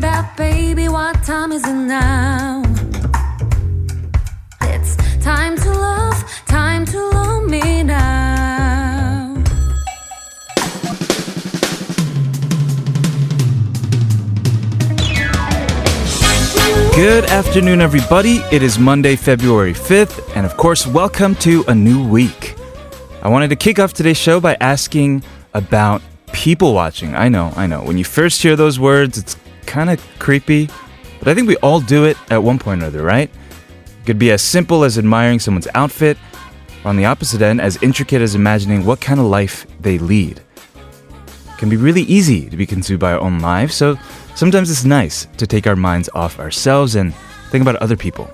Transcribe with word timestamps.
that, 0.00 0.36
baby. 0.36 0.88
What 0.88 1.22
time 1.24 1.52
is 1.52 1.66
it 1.66 1.74
now? 1.74 2.62
It's 4.62 4.96
time 5.22 5.56
to 5.58 5.70
love, 5.70 6.24
time 6.46 6.86
to 6.86 6.98
love 7.10 7.44
me 7.44 7.82
now. 7.82 9.34
Good 16.94 17.24
afternoon, 17.24 17.80
everybody. 17.80 18.38
It 18.50 18.62
is 18.62 18.78
Monday, 18.78 19.16
February 19.16 19.74
5th, 19.74 20.34
and 20.34 20.46
of 20.46 20.56
course, 20.56 20.86
welcome 20.86 21.34
to 21.36 21.64
a 21.68 21.74
new 21.74 22.06
week. 22.06 22.56
I 23.22 23.28
wanted 23.28 23.48
to 23.50 23.56
kick 23.56 23.78
off 23.78 23.92
today's 23.92 24.16
show 24.16 24.40
by 24.40 24.56
asking 24.60 25.22
about 25.52 26.02
people 26.32 26.74
watching. 26.74 27.14
I 27.14 27.28
know, 27.28 27.52
I 27.56 27.66
know. 27.66 27.82
When 27.82 27.98
you 27.98 28.04
first 28.04 28.42
hear 28.42 28.56
those 28.56 28.78
words, 28.78 29.18
it's 29.18 29.34
kind 29.70 29.88
of 29.88 30.04
creepy, 30.18 30.68
but 31.20 31.28
I 31.28 31.34
think 31.34 31.46
we 31.46 31.56
all 31.58 31.80
do 31.80 32.04
it 32.04 32.16
at 32.30 32.42
one 32.42 32.58
point 32.58 32.82
or 32.82 32.86
other, 32.86 33.02
right? 33.02 33.30
It 33.30 34.04
could 34.06 34.18
be 34.18 34.32
as 34.32 34.42
simple 34.42 34.82
as 34.82 34.98
admiring 34.98 35.38
someone's 35.38 35.68
outfit, 35.74 36.18
or 36.84 36.88
on 36.88 36.96
the 36.96 37.04
opposite 37.04 37.40
end, 37.40 37.60
as 37.60 37.80
intricate 37.82 38.20
as 38.20 38.34
imagining 38.34 38.84
what 38.84 39.00
kind 39.00 39.20
of 39.20 39.26
life 39.26 39.66
they 39.80 39.96
lead. 39.98 40.38
It 40.38 41.58
can 41.58 41.68
be 41.68 41.76
really 41.76 42.02
easy 42.02 42.50
to 42.50 42.56
be 42.56 42.66
consumed 42.66 43.00
by 43.00 43.12
our 43.12 43.20
own 43.20 43.38
lives, 43.38 43.74
so 43.74 43.96
sometimes 44.34 44.70
it's 44.70 44.84
nice 44.84 45.26
to 45.36 45.46
take 45.46 45.66
our 45.66 45.76
minds 45.76 46.08
off 46.14 46.40
ourselves 46.40 46.96
and 46.96 47.14
think 47.50 47.62
about 47.62 47.76
other 47.76 47.96
people, 47.96 48.28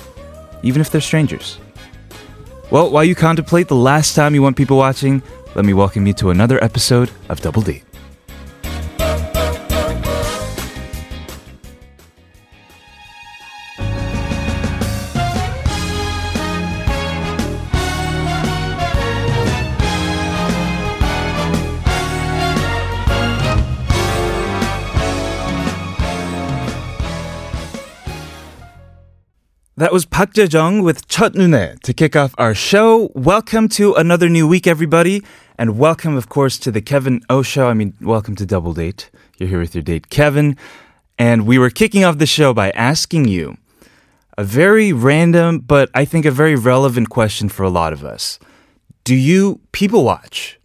even 0.63 0.81
if 0.81 0.91
they're 0.91 1.01
strangers. 1.01 1.59
Well, 2.71 2.91
while 2.91 3.05
you 3.05 3.15
contemplate 3.15 3.69
the 3.69 3.77
last 3.77 4.17
time 4.17 4.35
you 4.35 4.43
want 4.43 4.57
people 4.57 4.79
watching, 4.79 5.23
let 5.55 5.65
me 5.65 5.75
welcome 5.75 6.07
you 6.07 6.15
to 6.15 6.31
another 6.31 6.63
episode 6.65 7.11
of 7.29 7.41
Double 7.41 7.63
D. 7.63 7.83
That 29.78 29.94
was 29.94 30.06
Park 30.06 30.34
Jae-jung 30.34 30.84
with 30.84 31.08
첫눈에 31.08 31.80
to 31.82 31.94
kick 31.94 32.16
off 32.16 32.36
our 32.38 32.54
show. 32.54 33.10
Welcome 33.16 33.68
to 33.70 33.94
another 33.96 34.30
new 34.30 34.48
week, 34.48 34.68
everybody. 34.68 35.24
And 35.58 35.78
welcome, 35.78 36.16
of 36.18 36.30
course, 36.30 36.58
to 36.60 36.72
the 36.72 36.82
Kevin 36.82 37.22
O 37.30 37.42
Show. 37.42 37.68
I 37.68 37.74
mean, 37.74 37.94
welcome 38.02 38.36
to 38.36 38.46
Double 38.46 38.74
Date. 38.74 39.10
You're 39.38 39.50
here 39.50 39.60
with 39.60 39.74
your 39.74 39.82
date, 39.82 40.10
Kevin. 40.10 40.58
And 41.18 41.48
we 41.48 41.58
were 41.58 41.70
kicking 41.70 42.04
off 42.04 42.18
the 42.18 42.26
show 42.26 42.54
by 42.54 42.72
asking 42.72 43.26
you 43.28 43.58
a 44.38 44.44
very 44.44 44.94
random, 44.94 45.60
but 45.60 45.90
I 45.94 46.06
think 46.06 46.26
a 46.26 46.32
very 46.32 46.56
relevant 46.56 47.10
question 47.10 47.50
for 47.50 47.64
a 47.64 47.70
lot 47.70 47.94
of 47.94 48.04
us. 48.04 48.40
Do 49.04 49.16
you 49.16 49.62
people 49.72 50.04
watch? 50.04 50.60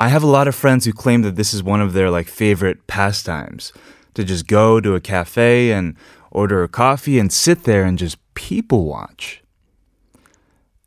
I 0.00 0.08
have 0.08 0.22
a 0.22 0.26
lot 0.26 0.48
of 0.48 0.54
friends 0.54 0.84
who 0.86 0.92
claim 0.92 1.22
that 1.22 1.36
this 1.36 1.52
is 1.52 1.62
one 1.62 1.80
of 1.80 1.92
their 1.92 2.10
like 2.10 2.26
favorite 2.26 2.86
pastimes 2.86 3.72
to 4.14 4.24
just 4.24 4.46
go 4.46 4.80
to 4.80 4.94
a 4.94 5.00
cafe 5.00 5.72
and 5.72 5.94
order 6.35 6.63
a 6.63 6.67
coffee 6.67 7.17
and 7.17 7.31
sit 7.31 7.63
there 7.63 7.83
and 7.83 7.97
just 7.97 8.17
people 8.33 8.85
watch. 8.85 9.41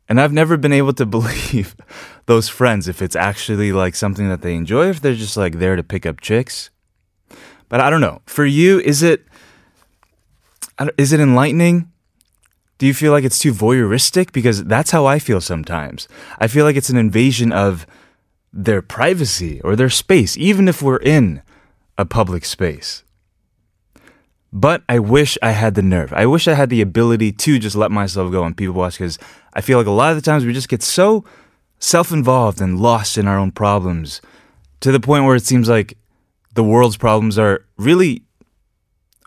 And 0.07 0.21
I've 0.21 0.31
never 0.31 0.57
been 0.57 0.73
able 0.73 0.93
to 0.93 1.05
believe 1.17 1.75
those 2.25 2.47
friends 2.47 2.87
if 2.87 3.01
it's 3.01 3.15
actually 3.15 3.71
like 3.71 3.95
something 3.95 4.29
that 4.29 4.41
they 4.41 4.55
enjoy, 4.55 4.89
if 4.89 5.01
they're 5.01 5.15
just 5.15 5.35
like 5.35 5.59
there 5.59 5.75
to 5.75 5.83
pick 5.83 6.05
up 6.05 6.21
chicks. 6.21 6.69
But 7.67 7.81
I 7.81 7.89
don't 7.89 8.01
know. 8.01 8.21
For 8.25 8.45
you, 8.45 8.79
is 8.79 9.03
it 9.03 9.25
is 10.97 11.11
it 11.11 11.19
enlightening? 11.19 11.91
Do 12.77 12.87
you 12.87 12.93
feel 12.93 13.11
like 13.11 13.25
it's 13.25 13.39
too 13.39 13.53
voyeuristic? 13.53 14.31
Because 14.31 14.63
that's 14.63 14.91
how 14.91 15.05
I 15.05 15.19
feel 15.19 15.41
sometimes. 15.41 16.07
I 16.39 16.47
feel 16.47 16.65
like 16.65 16.77
it's 16.77 16.89
an 16.89 16.97
invasion 16.97 17.51
of 17.51 17.85
their 18.53 18.81
privacy 18.81 19.59
or 19.61 19.75
their 19.75 19.89
space, 19.89 20.37
even 20.37 20.67
if 20.67 20.81
we're 20.81 20.97
in 20.97 21.41
a 21.97 22.05
public 22.05 22.45
space. 22.45 23.03
But 24.51 24.83
I 24.89 24.99
wish 24.99 25.37
I 25.41 25.51
had 25.51 25.75
the 25.75 25.81
nerve. 25.81 26.11
I 26.13 26.25
wish 26.25 26.47
I 26.47 26.55
had 26.55 26.69
the 26.69 26.81
ability 26.81 27.31
to 27.31 27.59
just 27.59 27.75
let 27.75 27.91
myself 27.91 28.31
go 28.31 28.43
and 28.43 28.57
people 28.57 28.73
watch 28.73 28.97
because 28.97 29.19
I 29.53 29.61
feel 29.61 29.77
like 29.77 29.87
a 29.87 29.91
lot 29.91 30.11
of 30.11 30.15
the 30.15 30.23
times 30.23 30.45
we 30.45 30.53
just 30.53 30.69
get 30.69 30.81
so 30.81 31.23
self 31.79 32.11
involved 32.11 32.59
and 32.59 32.79
lost 32.79 33.17
in 33.17 33.27
our 33.27 33.37
own 33.37 33.51
problems 33.51 34.21
to 34.81 34.91
the 34.91 34.99
point 34.99 35.25
where 35.25 35.35
it 35.35 35.45
seems 35.45 35.69
like 35.69 35.97
the 36.55 36.63
world's 36.63 36.97
problems 36.97 37.37
are 37.37 37.65
really 37.77 38.23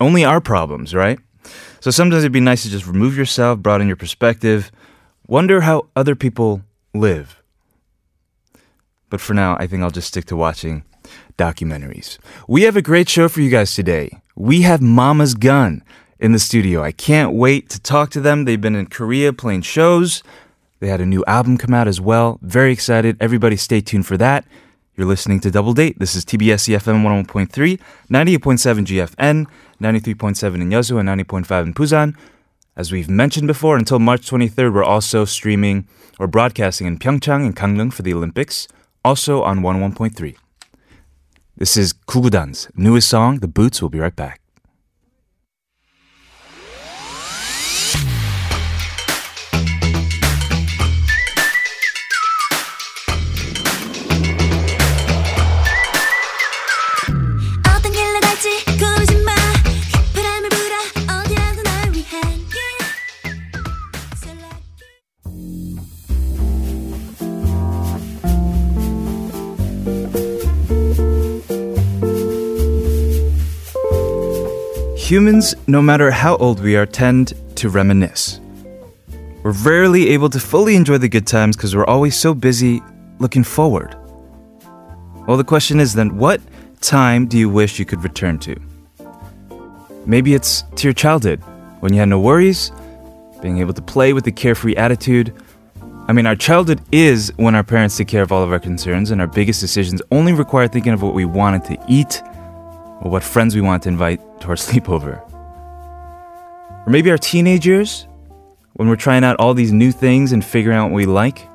only 0.00 0.24
our 0.24 0.40
problems, 0.40 0.94
right? 0.94 1.18
So 1.80 1.90
sometimes 1.90 2.22
it'd 2.22 2.32
be 2.32 2.40
nice 2.40 2.62
to 2.62 2.70
just 2.70 2.86
remove 2.86 3.16
yourself, 3.16 3.58
broaden 3.60 3.86
your 3.86 3.96
perspective, 3.96 4.70
wonder 5.26 5.60
how 5.60 5.88
other 5.94 6.14
people 6.14 6.62
live. 6.94 7.42
But 9.10 9.20
for 9.20 9.34
now, 9.34 9.56
I 9.58 9.66
think 9.66 9.82
I'll 9.82 9.90
just 9.90 10.08
stick 10.08 10.24
to 10.26 10.36
watching 10.36 10.84
documentaries. 11.36 12.18
We 12.48 12.62
have 12.62 12.76
a 12.76 12.82
great 12.82 13.08
show 13.08 13.28
for 13.28 13.40
you 13.40 13.50
guys 13.50 13.74
today. 13.74 14.21
We 14.34 14.62
have 14.62 14.80
Mama's 14.80 15.34
Gun 15.34 15.82
in 16.18 16.32
the 16.32 16.38
studio. 16.38 16.82
I 16.82 16.92
can't 16.92 17.34
wait 17.34 17.68
to 17.70 17.80
talk 17.80 18.10
to 18.10 18.20
them. 18.20 18.44
They've 18.44 18.60
been 18.60 18.76
in 18.76 18.86
Korea 18.86 19.32
playing 19.32 19.62
shows. 19.62 20.22
They 20.80 20.88
had 20.88 21.00
a 21.00 21.06
new 21.06 21.22
album 21.26 21.58
come 21.58 21.74
out 21.74 21.86
as 21.86 22.00
well. 22.00 22.38
Very 22.42 22.72
excited. 22.72 23.16
Everybody 23.20 23.56
stay 23.56 23.80
tuned 23.80 24.06
for 24.06 24.16
that. 24.16 24.46
You're 24.96 25.06
listening 25.06 25.40
to 25.40 25.50
Double 25.50 25.74
Date. 25.74 25.98
This 25.98 26.14
is 26.14 26.24
TBS 26.24 26.68
EFM 26.68 27.02
101.3, 27.02 27.80
98.7 28.10 28.86
GFN, 28.86 29.46
93.7 29.80 30.54
in 30.60 30.70
Yeosu, 30.70 30.98
and 30.98 31.08
90.5 31.08 31.62
in 31.62 31.74
Busan. 31.74 32.16
As 32.76 32.90
we've 32.90 33.08
mentioned 33.08 33.46
before, 33.46 33.76
until 33.76 33.98
March 33.98 34.30
23rd, 34.30 34.72
we're 34.72 34.84
also 34.84 35.24
streaming 35.24 35.86
or 36.18 36.26
broadcasting 36.26 36.86
in 36.86 36.98
Pyeongchang 36.98 37.44
and 37.44 37.56
Gangneung 37.56 37.92
for 37.92 38.02
the 38.02 38.14
Olympics, 38.14 38.68
also 39.04 39.42
on 39.42 39.60
101.3. 39.60 40.36
This 41.56 41.76
is 41.76 41.92
Kugudan's 41.92 42.68
newest 42.74 43.08
song, 43.08 43.40
The 43.40 43.48
Boots. 43.48 43.82
We'll 43.82 43.90
be 43.90 44.00
right 44.00 44.16
back. 44.16 44.41
Humans, 75.12 75.54
no 75.66 75.82
matter 75.82 76.10
how 76.10 76.36
old 76.36 76.58
we 76.58 76.74
are, 76.74 76.86
tend 76.86 77.34
to 77.56 77.68
reminisce. 77.68 78.40
We're 79.42 79.52
rarely 79.52 80.08
able 80.08 80.30
to 80.30 80.40
fully 80.40 80.74
enjoy 80.74 80.96
the 80.96 81.08
good 81.10 81.26
times 81.26 81.54
because 81.54 81.76
we're 81.76 81.84
always 81.84 82.16
so 82.16 82.32
busy 82.32 82.80
looking 83.18 83.44
forward. 83.44 83.94
Well, 85.28 85.36
the 85.36 85.44
question 85.44 85.80
is 85.80 85.92
then, 85.92 86.16
what 86.16 86.40
time 86.80 87.26
do 87.26 87.36
you 87.36 87.50
wish 87.50 87.78
you 87.78 87.84
could 87.84 88.02
return 88.02 88.38
to? 88.38 88.58
Maybe 90.06 90.32
it's 90.32 90.62
to 90.76 90.84
your 90.84 90.94
childhood, 90.94 91.40
when 91.80 91.92
you 91.92 92.00
had 92.00 92.08
no 92.08 92.18
worries, 92.18 92.72
being 93.42 93.58
able 93.58 93.74
to 93.74 93.82
play 93.82 94.14
with 94.14 94.26
a 94.28 94.32
carefree 94.32 94.76
attitude. 94.76 95.34
I 96.08 96.14
mean, 96.14 96.24
our 96.24 96.36
childhood 96.36 96.80
is 96.90 97.34
when 97.36 97.54
our 97.54 97.62
parents 97.62 97.98
take 97.98 98.08
care 98.08 98.22
of 98.22 98.32
all 98.32 98.42
of 98.42 98.50
our 98.50 98.58
concerns, 98.58 99.10
and 99.10 99.20
our 99.20 99.26
biggest 99.26 99.60
decisions 99.60 100.00
only 100.10 100.32
require 100.32 100.68
thinking 100.68 100.94
of 100.94 101.02
what 101.02 101.12
we 101.12 101.26
wanted 101.26 101.64
to 101.64 101.76
eat 101.86 102.22
or 103.02 103.10
what 103.10 103.22
friends 103.22 103.54
we 103.54 103.60
want 103.60 103.82
to 103.82 103.88
invite 103.88 104.20
to 104.40 104.48
our 104.48 104.54
sleepover. 104.66 105.20
Or 106.86 106.90
maybe 106.90 107.10
our 107.10 107.18
teenage 107.18 107.66
years, 107.66 108.06
when 108.74 108.88
we're 108.88 108.96
trying 108.96 109.24
out 109.24 109.36
all 109.38 109.54
these 109.54 109.72
new 109.72 109.92
things 109.92 110.32
and 110.32 110.44
figuring 110.44 110.78
out 110.78 110.90
what 110.90 110.96
we 110.96 111.06
like. 111.06 111.48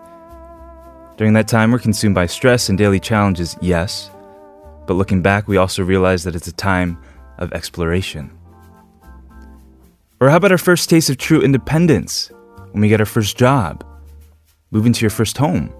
During 1.17 1.33
that 1.33 1.47
time, 1.47 1.71
we're 1.71 1.79
consumed 1.79 2.13
by 2.13 2.27
stress 2.27 2.69
and 2.69 2.77
daily 2.77 2.99
challenges, 2.99 3.57
yes. 3.59 4.11
But 4.85 4.93
looking 4.93 5.21
back, 5.21 5.47
we 5.47 5.57
also 5.57 5.83
realize 5.83 6.23
that 6.23 6.35
it's 6.35 6.47
a 6.47 6.53
time 6.53 7.01
of 7.39 7.51
exploration. 7.53 8.31
Or 10.19 10.29
how 10.29 10.37
about 10.37 10.51
our 10.51 10.57
first 10.57 10.89
taste 10.89 11.09
of 11.09 11.17
true 11.17 11.41
independence 11.41 12.31
when 12.71 12.81
we 12.81 12.87
get 12.87 12.99
our 12.99 13.05
first 13.05 13.37
job, 13.37 13.83
move 14.71 14.85
into 14.85 15.01
your 15.01 15.09
first 15.09 15.37
home? 15.37 15.73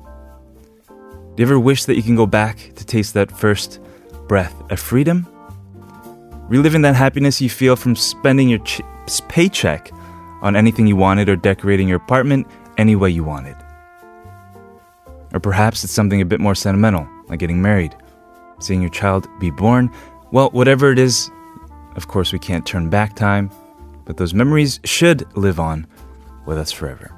Do 0.88 1.44
you 1.44 1.46
ever 1.46 1.60
wish 1.60 1.86
that 1.86 1.96
you 1.96 2.04
can 2.04 2.16
go 2.16 2.26
back 2.26 2.58
to 2.76 2.86
taste 2.86 3.14
that 3.14 3.32
first 3.32 3.80
breath 4.28 4.56
of 4.72 4.80
freedom? 4.80 5.28
Reliving 6.50 6.82
that 6.84 6.96
happiness 6.96 7.42
you 7.42 7.50
feel 7.50 7.76
from 7.76 7.96
spending 7.96 8.48
your 8.48 8.60
ch- 8.60 8.82
paycheck 9.28 9.92
on 10.42 10.56
anything 10.56 10.88
you 10.88 10.96
wanted 10.96 11.28
or 11.30 11.36
decorating 11.36 11.88
your 11.88 11.98
apartment 11.98 12.48
any 12.78 12.96
way 12.96 13.10
you 13.10 13.24
wanted. 13.24 13.56
Or 15.34 15.40
perhaps 15.40 15.84
it's 15.84 15.94
something 15.94 16.22
a 16.22 16.26
bit 16.26 16.40
more 16.40 16.56
sentimental, 16.56 17.08
like 17.28 17.40
getting 17.40 17.62
married, 17.62 17.96
seeing 18.60 18.82
your 18.82 18.92
child 18.92 19.28
be 19.40 19.52
born. 19.52 19.92
Well, 20.32 20.50
whatever 20.52 20.92
it 20.92 21.00
is, 21.00 21.30
Of 21.98 22.08
course, 22.08 22.32
we 22.32 22.38
can't 22.38 22.64
turn 22.64 22.92
back 22.92 23.16
time, 23.16 23.50
but 24.06 24.18
those 24.18 24.32
memories 24.32 24.80
should 24.86 25.26
live 25.36 25.60
on 25.60 25.88
with 26.46 26.60
us 26.60 26.72
forever. 26.72 27.17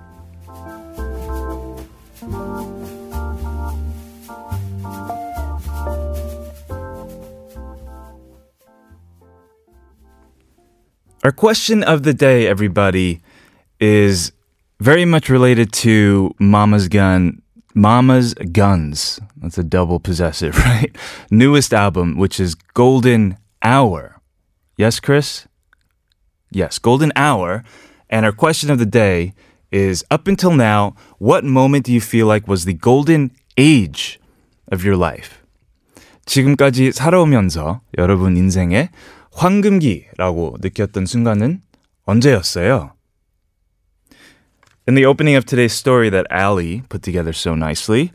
Our 11.22 11.32
question 11.32 11.82
of 11.82 12.02
the 12.02 12.12
day, 12.12 12.46
everybody, 12.46 13.22
is 13.80 14.32
very 14.80 15.04
much 15.04 15.28
related 15.28 15.72
to 15.84 16.34
Mama's 16.38 16.88
Gun. 16.88 17.40
Mama's 17.74 18.34
Guns. 18.34 19.20
That's 19.38 19.58
a 19.58 19.64
double 19.64 19.98
possessive, 19.98 20.56
right? 20.58 20.94
Newest 21.30 21.72
album, 21.72 22.16
which 22.16 22.38
is 22.38 22.54
Golden 22.54 23.36
Hour. 23.62 24.20
Yes, 24.76 25.00
Chris? 25.00 25.46
Yes, 26.50 26.78
Golden 26.78 27.12
Hour. 27.16 27.64
And 28.10 28.24
our 28.24 28.32
question 28.32 28.70
of 28.70 28.78
the 28.78 28.86
day 28.86 29.34
is 29.72 30.04
up 30.10 30.28
until 30.28 30.52
now, 30.52 30.94
what 31.18 31.42
moment 31.42 31.86
do 31.86 31.92
you 31.92 32.00
feel 32.00 32.26
like 32.26 32.46
was 32.46 32.64
the 32.64 32.74
golden 32.74 33.32
age 33.56 34.20
of 34.70 34.84
your 34.84 34.96
life? 34.96 35.40
지금까지 36.26 36.92
살아오면서 36.92 37.82
여러분 37.98 38.36
인생의 38.36 38.88
황금기라고 39.38 40.58
느꼈던 40.60 41.06
순간은 41.06 41.62
언제였어요? 42.04 42.92
In 44.86 44.94
the 44.94 45.06
opening 45.06 45.34
of 45.34 45.46
today's 45.46 45.72
story 45.72 46.10
that 46.10 46.26
Ali 46.30 46.82
put 46.88 47.02
together 47.02 47.32
so 47.32 47.54
nicely, 47.54 48.12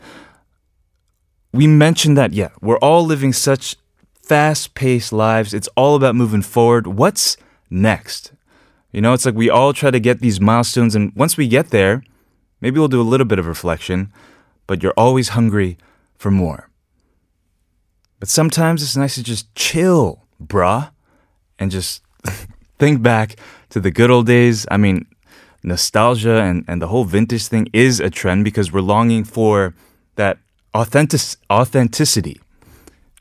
we 1.51 1.66
mentioned 1.66 2.16
that, 2.18 2.33
yeah, 2.33 2.50
we're 2.62 2.77
all 2.77 3.04
living 3.04 3.33
such 3.33 3.75
fast 4.21 4.75
paced 4.75 5.12
lives. 5.12 5.54
It's 5.54 5.69
all 5.75 5.95
about 5.95 6.16
moving 6.16 6.44
forward. 6.44 6.86
What's 6.86 7.38
next? 7.71 8.31
You 8.92 9.01
know, 9.01 9.13
it's 9.13 9.25
like 9.25 9.36
we 9.36 9.50
all 9.50 9.74
try 9.74 9.89
to 9.89 10.00
get 10.00 10.19
these 10.19 10.39
milestones, 10.39 10.95
and 10.95 11.12
once 11.16 11.38
we 11.38 11.48
get 11.48 11.71
there, 11.71 12.04
maybe 12.62 12.80
we'll 12.80 12.88
do 12.88 13.01
a 13.01 13.06
little 13.06 13.25
bit 13.25 13.39
of 13.39 13.48
reflection, 13.48 14.13
but 14.68 14.83
you're 14.83 14.98
always 14.98 15.30
hungry 15.30 15.77
for 16.18 16.30
more. 16.30 16.69
But 18.19 18.30
sometimes 18.30 18.83
it's 18.83 18.98
nice 18.98 19.16
to 19.16 19.24
just 19.24 19.54
chill, 19.56 20.27
bruh, 20.42 20.92
and 21.59 21.71
just 21.71 22.03
think 22.79 23.03
back 23.03 23.37
to 23.71 23.81
the 23.81 23.91
good 23.91 24.11
old 24.11 24.27
days. 24.27 24.67
I 24.71 24.77
mean, 24.77 25.06
nostalgia 25.62 26.43
and, 26.43 26.65
and 26.69 26.81
the 26.81 26.89
whole 26.89 27.05
vintage 27.05 27.47
thing 27.47 27.69
is 27.73 28.01
a 28.01 28.11
trend 28.11 28.45
because 28.45 28.73
we're 28.73 28.81
longing 28.81 29.25
for 29.25 29.75
that 30.17 30.39
authentic, 30.75 31.21
authenticity 31.51 32.41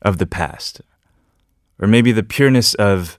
of 0.02 0.18
the 0.18 0.26
past. 0.26 0.82
Or 1.80 1.88
maybe 1.88 2.12
the 2.12 2.24
pureness 2.24 2.74
of 2.76 3.18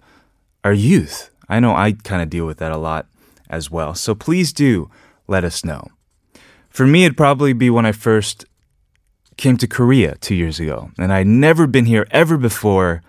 our 0.63 0.73
youth. 0.73 1.31
I 1.49 1.61
know 1.61 1.75
I 1.75 1.93
kind 1.93 2.23
of 2.23 2.31
deal 2.31 2.47
with 2.47 2.59
that 2.59 2.73
a 2.73 2.79
lot 2.79 3.07
as 3.51 3.71
well. 3.71 3.95
So 3.95 4.15
please 4.15 4.53
do 4.53 4.91
let 5.27 5.45
us 5.45 5.65
know. 5.65 5.89
For 6.71 6.87
me, 6.87 7.05
it'd 7.05 7.17
probably 7.17 7.53
be 7.53 7.71
when 7.71 7.87
I 7.87 7.93
first 7.93 8.47
came 9.37 9.57
to 9.59 9.67
Korea 9.67 10.17
two 10.21 10.35
years 10.35 10.61
ago. 10.61 10.91
And 10.99 11.13
I'd 11.13 11.27
never 11.27 11.67
been 11.67 11.87
here 11.87 12.07
ever 12.11 12.37
before 12.37 13.03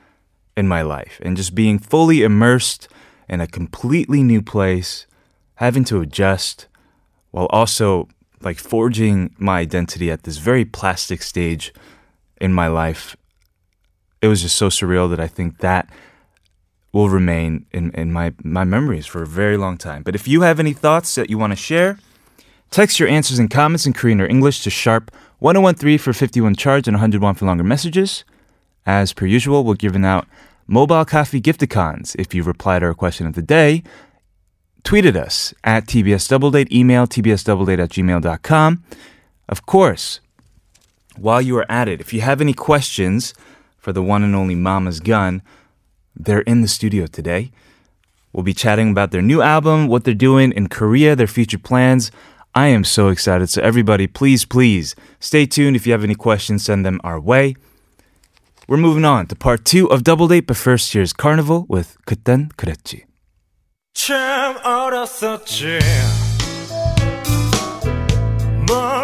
in 0.55 0.67
my 0.67 0.81
life. 0.81 1.19
And 1.23 1.37
just 1.37 1.55
being 1.55 1.79
fully 1.79 2.23
immersed 2.23 2.87
in 3.27 3.41
a 3.41 3.47
completely 3.47 4.23
new 4.23 4.41
place, 4.41 5.07
having 5.55 5.83
to 5.85 6.01
adjust 6.01 6.67
while 7.31 7.47
also 7.47 8.07
like 8.41 8.57
forging 8.57 9.35
my 9.37 9.59
identity 9.59 10.11
at 10.11 10.23
this 10.23 10.37
very 10.37 10.63
plastic 10.63 11.21
stage 11.21 11.73
in 12.39 12.53
my 12.53 12.67
life. 12.67 13.17
It 14.21 14.27
was 14.27 14.41
just 14.41 14.55
so 14.55 14.69
surreal 14.69 15.09
that 15.09 15.19
I 15.19 15.27
think 15.27 15.59
that 15.59 15.89
will 16.93 17.09
remain 17.09 17.65
in, 17.71 17.91
in 17.91 18.13
my, 18.13 18.33
my 18.41 18.63
memories 18.63 19.05
for 19.05 19.21
a 19.21 19.27
very 19.27 19.57
long 19.57 19.77
time. 19.77 20.03
But 20.03 20.15
if 20.15 20.27
you 20.27 20.41
have 20.41 20.59
any 20.59 20.71
thoughts 20.71 21.15
that 21.15 21.29
you 21.29 21.37
want 21.37 21.51
to 21.51 21.57
share, 21.57 21.99
text 22.71 22.99
your 22.99 23.09
answers 23.09 23.37
and 23.37 23.51
comments 23.51 23.85
in 23.85 23.93
Korean 23.93 24.21
or 24.21 24.27
English 24.27 24.63
to 24.63 24.69
sharp 24.69 25.13
1013 25.39 25.97
for 25.97 26.13
51 26.13 26.55
charge 26.55 26.87
and 26.87 26.95
101 26.95 27.35
for 27.35 27.45
longer 27.45 27.63
messages. 27.63 28.23
As 28.85 29.13
per 29.13 29.25
usual, 29.25 29.63
we're 29.63 29.75
giving 29.75 30.05
out 30.05 30.27
mobile 30.67 31.05
coffee 31.05 31.41
gifticons 31.41 32.15
if 32.19 32.33
you 32.33 32.43
reply 32.43 32.79
to 32.79 32.85
our 32.85 32.93
question 32.93 33.25
of 33.25 33.33
the 33.33 33.41
day. 33.41 33.83
Tweet 34.83 35.05
at 35.05 35.15
us 35.15 35.53
at 35.63 35.87
TBS 35.87 36.29
Doubledate, 36.29 36.71
email 36.71 37.07
tbsdoubledate 37.07 37.79
at 37.79 37.89
gmail.com. 37.89 38.83
Of 39.49 39.65
course, 39.65 40.19
while 41.17 41.41
you 41.41 41.57
are 41.57 41.65
at 41.69 41.87
it, 41.87 41.99
if 41.99 42.13
you 42.13 42.21
have 42.21 42.41
any 42.41 42.53
questions 42.53 43.33
for 43.77 43.91
the 43.91 44.03
one 44.03 44.23
and 44.23 44.35
only 44.35 44.55
Mama's 44.55 44.99
Gun, 44.99 45.41
they're 46.15 46.41
in 46.41 46.61
the 46.61 46.67
studio 46.67 47.07
today. 47.07 47.51
We'll 48.31 48.43
be 48.43 48.53
chatting 48.53 48.91
about 48.91 49.11
their 49.11 49.21
new 49.21 49.41
album, 49.41 49.87
what 49.87 50.03
they're 50.03 50.13
doing 50.13 50.51
in 50.51 50.67
Korea, 50.67 51.15
their 51.15 51.27
future 51.27 51.57
plans. 51.57 52.11
I 52.53 52.67
am 52.67 52.83
so 52.83 53.07
excited. 53.07 53.49
So, 53.49 53.61
everybody, 53.61 54.07
please, 54.07 54.45
please 54.45 54.95
stay 55.19 55.45
tuned. 55.45 55.75
If 55.75 55.87
you 55.87 55.93
have 55.93 56.03
any 56.03 56.15
questions, 56.15 56.65
send 56.65 56.85
them 56.85 56.99
our 57.03 57.19
way. 57.19 57.55
We're 58.68 58.76
moving 58.76 59.04
on 59.04 59.26
to 59.26 59.34
part 59.36 59.64
two 59.64 59.90
of 59.90 60.04
Double 60.04 60.28
Date, 60.28 60.46
but 60.46 60.56
first, 60.56 60.92
here's 60.92 61.12
Carnival 61.12 61.66
with 61.68 61.96
그땐 62.06 62.50
그랬지. 62.56 63.04
참 63.94 64.56
어렸었지 64.64 65.80
뭘 68.66 69.03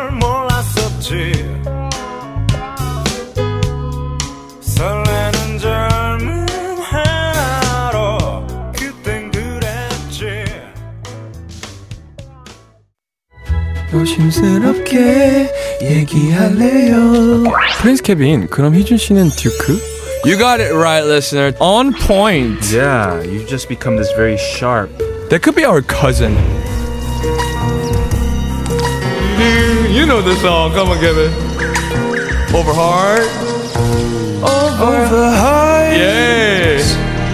조심스럽게 13.91 15.51
얘기할래요. 15.83 17.45
프린스 17.81 18.03
케빈, 18.03 18.49
그럼 18.49 18.75
희준 18.75 18.99
씨는 18.99 19.31
듀크? 19.31 19.81
You 20.25 20.37
got 20.37 20.61
it 20.61 20.73
right, 20.75 21.07
listener. 21.07 21.53
On 21.61 21.93
point. 21.93 22.75
Yeah, 22.75 23.23
you've 23.23 23.47
just 23.47 23.69
become 23.69 23.97
this 23.97 24.11
very 24.17 24.37
sharp. 24.37 24.91
That 25.31 25.43
could 25.43 25.55
be 25.55 25.65
our 25.65 25.83
cousin. 25.83 26.37
You 29.89 30.05
know 30.05 30.21
this 30.21 30.41
song. 30.41 30.73
Come 30.73 30.89
on, 30.91 30.99
Kevin. 30.99 31.31
Over 32.53 32.73
hard. 32.75 33.23
Over 34.43 35.31
heart 35.31 35.97
Yeah. 35.97 36.83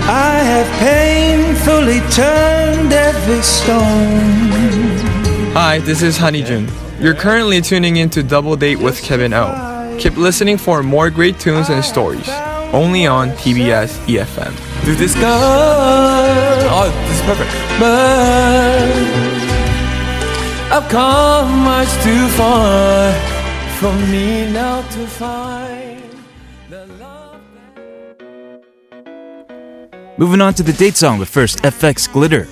I 0.05 0.37
have 0.45 0.69
painfully 0.79 2.01
turned 2.11 2.93
every 2.93 3.43
stone 3.43 4.96
Hi, 5.60 5.80
this 5.80 6.04
is 6.04 6.18
Han 6.18 6.36
Hee-jun. 6.36 6.68
You're 7.00 7.16
currently 7.16 7.62
tuning 7.62 7.96
in 7.96 8.12
to 8.12 8.22
Double 8.22 8.56
Date 8.56 8.78
with 8.78 9.02
Kevin 9.02 9.34
O. 9.34 9.98
Keep 10.00 10.16
listening 10.16 10.56
for 10.56 10.84
more 10.84 11.10
great 11.10 11.40
tunes 11.40 11.70
and 11.70 11.84
stories. 11.84 12.30
Only 12.72 13.08
on 13.08 13.32
TBS 13.32 13.98
EFM. 14.06 14.54
To 14.86 14.96
discover 14.96 15.46
Oh, 16.70 16.92
this 17.08 17.20
is 17.20 17.26
perfect. 17.26 17.52
But 17.80 18.94
I've 20.72 20.88
come 20.92 21.50
much 21.64 21.90
too 22.04 22.28
far 22.38 23.12
for 23.80 23.94
me 24.12 24.52
now 24.52 24.84
to 24.88 25.08
find 25.08 26.04
the 26.70 26.86
love. 27.02 27.42
Moving 30.20 30.42
on 30.42 30.54
to 30.54 30.62
the 30.62 30.74
date 30.74 30.98
song, 30.98 31.18
but 31.18 31.28
first, 31.28 31.64
FX 31.64 32.14
Glitter. 32.14 32.48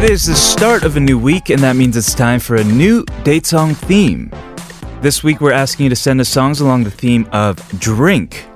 It 0.00 0.08
is 0.10 0.24
the 0.24 0.34
start 0.34 0.84
of 0.84 0.96
a 0.96 1.00
new 1.00 1.18
week, 1.18 1.50
and 1.50 1.60
that 1.60 1.76
means 1.76 1.94
it's 1.94 2.14
time 2.14 2.40
for 2.40 2.56
a 2.56 2.64
new 2.64 3.04
date 3.22 3.44
song 3.44 3.74
theme. 3.74 4.32
This 5.02 5.22
week, 5.22 5.42
we're 5.42 5.52
asking 5.52 5.84
you 5.84 5.90
to 5.90 5.94
send 5.94 6.22
us 6.22 6.30
songs 6.30 6.58
along 6.58 6.84
the 6.84 6.90
theme 6.90 7.28
of 7.32 7.58
drink. 7.78 8.46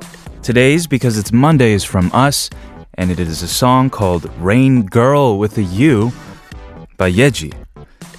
Today's, 0.43 0.87
because 0.87 1.19
it's 1.19 1.33
Monday, 1.33 1.73
is 1.73 1.85
from 1.85 2.11
us, 2.15 2.49
and 2.95 3.11
it 3.11 3.21
is 3.21 3.43
a 3.43 3.47
song 3.47 3.91
called 3.91 4.23
Raingurl 4.41 5.39
with 5.39 5.59
a 5.59 5.65
U 5.65 6.13
by 6.97 7.13
Yaeji. 7.13 7.53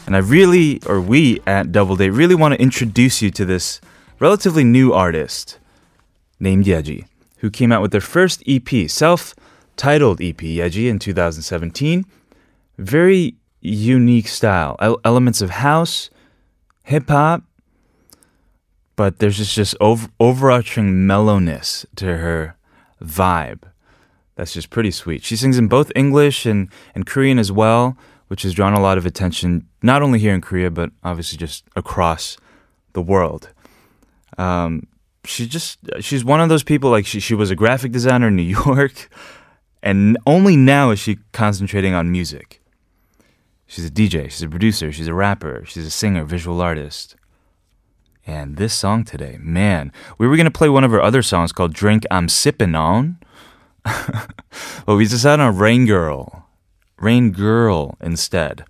And 0.05 0.15
I 0.15 0.19
really, 0.19 0.79
or 0.85 1.01
we 1.01 1.41
at 1.47 1.71
Double 1.71 1.95
Date, 1.95 2.11
really 2.11 2.35
want 2.35 2.53
to 2.53 2.61
introduce 2.61 3.23
you 3.23 3.31
to 3.31 3.43
this 3.43 3.81
relatively 4.19 4.63
new 4.63 4.93
artist 4.93 5.57
named 6.39 6.65
Yaeji, 6.65 7.07
who 7.39 7.49
came 7.49 7.71
out 7.71 7.81
with 7.81 7.91
their 7.91 8.01
first 8.01 8.43
EP, 8.47 8.87
self 8.87 9.33
titled 9.77 10.21
EP, 10.21 10.37
Yaeji, 10.37 10.87
in 10.87 10.99
2017 10.99 12.05
very 12.77 13.35
unique 13.61 14.27
style. 14.27 14.75
El- 14.79 14.99
elements 15.03 15.41
of 15.41 15.49
house, 15.49 16.09
hip 16.83 17.09
hop, 17.09 17.43
but 18.95 19.19
there's 19.19 19.37
just 19.37 19.55
just 19.55 19.75
over- 19.79 20.09
overarching 20.19 21.05
mellowness 21.07 21.85
to 21.95 22.17
her 22.17 22.55
vibe. 23.01 23.63
That's 24.35 24.53
just 24.53 24.69
pretty 24.69 24.91
sweet. 24.91 25.23
She 25.23 25.35
sings 25.35 25.57
in 25.57 25.67
both 25.67 25.91
English 25.95 26.45
and, 26.45 26.69
and 26.93 27.05
Korean 27.05 27.39
as 27.39 27.51
well, 27.51 27.97
which 28.27 28.43
has 28.43 28.53
drawn 28.53 28.73
a 28.73 28.81
lot 28.81 28.97
of 28.97 29.05
attention, 29.05 29.67
not 29.81 30.01
only 30.01 30.19
here 30.19 30.33
in 30.33 30.41
Korea, 30.41 30.69
but 30.69 30.91
obviously 31.03 31.37
just 31.37 31.63
across 31.75 32.37
the 32.93 33.01
world. 33.01 33.49
Um, 34.37 34.87
she 35.23 35.47
just, 35.47 35.79
she's 36.01 36.25
one 36.25 36.41
of 36.41 36.49
those 36.49 36.63
people, 36.63 36.89
like 36.89 37.05
she, 37.05 37.19
she 37.19 37.33
was 37.33 37.49
a 37.49 37.55
graphic 37.55 37.91
designer 37.93 38.27
in 38.27 38.35
New 38.35 38.43
York, 38.65 39.09
and 39.81 40.17
only 40.27 40.57
now 40.57 40.91
is 40.91 40.99
she 40.99 41.17
concentrating 41.31 41.93
on 41.93 42.11
music. 42.11 42.61
She's 43.67 43.85
a 43.85 43.91
DJ, 43.91 44.29
she's 44.29 44.43
a 44.43 44.49
producer, 44.49 44.91
she's 44.91 45.07
a 45.07 45.13
rapper, 45.13 45.63
she's 45.65 45.85
a 45.85 45.91
singer, 45.91 46.23
visual 46.23 46.61
artist. 46.61 47.15
And 48.27 48.57
this 48.57 48.73
song 48.73 49.03
today, 49.03 49.37
man, 49.39 49.91
we 50.17 50.27
were 50.27 50.35
going 50.35 50.45
to 50.45 50.51
play 50.51 50.69
one 50.69 50.83
of 50.83 50.91
her 50.91 51.01
other 51.01 51.21
songs 51.21 51.51
called 51.51 51.73
Drink 51.73 52.05
I'm 52.09 52.27
Sippin' 52.27 52.75
On. 52.77 53.17
but 54.85 54.95
we 54.95 55.05
decided 55.05 55.43
on 55.43 55.55
Raingurl. 55.55 56.43
Rain 56.99 57.31
Girl 57.31 57.97
instead. 58.01 58.65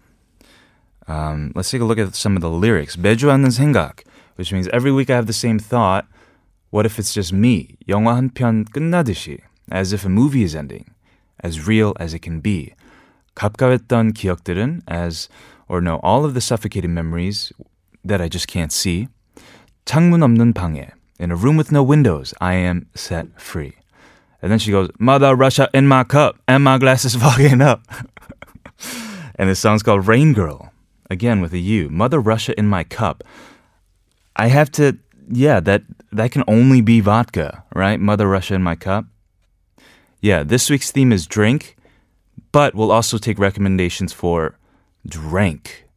Um, 1.07 1.51
let's 1.55 1.69
take 1.69 1.81
a 1.81 1.85
look 1.85 1.99
at 1.99 2.15
some 2.15 2.35
of 2.35 2.41
the 2.41 2.49
lyrics. 2.49 2.97
매주하는 2.97 3.51
생각, 3.51 4.03
which 4.35 4.51
means 4.51 4.67
every 4.69 4.91
week 4.91 5.09
I 5.09 5.15
have 5.15 5.27
the 5.27 5.33
same 5.33 5.59
thought. 5.59 6.07
What 6.71 6.85
if 6.85 6.97
it's 6.99 7.13
just 7.13 7.31
me? 7.31 7.77
영화 7.87 8.15
한 8.15 8.29
편 8.31 8.65
끝나듯이. 8.65 9.39
As 9.71 9.93
if 9.93 10.05
a 10.05 10.09
movie 10.09 10.43
is 10.43 10.55
ending. 10.55 10.91
As 11.39 11.67
real 11.67 11.93
as 11.99 12.13
it 12.13 12.19
can 12.19 12.39
be. 12.39 12.73
가까웠던 13.35 14.13
기억들은 14.13 14.81
as 14.87 15.29
or 15.67 15.81
no 15.81 15.99
all 16.03 16.25
of 16.25 16.33
the 16.33 16.41
suffocating 16.41 16.93
memories 16.93 17.51
that 18.03 18.21
I 18.21 18.27
just 18.29 18.47
can't 18.47 18.71
see. 18.71 19.07
창문 19.85 20.23
없는 20.23 20.53
방에 20.53 20.89
in 21.19 21.31
a 21.31 21.35
room 21.35 21.55
with 21.55 21.71
no 21.71 21.81
windows, 21.83 22.33
I 22.41 22.55
am 22.55 22.87
set 22.93 23.39
free. 23.39 23.75
And 24.41 24.51
then 24.51 24.59
she 24.59 24.71
goes, 24.71 24.89
Mother 24.99 25.35
Russia 25.35 25.69
in 25.73 25.87
my 25.87 26.03
cup 26.03 26.37
and 26.47 26.63
my 26.63 26.77
glasses 26.77 27.15
fogging 27.21 27.61
up. 27.61 27.81
and 29.35 29.49
this 29.49 29.59
song's 29.59 29.83
called 29.83 30.05
Raingurl, 30.05 30.69
again 31.09 31.41
with 31.41 31.53
a 31.53 31.59
U. 31.59 31.89
Mother 31.89 32.19
Russia 32.19 32.57
in 32.59 32.67
my 32.67 32.83
cup. 32.83 33.23
I 34.35 34.47
have 34.47 34.69
to, 34.73 34.97
yeah, 35.29 35.59
that 35.61 35.83
that 36.11 36.31
can 36.31 36.43
only 36.47 36.81
be 36.81 36.99
vodka, 36.99 37.63
right? 37.73 37.99
Mother 37.99 38.27
Russia 38.27 38.55
in 38.55 38.63
my 38.63 38.75
cup. 38.75 39.05
Yeah, 40.21 40.43
this 40.43 40.69
week's 40.69 40.91
theme 40.91 41.11
is 41.11 41.27
drink 41.27 41.74
but 42.55 42.73
we'll 42.73 42.89
also 42.89 43.17
take 43.17 43.37
recommendations 43.37 44.13
for 44.13 44.57
drank. 45.05 45.89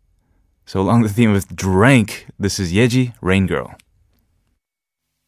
So 0.66 0.80
along 0.80 1.04
the 1.04 1.08
theme 1.08 1.32
of 1.32 1.46
drank, 1.54 2.26
this 2.36 2.58
is 2.58 2.72
Yaeji 2.72 3.14
Rain 3.20 3.46
Girl. 3.46 3.76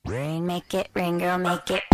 Rain 0.05 0.45
make 0.45 0.75
it, 0.75 0.89
rain 0.93 1.19
girl 1.21 1.39
make 1.39 1.71
it. 1.71 1.85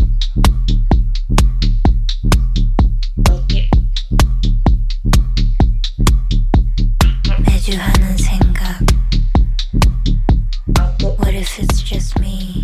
What 11.19 11.35
if 11.35 11.59
it's 11.59 11.83
just 11.83 12.19
me? 12.21 12.56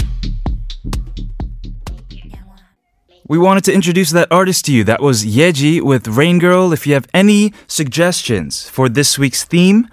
We 3.32 3.38
wanted 3.38 3.64
to 3.64 3.72
introduce 3.72 4.10
that 4.10 4.30
artist 4.30 4.66
to 4.66 4.74
you. 4.74 4.84
That 4.84 5.00
was 5.00 5.24
Yaeji 5.24 5.80
with 5.80 6.04
Raingurl. 6.04 6.70
If 6.74 6.86
you 6.86 6.92
have 6.92 7.08
any 7.14 7.54
suggestions 7.66 8.68
for 8.68 8.90
this 8.90 9.18
week's 9.18 9.42
theme 9.42 9.88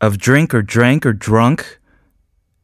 of 0.00 0.16
drink 0.16 0.54
or 0.54 0.62
drank 0.62 1.04
or 1.04 1.12
drunk, 1.12 1.80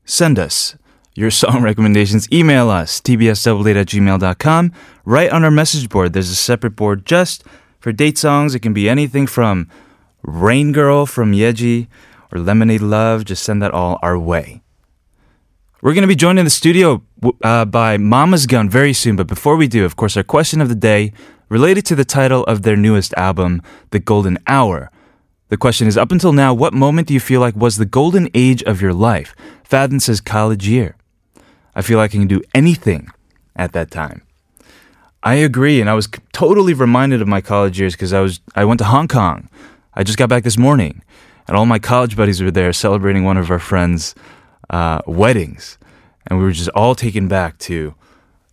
send 0.06 0.38
us 0.38 0.76
your 1.14 1.30
song 1.30 1.62
recommendations. 1.70 2.26
Email 2.32 2.70
us, 2.70 3.02
gmail.com. 3.02 4.72
Right 5.04 5.30
on 5.30 5.44
our 5.44 5.50
message 5.50 5.90
board, 5.90 6.14
there's 6.14 6.30
a 6.30 6.34
separate 6.34 6.74
board 6.74 7.04
just 7.04 7.44
for 7.78 7.92
date 7.92 8.16
songs. 8.16 8.54
It 8.54 8.60
can 8.60 8.72
be 8.72 8.88
anything 8.88 9.26
from 9.26 9.68
Raingurl 10.26 11.06
from 11.06 11.32
Yaeji 11.32 11.86
or 12.32 12.38
Lemonade 12.38 12.80
Love. 12.80 13.26
Just 13.26 13.42
send 13.42 13.60
that 13.60 13.72
all 13.72 13.98
our 14.00 14.18
way. 14.18 14.63
We're 15.84 15.92
going 15.92 16.00
to 16.00 16.08
be 16.08 16.16
joined 16.16 16.38
in 16.38 16.46
the 16.46 16.50
studio 16.50 17.02
uh, 17.42 17.66
by 17.66 17.98
Mama's 17.98 18.46
Gun 18.46 18.70
very 18.70 18.94
soon. 18.94 19.16
But 19.16 19.26
before 19.26 19.54
we 19.54 19.68
do, 19.68 19.84
of 19.84 19.96
course, 19.96 20.16
our 20.16 20.22
question 20.22 20.62
of 20.62 20.70
the 20.70 20.74
day 20.74 21.12
related 21.50 21.84
to 21.84 21.94
the 21.94 22.06
title 22.06 22.42
of 22.44 22.62
their 22.62 22.74
newest 22.74 23.12
album, 23.18 23.60
The 23.90 23.98
Golden 23.98 24.38
Hour. 24.46 24.90
The 25.50 25.58
question 25.58 25.86
is 25.86 25.98
Up 25.98 26.10
until 26.10 26.32
now, 26.32 26.54
what 26.54 26.72
moment 26.72 27.08
do 27.08 27.12
you 27.12 27.20
feel 27.20 27.42
like 27.42 27.54
was 27.54 27.76
the 27.76 27.84
golden 27.84 28.30
age 28.32 28.62
of 28.62 28.80
your 28.80 28.94
life? 28.94 29.36
Fadden 29.62 30.00
says 30.00 30.22
college 30.22 30.66
year. 30.66 30.96
I 31.74 31.82
feel 31.82 31.98
like 31.98 32.12
I 32.12 32.16
can 32.16 32.28
do 32.28 32.40
anything 32.54 33.10
at 33.54 33.72
that 33.72 33.90
time. 33.90 34.22
I 35.22 35.34
agree, 35.34 35.82
and 35.82 35.90
I 35.90 35.94
was 35.94 36.08
totally 36.32 36.72
reminded 36.72 37.20
of 37.20 37.28
my 37.28 37.42
college 37.42 37.78
years 37.78 37.92
because 37.92 38.14
I 38.14 38.20
was 38.20 38.40
I 38.54 38.64
went 38.64 38.78
to 38.78 38.86
Hong 38.86 39.06
Kong. 39.06 39.50
I 39.92 40.02
just 40.02 40.16
got 40.16 40.30
back 40.30 40.44
this 40.44 40.56
morning, 40.56 41.02
and 41.46 41.58
all 41.58 41.66
my 41.66 41.78
college 41.78 42.16
buddies 42.16 42.42
were 42.42 42.50
there 42.50 42.72
celebrating 42.72 43.24
one 43.24 43.36
of 43.36 43.50
our 43.50 43.58
friends' 43.58 44.14
uh, 44.70 45.00
weddings, 45.06 45.78
and 46.26 46.38
we 46.38 46.44
were 46.44 46.52
just 46.52 46.70
all 46.70 46.94
taken 46.94 47.28
back 47.28 47.58
to 47.58 47.94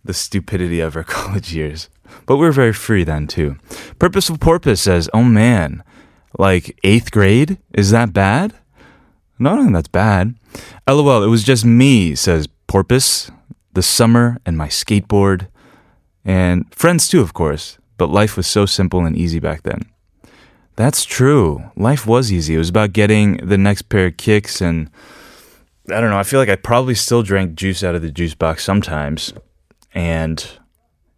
the 0.04 0.14
stupidity 0.14 0.80
of 0.80 0.96
our 0.96 1.04
college 1.18 1.54
years. 1.54 1.88
But 2.26 2.36
we 2.36 2.46
were 2.46 2.52
very 2.52 2.72
free 2.72 3.04
then 3.04 3.26
too. 3.26 3.56
Purposeful 3.98 4.38
Porpoise 4.38 4.80
says, 4.80 5.08
"Oh 5.14 5.24
man, 5.24 5.82
like 6.38 6.78
eighth 6.84 7.10
grade 7.10 7.58
is 7.72 7.90
that 7.90 8.12
bad? 8.12 8.54
No, 9.38 9.56
no, 9.56 9.72
that's 9.72 9.88
bad." 9.88 10.34
LOL, 10.86 11.22
it 11.22 11.28
was 11.28 11.44
just 11.44 11.64
me," 11.64 12.14
says 12.14 12.48
Porpoise. 12.66 13.30
The 13.74 13.82
summer 13.82 14.36
and 14.44 14.58
my 14.58 14.68
skateboard, 14.68 15.48
and 16.26 16.66
friends 16.74 17.08
too, 17.08 17.22
of 17.22 17.32
course. 17.32 17.78
But 17.96 18.10
life 18.10 18.36
was 18.36 18.46
so 18.46 18.66
simple 18.66 19.06
and 19.06 19.16
easy 19.16 19.38
back 19.38 19.62
then. 19.62 19.86
That's 20.76 21.04
true. 21.04 21.70
Life 21.76 22.06
was 22.06 22.32
easy. 22.32 22.54
It 22.54 22.58
was 22.58 22.68
about 22.68 22.92
getting 22.92 23.36
the 23.38 23.58
next 23.58 23.82
pair 23.82 24.06
of 24.06 24.16
kicks 24.16 24.60
and 24.60 24.90
I 25.90 26.00
don't 26.00 26.10
know. 26.10 26.18
I 26.18 26.22
feel 26.22 26.38
like 26.38 26.48
I 26.48 26.56
probably 26.56 26.94
still 26.94 27.22
drank 27.22 27.54
juice 27.54 27.82
out 27.82 27.94
of 27.94 28.02
the 28.02 28.10
juice 28.10 28.34
box 28.34 28.62
sometimes. 28.62 29.32
And 29.94 30.38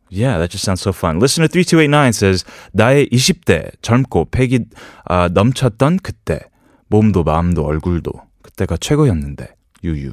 yeah, 0.09 0.39
that 0.39 0.51
just 0.51 0.65
sounds 0.65 0.81
so 0.81 0.93
fun. 0.93 1.19
Listener 1.19 1.49
3289 1.49 2.13
says, 2.13 2.45
나의 2.73 3.09
20대 3.11 3.73
젊고 3.83 4.31
패기 4.31 4.65
아, 5.05 5.29
넘쳤던 5.29 5.99
그때. 6.03 6.41
몸도 6.89 7.25
마음도 7.25 7.65
얼굴도. 7.65 8.13
그때가 8.43 8.77
최고였는데. 8.79 9.55
유유. 9.83 10.13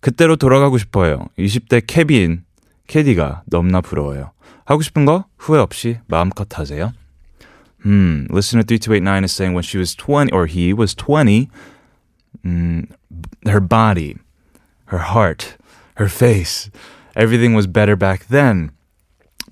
그때로 0.00 0.36
돌아가고 0.36 0.78
싶어요. 0.78 1.28
20대 1.38 1.82
케빈, 1.86 2.44
캐디가 2.86 3.42
너무나 3.46 3.80
부러워요. 3.80 4.32
하고 4.64 4.82
싶은 4.82 5.04
거 5.04 5.26
후회 5.38 5.58
없이 5.58 5.98
마음껏 6.06 6.48
하세요. 6.58 6.92
Hmm. 7.84 8.26
Listener 8.30 8.64
3289 8.64 9.24
is 9.24 9.32
saying 9.32 9.54
when 9.54 9.62
she 9.62 9.78
was 9.78 9.96
20, 9.96 10.32
or 10.32 10.46
he 10.46 10.72
was 10.72 10.94
20, 10.94 11.48
mm, 12.45 12.89
her 13.45 13.59
body, 13.59 14.17
her 14.85 14.99
heart, 14.99 15.57
her 15.95 16.09
face, 16.09 16.69
everything 17.15 17.53
was 17.53 17.67
better 17.67 17.95
back 17.95 18.27
then. 18.27 18.71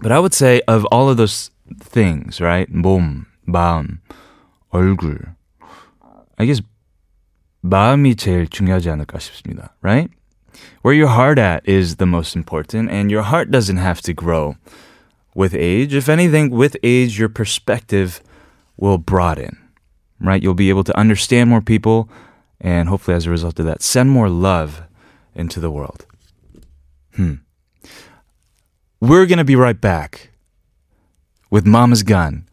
But 0.02 0.12
I 0.12 0.20
would 0.20 0.34
say 0.34 0.62
of 0.68 0.86
all 0.92 1.10
of 1.10 1.18
those 1.18 1.52
things, 1.80 2.42
right? 2.42 2.70
몸, 2.72 3.26
마음, 3.48 4.00
얼굴. 4.72 5.36
I 6.38 6.46
guess 6.46 6.62
마음이 7.62 8.16
제일 8.16 8.48
중요하지 8.48 8.90
않을까 8.90 9.18
싶습니다. 9.20 9.74
Right? 9.82 10.12
Where 10.84 10.94
your 10.94 11.10
heart 11.10 11.40
at 11.40 11.68
is 11.68 11.96
the 11.96 12.06
most 12.06 12.36
important, 12.36 12.92
and 12.92 13.10
your 13.10 13.24
heart 13.24 13.50
doesn't 13.50 13.78
have 13.78 14.02
to 14.04 14.14
grow 14.14 14.56
with 15.34 15.56
age. 15.56 15.94
If 15.94 16.08
anything, 16.08 16.50
with 16.50 16.78
age, 16.84 17.18
your 17.20 17.30
perspective 17.30 18.22
will 18.78 18.98
broaden, 18.98 19.58
right? 20.20 20.42
You'll 20.42 20.54
be 20.54 20.70
able 20.70 20.84
to 20.86 20.98
understand 20.98 21.50
more 21.50 21.62
people, 21.62 22.08
and 22.60 22.90
hopefully, 22.90 23.16
as 23.16 23.26
a 23.26 23.32
result 23.32 23.60
of 23.60 23.66
that, 23.66 23.82
send 23.82 24.10
more 24.10 24.30
love 24.30 24.84
into 25.36 25.60
the 25.60 25.72
world. 25.72 26.06
Hmm. 27.16 27.36
We're 29.00 29.26
going 29.26 29.40
to 29.40 29.46
be 29.46 29.56
right 29.56 29.80
back 29.80 30.30
with 31.50 31.66
Mama's 31.66 32.04
Gun 32.04 32.48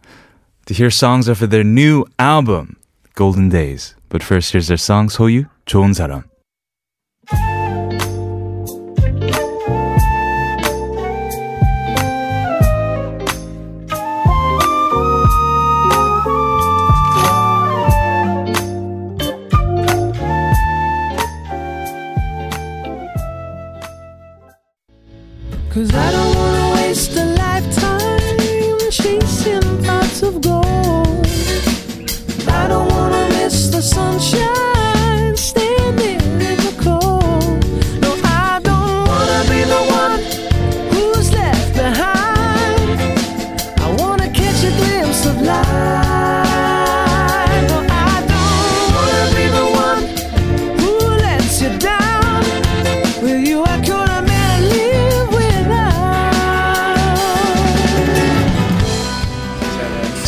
to 0.66 0.74
hear 0.74 0.90
songs 0.90 1.28
off 1.28 1.42
of 1.42 1.50
their 1.50 1.64
new 1.64 2.04
album, 2.18 2.76
Golden 3.14 3.48
Days. 3.48 3.94
But 4.08 4.22
first, 4.22 4.52
here's 4.52 4.68
their 4.68 4.76
song, 4.76 5.08
소유, 5.08 5.46
좋은 5.66 5.94
사람. 5.94 6.24
Cause 25.77 25.93
I 25.93 26.11
don't 26.11 26.26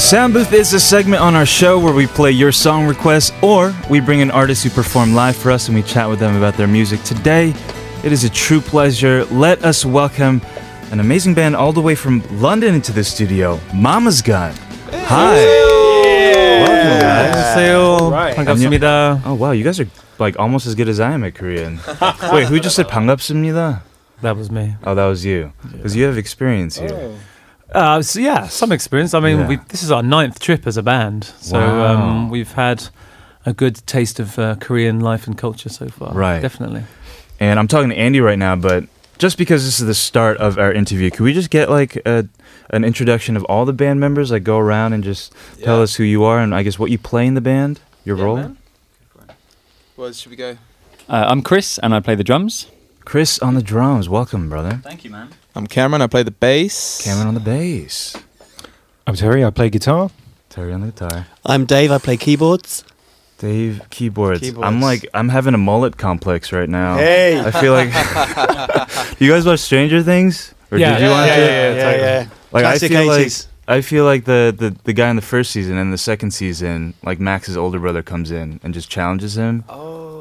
Sound 0.08 0.34
Booth 0.34 0.52
is 0.52 0.72
a 0.74 0.80
segment 0.80 1.22
on 1.22 1.34
our 1.36 1.46
show 1.46 1.78
where 1.78 1.92
we 1.94 2.06
play 2.06 2.30
your 2.30 2.50
song 2.52 2.86
requests 2.86 3.32
or 3.42 3.72
we 3.88 4.00
bring 4.00 4.20
in 4.20 4.30
artists 4.30 4.64
who 4.64 4.70
perform 4.70 5.14
live 5.14 5.36
for 5.36 5.50
us 5.50 5.68
and 5.68 5.76
we 5.76 5.82
chat 5.82 6.08
with 6.08 6.18
them 6.18 6.36
about 6.36 6.56
their 6.56 6.66
music. 6.66 7.02
Today, 7.04 7.54
it 8.02 8.10
is 8.12 8.24
a 8.24 8.30
true 8.30 8.60
pleasure. 8.60 9.24
Let 9.26 9.64
us 9.64 9.84
welcome 9.84 10.42
an 10.90 11.00
amazing 11.00 11.34
band 11.34 11.54
all 11.56 11.72
the 11.72 11.80
way 11.80 11.94
from 11.94 12.22
London 12.40 12.74
into 12.74 12.92
the 12.92 13.04
studio, 13.04 13.60
Mama's 13.72 14.20
Gun. 14.20 14.52
Hi. 14.92 15.36
Welcome, 16.64 17.00
guys. 17.00 17.56
안녕하세요. 17.56 18.34
반갑습니다. 18.36 19.22
Oh, 19.24 19.34
wow, 19.34 19.52
you 19.52 19.62
guys 19.64 19.78
are 19.80 19.88
like 20.18 20.38
almost 20.38 20.66
as 20.66 20.74
good 20.74 20.88
as 20.88 20.98
I 21.00 21.12
am 21.12 21.22
at 21.24 21.34
Korean. 21.34 21.78
Wait, 22.32 22.46
who 22.48 22.58
just 22.58 22.76
said 22.76 22.88
반갑습니다? 22.88 23.82
That 24.22 24.36
was 24.36 24.50
me. 24.50 24.76
Oh, 24.84 24.94
that 24.94 25.06
was 25.06 25.24
you. 25.24 25.52
Because 25.72 25.94
you 25.96 26.04
have 26.06 26.18
experience 26.18 26.78
here. 26.78 27.14
Uh, 27.73 28.01
so 28.01 28.19
yeah, 28.19 28.47
some 28.47 28.71
experience. 28.71 29.13
I 29.13 29.19
mean, 29.19 29.39
Yeah. 29.39 29.47
we, 29.47 29.55
this 29.69 29.83
is 29.83 29.91
our 29.91 30.01
ninth 30.03 30.39
trip 30.39 30.65
as 30.65 30.77
a 30.77 30.83
band, 30.83 31.25
so 31.39 31.59
Wow. 31.59 31.93
um, 31.95 32.29
we've 32.29 32.51
had 32.53 32.87
a 33.45 33.53
good 33.53 33.75
taste 33.85 34.19
of 34.19 34.37
uh, 34.39 34.55
Korean 34.55 34.99
life 34.99 35.27
and 35.27 35.37
culture 35.37 35.69
so 35.69 35.87
far. 35.87 36.13
Right. 36.13 36.41
definitely. 36.41 36.83
And 37.39 37.59
I'm 37.59 37.67
talking 37.67 37.89
to 37.89 37.95
Andy 37.97 38.19
right 38.21 38.37
now, 38.39 38.55
but 38.55 38.85
just 39.17 39.37
because 39.37 39.65
this 39.65 39.79
is 39.79 39.85
the 39.85 39.93
start 39.93 40.37
of 40.37 40.57
our 40.57 40.73
interview, 40.73 41.09
could 41.11 41.21
we 41.23 41.33
just 41.33 41.49
get 41.49 41.69
like 41.69 41.95
a, 42.05 42.27
an 42.71 42.83
introduction 42.83 43.37
of 43.37 43.43
all 43.45 43.65
the 43.65 43.73
band 43.73 43.99
members? 43.99 44.31
Like 44.31 44.43
go 44.43 44.57
around 44.57 44.93
and 44.93 45.03
just 45.03 45.33
tell 45.63 45.81
us 45.81 45.95
who 45.95 46.03
you 46.03 46.23
are 46.23 46.39
and 46.39 46.53
I 46.55 46.63
guess 46.63 46.77
what 46.79 46.89
you 46.91 46.97
play 46.97 47.25
in 47.27 47.33
the 47.35 47.41
band, 47.41 47.79
your 48.03 48.17
Yeah, 48.17 48.23
role. 48.23 48.35
man. 48.37 48.57
Well, 49.95 50.11
should 50.11 50.31
we 50.31 50.37
go? 50.37 50.57
Uh, 51.07 51.25
I'm 51.27 51.41
Chris, 51.41 51.77
and 51.79 51.93
I 51.93 51.99
play 51.99 52.15
the 52.15 52.23
drums. 52.23 52.67
Chris 53.09 53.39
on 53.39 53.55
the 53.55 53.63
drums. 53.63 54.07
Welcome, 54.07 54.49
brother. 54.49 54.81
Thank 54.83 55.03
you, 55.03 55.09
man. 55.09 55.29
I'm 55.55 55.65
Cameron. 55.65 56.03
I 56.03 56.05
play 56.05 56.21
the 56.21 56.29
bass. 56.29 57.01
Cameron 57.03 57.27
on 57.29 57.33
the 57.33 57.39
bass. 57.39 58.15
I'm 59.07 59.15
Terry. 59.15 59.43
I 59.43 59.49
play 59.49 59.71
guitar. 59.71 60.11
Terry 60.49 60.71
on 60.73 60.81
the 60.81 60.91
guitar. 60.91 61.25
I'm 61.43 61.65
Dave. 61.65 61.91
I 61.91 61.97
play 61.97 62.17
keyboards. 62.17 62.83
Dave 63.39 63.81
keyboards. 63.89 64.47
I'm 64.61 64.79
like 64.79 65.07
I'm 65.15 65.29
having 65.29 65.55
a 65.55 65.57
mullet 65.57 65.97
complex 65.97 66.51
right 66.51 66.69
now. 66.69 66.97
Hey. 66.97 67.39
I 67.39 67.49
feel 67.49 67.73
like 67.73 67.87
you 69.19 69.27
guys 69.31 69.43
watch 69.43 69.61
Stranger 69.61 70.03
Things? 70.03 70.53
Or 70.71 70.77
Yeah. 70.77 70.91
did 70.93 71.01
you 71.01 71.07
Yeah, 71.09 71.11
watch 71.19 71.27
yeah, 71.29 71.35
it? 71.37 71.77
yeah, 71.77 71.89
yeah, 71.89 71.95
yeah. 72.21 72.27
Like 72.51 72.63
Classic 72.63 72.91
I 72.91 72.95
feel 72.95 73.07
80s. 73.09 73.47
like 73.67 73.77
I 73.77 73.81
feel 73.81 74.05
like 74.05 74.25
the, 74.25 74.53
the 74.55 74.75
the 74.83 74.93
guy 74.93 75.09
in 75.09 75.15
the 75.15 75.23
first 75.23 75.49
season 75.49 75.77
and 75.79 75.91
the 75.91 75.97
second 75.97 76.29
season, 76.29 76.93
like 77.01 77.19
Max's 77.19 77.57
older 77.57 77.79
brother 77.79 78.03
comes 78.03 78.29
in 78.29 78.59
and 78.61 78.71
just 78.71 78.87
challenges 78.87 79.35
him. 79.35 79.63
Oh. 79.67 80.18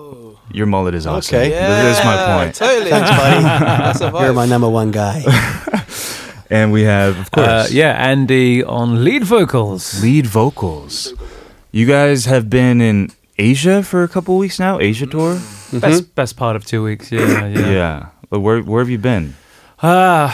Your 0.53 0.67
mullet 0.67 0.95
is 0.95 1.07
awesome. 1.07 1.37
Okay. 1.37 1.51
This 1.51 1.99
is 1.99 2.05
my 2.05 2.17
point. 2.37 2.55
Totally. 2.55 2.91
Thanks, 2.91 3.11
buddy. 3.11 3.43
That's 3.43 4.01
a 4.01 4.11
vibe. 4.13 4.23
You're 4.23 4.33
my 4.35 4.47
number 4.47 4.69
one 4.69 4.91
guy. 4.91 5.23
And 6.51 6.73
we 6.73 6.85
have, 6.85 7.19
of 7.21 7.31
course, 7.31 7.47
Uh, 7.47 7.67
yeah, 7.71 7.93
Andy 8.11 8.65
on 8.65 9.05
lead 9.05 9.23
vocals. 9.23 10.03
lead 10.03 10.27
vocals. 10.27 11.13
You 11.73 11.85
guys 11.87 12.25
have 12.25 12.49
been 12.49 12.81
in 12.81 13.11
Asia 13.37 13.83
for 13.83 14.03
a 14.03 14.09
couple 14.09 14.39
weeks 14.39 14.59
now. 14.59 14.81
Asia 14.81 15.07
tour. 15.07 15.39
Best 15.73 16.15
best 16.15 16.37
part 16.39 16.57
of 16.57 16.65
two 16.65 16.83
weeks. 16.83 17.13
Yeah, 17.13 17.47
yeah. 17.53 17.71
Yeah. 17.71 18.07
But 18.31 18.41
where 18.41 18.63
where 18.63 18.81
have 18.81 18.89
you 18.89 18.97
been? 18.99 19.35
Ah, 19.83 20.33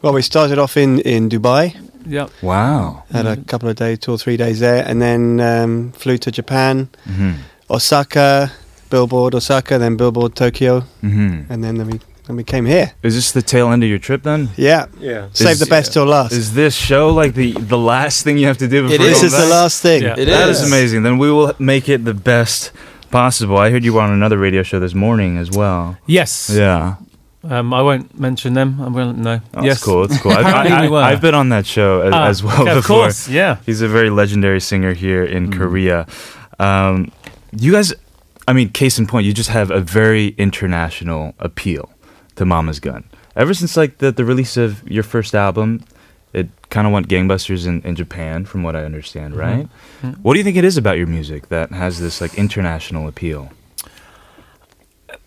well, 0.00 0.14
we 0.14 0.22
started 0.22 0.58
off 0.58 0.76
in, 0.78 1.00
in 1.00 1.28
Dubai, 1.28 1.76
yep. 2.08 2.30
Wow. 2.42 3.04
had 3.12 3.26
a 3.26 3.36
couple 3.36 3.68
of 3.68 3.76
days, 3.76 3.98
two 3.98 4.12
or 4.12 4.18
three 4.18 4.38
days 4.38 4.58
there, 4.60 4.82
and 4.88 5.00
then 5.02 5.38
um, 5.40 5.92
flew 5.92 6.16
to 6.18 6.30
Japan, 6.30 6.88
hmm 7.04 7.32
Osaka, 7.68 8.50
Billboard 8.96 9.34
Osaka, 9.34 9.78
then 9.78 9.96
Billboard 9.96 10.32
Tokyo, 10.34 10.80
hmm 11.02 11.42
and 11.50 11.58
then, 11.62 11.74
then 11.78 11.86
we 11.90 11.98
then 12.26 12.36
we 12.36 12.44
came 12.44 12.66
here. 12.74 12.86
Is 13.02 13.14
this 13.14 13.30
the 13.32 13.42
tail 13.42 13.66
end 13.72 13.82
of 13.84 13.88
your 13.88 14.00
trip 14.00 14.22
then? 14.22 14.48
Yeah, 14.56 14.86
Yeah. 15.00 15.28
save 15.32 15.58
the 15.58 15.66
best 15.76 15.92
till 15.92 16.06
last. 16.06 16.32
Is 16.32 16.48
this 16.54 16.74
show 16.74 17.04
like 17.20 17.32
the 17.34 17.52
the 17.74 17.78
last 17.78 18.24
thing 18.24 18.38
you 18.38 18.46
have 18.52 18.58
to 18.58 18.68
do 18.74 18.78
before 18.82 18.94
It 18.96 19.00
you 19.02 19.08
this 19.12 19.22
is 19.22 19.32
the 19.32 19.46
last 19.58 19.76
thing. 19.82 20.02
Yeah. 20.02 20.18
It 20.22 20.26
That 20.26 20.48
is 20.48 20.60
is. 20.60 20.66
amazing. 20.72 21.02
Then 21.04 21.18
we 21.24 21.28
will 21.30 21.52
make 21.58 21.86
it 21.94 22.00
the 22.04 22.14
best 22.32 22.72
possible. 23.10 23.56
I 23.66 23.70
heard 23.72 23.84
you 23.84 23.92
were 23.96 24.02
on 24.08 24.12
another 24.20 24.38
radio 24.46 24.62
show 24.64 24.80
this 24.80 24.94
morning 24.94 25.38
as 25.38 25.48
well. 25.50 25.82
Yes. 26.06 26.50
Yeah. 26.50 26.94
Um, 27.54 27.72
I 27.72 27.80
won't 27.88 28.08
mention 28.18 28.54
them. 28.54 28.68
I 28.86 28.88
will 28.96 29.12
no. 29.28 29.34
Oh, 29.54 29.62
yes. 29.64 29.76
It's 29.76 29.84
cool. 29.84 30.02
It's 30.06 30.18
cool. 30.22 30.32
I, 30.38 30.40
Apparently 30.40 30.72
I, 30.72 30.82
we 30.82 30.88
were. 30.88 31.02
have 31.14 31.20
been 31.20 31.34
on 31.42 31.48
that 31.50 31.64
show 31.66 31.90
as, 32.06 32.12
Ah, 32.12 32.26
as 32.32 32.38
well 32.42 32.60
okay, 32.62 32.70
Of 32.72 32.76
before. 32.82 33.02
course. 33.06 33.28
Yeah. 33.40 33.52
He's 33.68 33.82
a 33.82 33.88
very 33.98 34.10
legendary 34.10 34.60
singer 34.60 34.94
here 34.94 35.22
in 35.36 35.42
Mm. 35.50 35.56
Korea. 35.58 36.06
Um, 36.58 37.12
you 37.64 37.70
guys, 37.72 37.94
I 38.48 38.52
mean, 38.52 38.68
case 38.70 38.98
in 38.98 39.06
point, 39.06 39.26
you 39.26 39.32
just 39.32 39.50
have 39.50 39.70
a 39.70 39.80
very 39.80 40.28
international 40.38 41.34
appeal 41.38 41.90
to 42.36 42.44
Mama's 42.44 42.80
Gun. 42.80 43.04
Ever 43.34 43.52
since 43.54 43.76
like 43.76 43.98
the, 43.98 44.12
the 44.12 44.24
release 44.24 44.56
of 44.56 44.88
your 44.88 45.02
first 45.02 45.34
album, 45.34 45.82
it 46.32 46.48
kind 46.70 46.86
of 46.86 46.92
went 46.92 47.08
gangbusters 47.08 47.66
in, 47.66 47.82
in 47.82 47.96
Japan, 47.96 48.44
from 48.44 48.62
what 48.62 48.76
I 48.76 48.84
understand, 48.84 49.34
right? 49.36 49.68
Mhm. 50.02 50.18
What 50.22 50.34
do 50.34 50.38
you 50.38 50.44
think 50.44 50.56
it 50.56 50.64
is 50.64 50.76
about 50.76 50.96
your 50.98 51.06
music 51.06 51.48
that 51.48 51.70
has 51.72 51.98
this 52.00 52.20
like 52.20 52.34
international 52.38 53.08
appeal? 53.08 53.50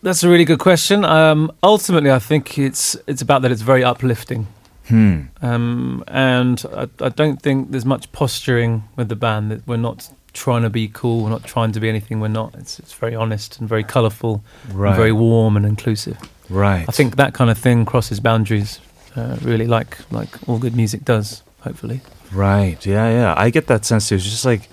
That's 0.01 0.23
a 0.23 0.29
really 0.29 0.45
good 0.45 0.59
question. 0.59 1.03
Um, 1.03 1.51
ultimately, 1.61 2.11
I 2.11 2.19
think 2.19 2.57
it's 2.57 2.95
it's 3.05 3.21
about 3.21 3.41
that 3.41 3.51
it's 3.51 3.61
very 3.61 3.83
uplifting. 3.83 4.47
Hmm. 4.87 5.21
Um, 5.41 6.03
and 6.07 6.63
I, 6.75 6.87
I 7.01 7.09
don't 7.09 7.41
think 7.41 7.71
there's 7.71 7.85
much 7.85 8.11
posturing 8.11 8.83
with 8.95 9.09
the 9.09 9.15
band. 9.15 9.51
That 9.51 9.67
we're 9.67 9.77
not 9.77 10.09
trying 10.45 10.63
to 10.63 10.69
be 10.69 10.87
cool. 10.87 11.23
We're 11.23 11.29
not 11.37 11.43
trying 11.43 11.71
to 11.73 11.79
be 11.79 11.87
anything 11.89 12.21
we're 12.21 12.33
not. 12.41 12.53
It's 12.61 12.79
it's 12.79 12.93
very 13.01 13.15
honest 13.15 13.59
and 13.59 13.69
very 13.69 13.83
colourful, 13.83 14.33
Right. 14.73 14.95
very 14.95 15.11
warm 15.11 15.55
and 15.57 15.65
inclusive. 15.65 16.17
right. 16.49 16.85
I 16.87 16.91
think 16.91 17.15
that 17.15 17.33
kind 17.33 17.49
of 17.51 17.57
thing 17.57 17.85
crosses 17.85 18.19
boundaries, 18.21 18.79
uh, 19.15 19.35
really, 19.41 19.67
like 19.67 19.97
like 20.11 20.29
all 20.47 20.57
good 20.59 20.75
music 20.75 21.01
does. 21.05 21.43
Hopefully, 21.63 21.99
Right. 22.31 22.85
Yeah, 22.85 23.09
yeah. 23.11 23.45
I 23.45 23.49
get 23.51 23.65
that 23.67 23.85
sense 23.85 24.07
too. 24.09 24.15
It's 24.15 24.23
just 24.23 24.45
like, 24.45 24.69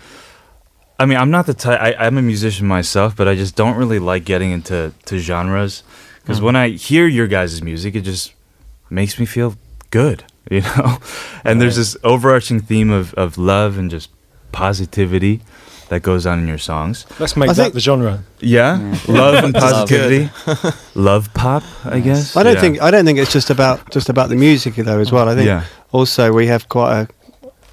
I 1.00 1.06
mean, 1.06 1.18
I'm 1.18 1.30
not 1.30 1.46
the 1.46 1.54
type. 1.54 1.80
I, 1.80 2.06
I'm 2.06 2.16
a 2.18 2.22
musician 2.22 2.66
myself, 2.68 3.14
but 3.16 3.26
I 3.32 3.34
just 3.34 3.56
don't 3.56 3.76
really 3.76 3.98
like 3.98 4.24
getting 4.24 4.52
into 4.52 4.92
to 5.06 5.18
genres 5.18 5.82
because 6.22 6.40
Mm. 6.40 6.44
when 6.46 6.56
I 6.56 6.68
hear 6.88 7.06
your 7.08 7.26
guys' 7.28 7.60
music, 7.62 7.94
it 7.96 8.04
just 8.06 8.32
makes 8.90 9.18
me 9.18 9.26
feel 9.26 9.54
good, 9.90 10.22
you 10.50 10.60
know. 10.62 10.98
And 11.44 11.60
there's 11.60 11.76
this 11.76 11.96
overarching 12.02 12.60
theme 12.66 12.90
of 13.00 13.12
of 13.14 13.36
love 13.36 13.78
and 13.80 13.90
just 13.90 14.10
positivity 14.52 15.40
that 15.88 16.02
goes 16.02 16.26
on 16.26 16.40
in 16.40 16.48
your 16.48 16.58
songs. 16.58 17.06
Let's 17.20 17.36
make 17.36 17.48
I 17.50 17.52
that 17.52 17.62
think- 17.62 17.74
the 17.74 17.80
genre. 17.80 18.24
Yeah, 18.40 18.78
love 19.08 19.44
and 19.44 19.54
positivity, 19.66 20.30
love 20.94 21.32
pop. 21.34 21.62
I 21.84 22.00
guess. 22.00 22.36
I 22.36 22.42
don't 22.42 22.54
Yeah. 22.54 22.60
think 22.60 22.82
I 22.82 22.90
don't 22.90 23.04
think 23.04 23.18
it's 23.18 23.32
just 23.32 23.50
about 23.50 23.90
just 23.90 24.08
about 24.08 24.28
the 24.28 24.36
music 24.36 24.74
though 24.76 24.98
as 25.00 25.12
well. 25.12 25.28
I 25.28 25.34
think 25.34 25.46
Yeah. 25.46 25.62
also 25.92 26.32
we 26.32 26.46
have 26.48 26.68
quite 26.68 26.92
a 27.02 27.08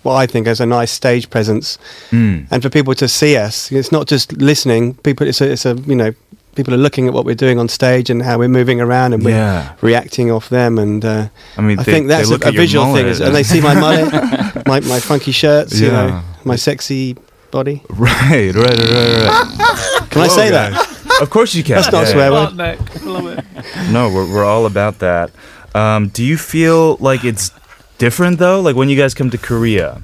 what 0.04 0.16
I 0.16 0.28
think 0.28 0.48
is 0.48 0.60
a 0.60 0.66
nice 0.66 0.92
stage 0.92 1.30
presence, 1.30 1.78
Mm. 2.12 2.46
and 2.52 2.62
for 2.62 2.70
people 2.70 2.94
to 2.96 3.08
see 3.08 3.38
us, 3.38 3.72
it's 3.72 3.90
not 3.92 4.06
just 4.12 4.34
listening. 4.34 4.96
People, 4.96 5.26
it's 5.28 5.40
a, 5.42 5.52
it's 5.52 5.66
a 5.66 5.76
you 5.88 5.96
know, 5.96 6.12
people 6.56 6.74
are 6.74 6.78
looking 6.84 7.08
at 7.08 7.14
what 7.14 7.24
we're 7.26 7.36
doing 7.46 7.58
on 7.58 7.70
stage 7.70 8.10
and 8.12 8.22
how 8.22 8.38
we're 8.38 8.50
moving 8.50 8.82
around 8.82 9.14
and 9.14 9.24
we're 9.24 9.32
Yeah. 9.38 9.70
reacting 9.82 10.30
off 10.30 10.50
them. 10.50 10.78
And 10.78 11.06
uh, 11.06 11.28
I 11.58 11.62
mean, 11.62 11.80
I 11.80 11.84
they- 11.84 11.92
think 11.94 12.08
that's 12.10 12.30
a, 12.32 12.36
a 12.36 12.52
visual 12.52 12.94
thing, 12.94 13.08
is- 13.08 13.22
and 13.22 13.34
they 13.34 13.44
see 13.44 13.62
my 13.62 13.74
mullet, 13.76 14.12
my 14.68 14.82
my 14.82 15.00
funky 15.00 15.32
shirts, 15.32 15.80
you 15.80 15.88
know, 15.90 16.08
Yeah. 16.08 16.22
My 16.46 16.56
sexy 16.56 17.16
body. 17.52 17.82
Right, 17.90 18.54
right, 18.54 18.56
right, 18.56 18.80
right, 18.80 19.28
right. 19.28 20.08
Can 20.10 20.22
I 20.22 20.28
say 20.28 20.50
guys. 20.50 20.74
that? 20.74 21.22
Of 21.22 21.30
course 21.30 21.54
you 21.56 21.64
can. 21.64 21.76
That's 21.76 21.92
not 21.92 22.06
Yeah, 22.08 22.12
swear 22.12 22.32
yeah. 22.32 22.46
word. 22.46 23.04
love 23.06 23.28
it. 23.28 23.92
No, 23.92 24.10
we're 24.10 24.28
we're 24.32 24.44
all 24.46 24.66
about 24.66 25.00
that. 25.00 25.32
Um, 25.76 26.10
do 26.10 26.24
you 26.24 26.38
feel 26.38 26.98
like 27.00 27.24
it's 27.24 27.52
different 28.00 28.40
though? 28.40 28.60
Like 28.62 28.76
when 28.76 28.90
you 28.90 28.98
guys 28.98 29.14
come 29.14 29.30
to 29.30 29.38
Korea, 29.38 30.02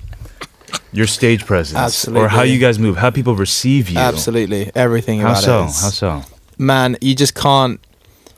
your 0.94 1.08
stage 1.08 1.46
presence, 1.46 2.08
or 2.08 2.28
how 2.28 2.44
you 2.44 2.60
guys 2.60 2.78
move, 2.80 2.98
how 2.98 3.10
people 3.12 3.36
receive 3.36 3.90
you. 3.90 3.98
Absolutely. 4.00 4.72
Everything 4.76 5.20
How 5.22 5.32
about 5.32 5.44
so? 5.44 5.64
it. 5.64 5.66
is- 5.70 5.82
How 5.82 5.90
so? 5.90 6.22
Man, 6.58 6.96
you 7.02 7.16
just 7.16 7.34
can't. 7.36 7.80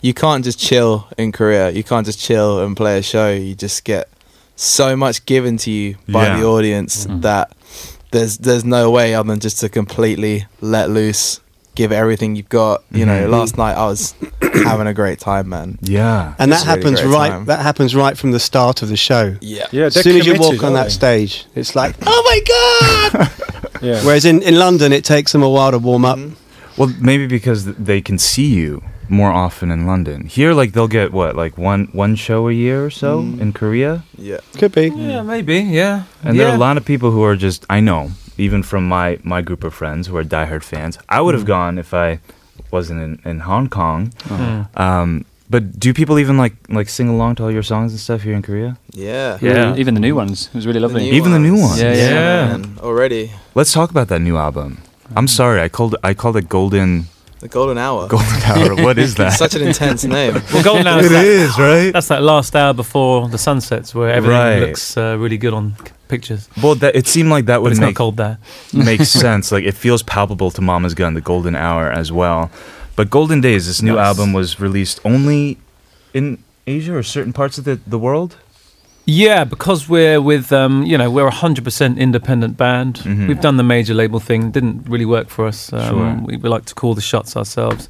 You 0.02 0.14
can't 0.14 0.44
just 0.44 0.60
chill 0.60 1.08
in 1.18 1.32
Korea. 1.32 1.70
You 1.72 1.84
can't 1.84 2.06
just 2.06 2.20
chill 2.20 2.60
and 2.64 2.76
play 2.76 2.98
a 3.00 3.04
show. 3.04 3.32
You 3.32 3.54
just 3.56 3.84
get 3.84 4.08
so 4.56 4.96
much 4.96 5.26
given 5.26 5.58
to 5.58 5.72
you 5.72 5.96
by 6.08 6.26
Yeah. 6.28 6.40
the 6.40 6.46
audience 6.46 7.06
that 7.10 7.52
there's 8.12 8.38
there's 8.38 8.64
no 8.66 8.92
way 8.92 9.14
other 9.16 9.28
than 9.30 9.40
just 9.40 9.60
to 9.62 9.70
completely 9.70 10.46
let 10.62 10.90
loose, 10.90 11.40
give 11.76 11.92
everything 11.92 12.36
you've 12.36 12.50
got. 12.50 12.84
You 12.92 13.06
know, 13.06 13.28
Mhm. 13.28 13.30
last 13.32 13.58
night 13.58 13.76
I 13.76 13.86
was 13.88 14.14
having 14.42 14.88
a 14.88 14.94
great 14.94 15.20
time, 15.20 15.50
man. 15.50 15.80
Yeah. 15.82 16.34
And 16.40 16.52
that 16.52 16.64
a 16.64 16.68
really 16.68 16.82
happens 16.82 17.04
right. 17.04 17.30
time. 17.30 17.46
That 17.46 17.62
happens 17.62 17.96
right 17.96 18.18
from 18.18 18.32
the 18.32 18.40
start 18.40 18.82
of 18.82 18.90
the 18.90 18.98
show. 18.98 19.36
Yeah. 19.42 19.68
Yeah, 19.72 19.86
As 19.86 19.94
soon 20.02 20.18
as 20.18 20.26
you 20.26 20.36
walk 20.36 20.64
on 20.64 20.74
that 20.74 20.92
stage, 20.92 21.46
it's 21.56 21.76
like, 21.76 21.96
oh 22.06 22.22
my 22.26 22.40
god! 23.20 23.32
Yeah. 23.82 24.00
Whereas 24.06 24.26
in, 24.26 24.44
in 24.44 24.60
London, 24.60 24.94
it 24.94 25.04
takes 25.04 25.32
them 25.32 25.42
a 25.42 25.50
while 25.50 25.72
to 25.72 25.80
warm 25.80 26.06
up. 26.06 26.16
Mhm. 26.20 26.34
Well, 26.78 26.94
maybe 27.00 27.26
because 27.26 27.66
they 27.66 28.00
can 28.00 28.20
see 28.20 28.46
you 28.46 28.84
more 29.12 29.32
often 29.46 29.70
in 29.72 29.86
London. 29.86 30.26
Here, 30.26 30.54
like 30.54 30.72
they'll 30.74 30.88
get 31.00 31.12
what, 31.12 31.36
like 31.36 31.58
one 31.58 31.90
one 31.94 32.16
show 32.16 32.48
a 32.48 32.54
year 32.54 32.86
or 32.86 32.90
so 32.90 33.22
Mm. 33.22 33.42
in 33.42 33.54
Korea, 33.54 34.04
Yeah. 34.18 34.40
Could 34.60 34.72
be. 34.72 34.88
Yeah, 34.88 35.22
maybe. 35.22 35.58
Yeah. 35.60 36.04
and 36.24 36.40
there 36.40 36.48
are 36.50 36.56
a 36.56 36.64
lot 36.68 36.78
of 36.78 36.86
people 36.86 37.10
who 37.12 37.22
are 37.30 37.36
just 37.36 37.66
I 37.70 37.80
know, 37.82 38.12
even 38.38 38.64
from 38.64 38.84
my 38.88 39.20
my 39.24 39.42
group 39.42 39.64
of 39.64 39.74
friends 39.74 40.08
who 40.08 40.16
are 40.18 40.24
diehard 40.24 40.64
fans. 40.64 40.98
I 41.10 41.20
would 41.24 41.36
have 41.36 41.46
gone 41.46 41.78
if 41.80 41.94
I 41.94 42.20
wasn't 42.72 43.02
in, 43.02 43.20
in 43.26 43.40
Hong 43.42 43.68
Kong. 43.70 44.12
Mm. 44.30 44.66
Um, 44.80 45.26
but 45.50 45.64
do 45.80 45.94
people 45.94 46.16
even 46.24 46.38
like 46.44 46.56
like 46.70 46.88
sing 46.90 47.10
along 47.10 47.36
to 47.36 47.44
all 47.44 47.52
your 47.52 47.64
songs 47.64 47.92
and 47.92 48.00
stuff 48.00 48.22
here 48.24 48.34
in 48.36 48.42
Korea? 48.42 48.78
Yeah. 48.96 49.38
Yeah. 49.42 49.76
Even 49.82 49.94
the 49.94 50.00
new 50.08 50.16
ones. 50.16 50.48
It 50.48 50.56
was 50.56 50.66
really 50.66 50.80
lovely. 50.80 51.02
new 51.10 51.18
Even 51.20 51.32
the 51.34 51.40
new 51.40 51.58
ones. 51.60 51.82
ones. 51.82 51.82
Yeah, 51.84 51.94
yeah. 51.96 52.16
Yeah. 52.16 52.58
man. 52.58 52.78
Already. 52.80 53.32
Let's 53.56 53.74
talk 53.74 53.90
about 53.92 54.08
that 54.08 54.22
new 54.22 54.38
album. 54.38 54.78
I'm 55.18 55.28
sorry, 55.28 55.60
I 55.66 55.68
called 55.70 55.96
I 56.10 56.14
called 56.14 56.38
it 56.38 56.48
Golden 56.48 57.08
The 57.42 57.48
golden 57.48 57.78
hour. 57.80 58.08
Golden 58.16 58.42
Hour. 58.44 58.76
what 58.84 58.98
is 59.00 59.16
that? 59.16 59.30
Such 59.34 59.56
an 59.56 59.64
intense 59.64 60.04
name. 60.04 60.36
Well, 60.54 60.64
Golden 60.64 60.86
Hour. 60.88 61.00
it 61.00 61.06
is 61.06 61.12
that- 61.12 61.26
is 61.26 61.58
right. 61.60 61.92
That's 61.92 62.08
that 62.10 62.22
last 62.22 62.56
hour 62.56 62.74
before 62.74 63.28
the 63.30 63.38
sun 63.38 63.62
sets, 63.62 63.96
where 63.96 64.10
everything 64.10 64.38
Right. 64.40 64.60
looks 64.68 64.96
uh, 64.96 65.18
really 65.20 65.38
good 65.40 65.54
on 65.54 65.76
pictures. 66.08 66.48
Well, 66.62 66.76
that 66.76 66.96
it 66.96 67.08
seemed 67.08 67.30
like 67.30 67.46
that 67.48 67.58
But 67.58 67.62
would 67.64 67.72
it's 67.72 67.82
make 67.82 67.96
not 67.96 67.96
cold 67.96 68.18
there. 68.18 68.38
makes 68.74 69.10
sense. 69.10 69.52
Like 69.52 69.64
it 69.64 69.74
feels 69.76 70.04
palpable 70.04 70.52
to 70.52 70.62
Mama's 70.62 70.94
Gun, 70.94 71.16
the 71.16 71.22
Golden 71.22 71.56
Hour 71.56 71.92
as 71.92 72.12
well. 72.12 72.52
But 72.96 73.10
Golden 73.10 73.42
Days, 73.42 73.66
this 73.66 73.82
new 73.82 73.96
Nice. 73.96 74.06
album 74.10 74.34
was 74.34 74.60
released 74.60 75.00
only 75.04 75.58
in 76.14 76.38
Asia 76.68 76.94
or 76.96 77.02
certain 77.04 77.34
parts 77.34 77.58
of 77.58 77.64
the, 77.64 77.80
the 77.88 77.98
world. 77.98 78.36
Yeah, 79.06 79.44
because 79.46 79.90
we're 79.90 80.22
with, 80.22 80.52
um, 80.54 80.84
you 80.84 80.98
know, 80.98 81.10
we're 81.10 81.28
a 81.28 81.32
hundred 81.46 81.64
percent 81.64 81.98
independent 81.98 82.56
band. 82.58 83.00
Mhm. 83.04 83.28
We've 83.28 83.42
done 83.42 83.58
the 83.58 83.64
major 83.64 83.94
label 83.94 84.20
thing. 84.20 84.52
Didn't 84.52 84.88
really 84.88 85.06
work 85.06 85.30
for 85.30 85.48
us. 85.48 85.74
Um, 85.74 85.82
Sure. 85.90 86.20
we, 86.26 86.38
we 86.38 86.50
like 86.50 86.66
to 86.66 86.76
call 86.76 86.94
the 86.94 87.02
shots 87.02 87.36
ourselves. 87.36 87.90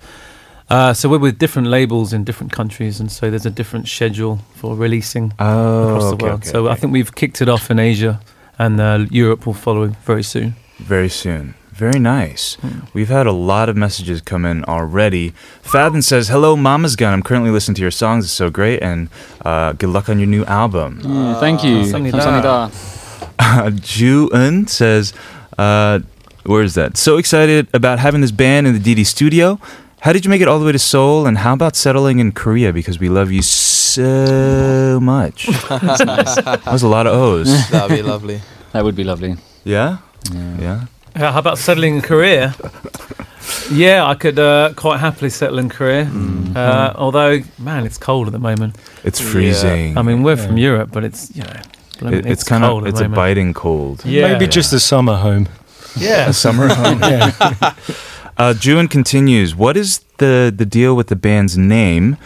Uh, 0.69 0.93
so 0.93 1.09
we're 1.09 1.19
with 1.19 1.37
different 1.37 1.67
labels 1.67 2.13
in 2.13 2.23
different 2.23 2.53
countries, 2.53 2.99
and 3.01 3.11
so 3.11 3.29
there's 3.29 3.45
a 3.45 3.49
different 3.49 3.87
schedule 3.89 4.39
for 4.55 4.73
releasing 4.73 5.33
Oh, 5.37 5.87
across 5.89 6.03
the 6.03 6.15
okay, 6.15 6.25
world. 6.25 6.39
okay, 6.39 6.49
so 6.49 6.69
I 6.69 6.75
think 6.75 6.93
we've 6.93 7.13
kicked 7.13 7.41
it 7.41 7.49
off 7.49 7.69
in 7.69 7.77
Asia, 7.77 8.21
and 8.57 8.79
uh, 8.79 9.05
Europe 9.11 9.45
will 9.45 9.53
follow 9.53 9.87
very 10.05 10.23
soon. 10.23 10.55
very 10.79 11.09
soon. 11.09 11.53
Very 11.72 11.98
nice. 12.00 12.56
We've 12.94 13.10
had 13.10 13.26
a 13.26 13.32
lot 13.32 13.68
of 13.68 13.76
messages 13.76 14.22
come 14.22 14.46
in 14.46 14.64
already. 14.64 15.34
Fadden 15.62 16.02
says, 16.02 16.28
"Hello, 16.28 16.56
Mama's 16.56 16.96
Gun. 16.96 17.12
I'm 17.12 17.22
currently 17.22 17.50
listening 17.50 17.74
to 17.76 17.82
your 17.82 17.90
songs. 17.92 18.24
It's 18.24 18.32
so 18.32 18.48
great, 18.48 18.80
and 18.82 19.10
uh, 19.44 19.72
good 19.74 19.90
luck 19.90 20.08
on 20.08 20.18
your 20.18 20.26
new 20.26 20.44
album." 20.46 21.00
Yeah, 21.04 21.38
thank 21.38 21.62
you. 21.62 21.84
감사합니다. 21.92 22.70
감사합니다. 23.38 23.82
Ju 23.82 24.30
Un 24.32 24.66
says, 24.66 25.12
uh, 25.58 26.00
where 26.44 26.62
is 26.62 26.74
that? 26.74 26.96
So 26.96 27.18
excited 27.18 27.68
about 27.74 27.98
having 27.98 28.22
this 28.22 28.32
band 28.32 28.66
in 28.66 28.72
the 28.72 28.80
DD 28.80 29.04
studio. 29.04 29.58
How 30.00 30.12
did 30.12 30.24
you 30.24 30.30
make 30.30 30.40
it 30.40 30.48
all 30.48 30.58
the 30.58 30.64
way 30.64 30.72
to 30.72 30.78
Seoul? 30.78 31.26
And 31.26 31.38
how 31.38 31.52
about 31.52 31.76
settling 31.76 32.18
in 32.20 32.32
Korea? 32.32 32.72
Because 32.72 32.98
we 32.98 33.08
love 33.08 33.30
you 33.32 33.42
so 33.42 34.98
much. 35.02 35.46
that 35.68 36.62
was 36.70 36.82
a 36.82 36.88
lot 36.88 37.06
of 37.06 37.14
O's. 37.14 37.48
That'd 37.70 37.96
be 37.96 38.02
lovely. 38.02 38.40
That 38.72 38.84
would 38.84 38.94
be 38.96 39.04
lovely. 39.04 39.36
Yeah? 39.64 39.98
Yeah. 40.32 40.56
Yeah. 40.60 40.80
Uh, 41.15 41.31
how 41.31 41.39
about 41.39 41.57
settling 41.57 41.95
in 41.95 42.01
Korea? 42.01 42.55
yeah, 43.71 44.05
I 44.05 44.15
could 44.15 44.39
uh, 44.39 44.73
quite 44.75 44.99
happily 44.99 45.29
settle 45.29 45.59
in 45.59 45.69
Korea. 45.69 46.05
Mm-hmm. 46.05 46.55
Uh, 46.55 46.93
although, 46.95 47.39
man, 47.59 47.85
it's 47.85 47.97
cold 47.97 48.27
at 48.27 48.33
the 48.33 48.39
moment. 48.39 48.75
It's 49.03 49.19
freezing. 49.19 49.97
I 49.97 50.01
mean, 50.01 50.23
we're 50.23 50.37
from 50.37 50.57
Europe, 50.57 50.89
but 50.91 51.03
it's 51.03 51.35
you 51.35 51.43
know, 51.43 51.59
blimey, 51.99 52.17
It- 52.17 52.25
it's, 52.25 52.43
kind 52.43 52.63
of 52.63 52.69
cold 52.69 52.83
at 52.83 52.89
it's 52.89 52.99
a 52.99 53.03
moment. 53.03 53.15
biting 53.15 53.53
cold. 53.53 54.05
Yeah, 54.05 54.33
Maybe 54.33 54.47
just 54.47 54.73
a 54.73 54.79
summer 54.79 55.15
home. 55.15 55.47
yeah. 55.97 56.29
A 56.29 56.33
summer 56.33 56.67
home. 56.73 56.99
Yeah. 57.11 57.73
Uh, 58.37 58.53
June 58.53 58.87
continues. 58.87 59.53
What 59.55 59.75
is 59.77 59.99
the 60.17 60.51
the 60.55 60.65
deal 60.65 60.95
with 60.95 61.07
the 61.07 61.15
band's 61.15 61.57
name? 61.57 62.17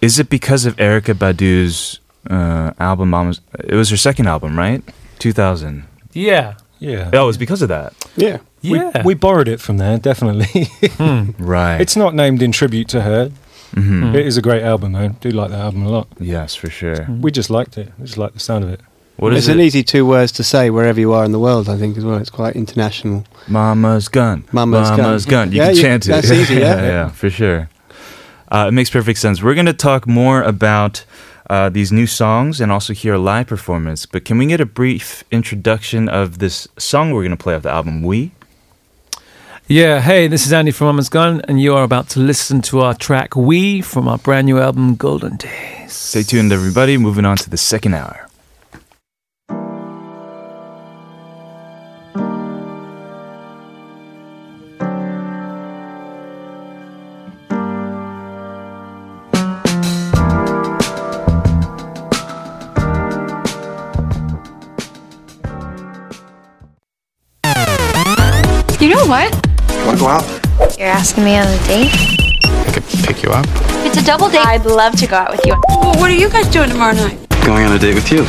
Is 0.00 0.18
it 0.18 0.28
because 0.28 0.64
of 0.68 0.76
Erykah 0.76 1.18
Badu's 1.18 1.98
uh, 2.30 2.72
album? 2.78 3.10
Mama's. 3.10 3.40
It 3.64 3.74
was 3.74 3.90
her 3.90 3.96
second 3.96 4.28
album, 4.28 4.56
right? 4.58 4.82
Two 5.18 5.32
thousand. 5.32 5.84
yeah, 6.12 6.54
Yeah. 6.78 7.10
Oh, 7.12 7.24
it 7.24 7.26
was 7.26 7.38
because 7.38 7.62
of 7.62 7.68
that. 7.68 7.94
Yeah. 8.16 8.38
yeah. 8.60 8.92
We, 8.96 9.02
we 9.04 9.14
borrowed 9.14 9.48
it 9.48 9.60
from 9.60 9.78
there, 9.78 9.98
definitely. 9.98 10.64
Hmm. 10.98 11.30
Right. 11.38 11.80
it's 11.80 11.96
not 11.96 12.14
named 12.14 12.42
in 12.42 12.52
tribute 12.52 12.88
to 12.88 13.02
her. 13.02 13.30
Mhm. 13.74 14.14
It 14.14 14.26
is 14.26 14.36
a 14.36 14.42
great 14.42 14.62
album, 14.62 14.92
though. 14.92 15.08
do 15.20 15.30
like 15.30 15.50
that 15.50 15.60
album 15.60 15.84
a 15.84 15.88
lot. 15.90 16.08
Yes, 16.18 16.54
for 16.54 16.70
sure. 16.70 17.06
We 17.20 17.30
just 17.30 17.50
liked 17.50 17.76
it. 17.76 17.92
We 17.98 18.04
just 18.06 18.16
liked 18.18 18.34
the 18.34 18.40
sound 18.40 18.64
of 18.64 18.70
it. 18.70 18.80
What 19.16 19.32
is 19.32 19.48
it's 19.48 19.54
an 19.54 19.60
easy 19.60 19.82
two 19.82 20.04
words 20.06 20.30
to 20.32 20.44
say 20.44 20.68
wherever 20.70 21.00
you 21.00 21.12
are 21.14 21.24
in 21.24 21.32
the 21.32 21.38
world, 21.38 21.68
I 21.68 21.76
think, 21.78 21.96
as 21.96 22.04
well. 22.04 22.18
It's 22.18 22.30
quite 22.30 22.54
international. 22.54 23.24
Mama's 23.48 24.08
gun. 24.08 24.44
Mama's 24.52 24.90
gun. 24.90 25.18
gun. 25.24 25.52
You 25.52 25.58
Yeah, 25.58 25.66
can 25.68 25.76
you- 25.76 25.82
chant 25.82 26.06
it. 26.06 26.08
that's 26.10 26.30
easy, 26.30 26.54
yeah. 26.56 26.82
yeah, 26.82 27.08
for 27.08 27.30
sure. 27.30 27.68
Uh, 28.52 28.66
it 28.68 28.72
makes 28.72 28.90
perfect 28.90 29.18
sense. 29.18 29.42
We're 29.42 29.54
going 29.54 29.66
to 29.66 29.72
talk 29.72 30.06
more 30.06 30.42
about 30.42 31.04
uh, 31.48 31.68
these 31.68 31.92
new 31.92 32.06
songs 32.06 32.60
and 32.60 32.72
also 32.72 32.92
hear 32.92 33.14
a 33.14 33.18
live 33.18 33.46
performance. 33.46 34.06
But 34.06 34.24
can 34.24 34.38
we 34.38 34.46
get 34.46 34.60
a 34.60 34.66
brief 34.66 35.24
introduction 35.30 36.08
of 36.08 36.38
this 36.38 36.68
song 36.78 37.12
we're 37.12 37.22
going 37.22 37.36
to 37.36 37.42
play 37.42 37.54
off 37.54 37.62
the 37.62 37.70
album 37.70 38.02
We? 38.02 38.32
Yeah, 39.68 40.00
hey, 40.00 40.28
this 40.28 40.46
is 40.46 40.52
Andy 40.52 40.70
from 40.70 40.86
Mama's 40.86 41.08
Gun, 41.08 41.40
and 41.48 41.60
you 41.60 41.74
are 41.74 41.82
about 41.82 42.08
to 42.10 42.20
listen 42.20 42.62
to 42.62 42.82
our 42.82 42.94
track 42.94 43.34
We 43.34 43.80
from 43.80 44.06
our 44.06 44.18
brand 44.18 44.46
new 44.46 44.60
album 44.60 44.94
Golden 44.94 45.36
Days. 45.36 45.92
Stay 45.92 46.22
tuned, 46.22 46.52
everybody. 46.52 46.96
Moving 46.96 47.24
on 47.24 47.36
to 47.38 47.50
the 47.50 47.56
second 47.56 47.94
hour. 47.94 48.25
Asking 71.16 71.24
me 71.24 71.36
on 71.36 71.46
a 71.46 71.66
date? 71.66 71.92
I 72.44 72.72
could 72.72 72.82
pick 73.04 73.22
you 73.22 73.30
up. 73.30 73.46
It's 73.86 73.96
a 73.96 74.04
double 74.04 74.28
date. 74.28 74.44
I'd 74.46 74.66
love 74.66 74.96
to 74.98 75.06
go 75.06 75.16
out 75.16 75.30
with 75.30 75.44
you. 75.46 75.54
Well, 75.68 75.98
what 75.98 76.10
are 76.10 76.14
you 76.14 76.28
guys 76.28 76.48
doing 76.48 76.68
tomorrow 76.68 76.94
night? 76.94 77.18
Going 77.44 77.64
on 77.64 77.72
a 77.74 77.78
date 77.78 77.94
with 77.94 78.10
you. 78.12 78.24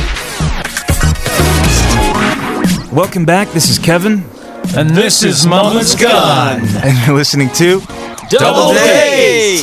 Welcome 2.94 3.24
back. 3.26 3.48
This 3.52 3.68
is 3.68 3.78
Kevin, 3.78 4.24
And 4.76 4.90
this 4.90 5.22
is 5.22 5.46
Mama's 5.46 5.94
Gun. 5.94 6.62
and 6.82 7.06
you're 7.06 7.16
listening 7.16 7.50
to 7.54 7.80
Double 8.30 8.72
Days. 8.72 9.62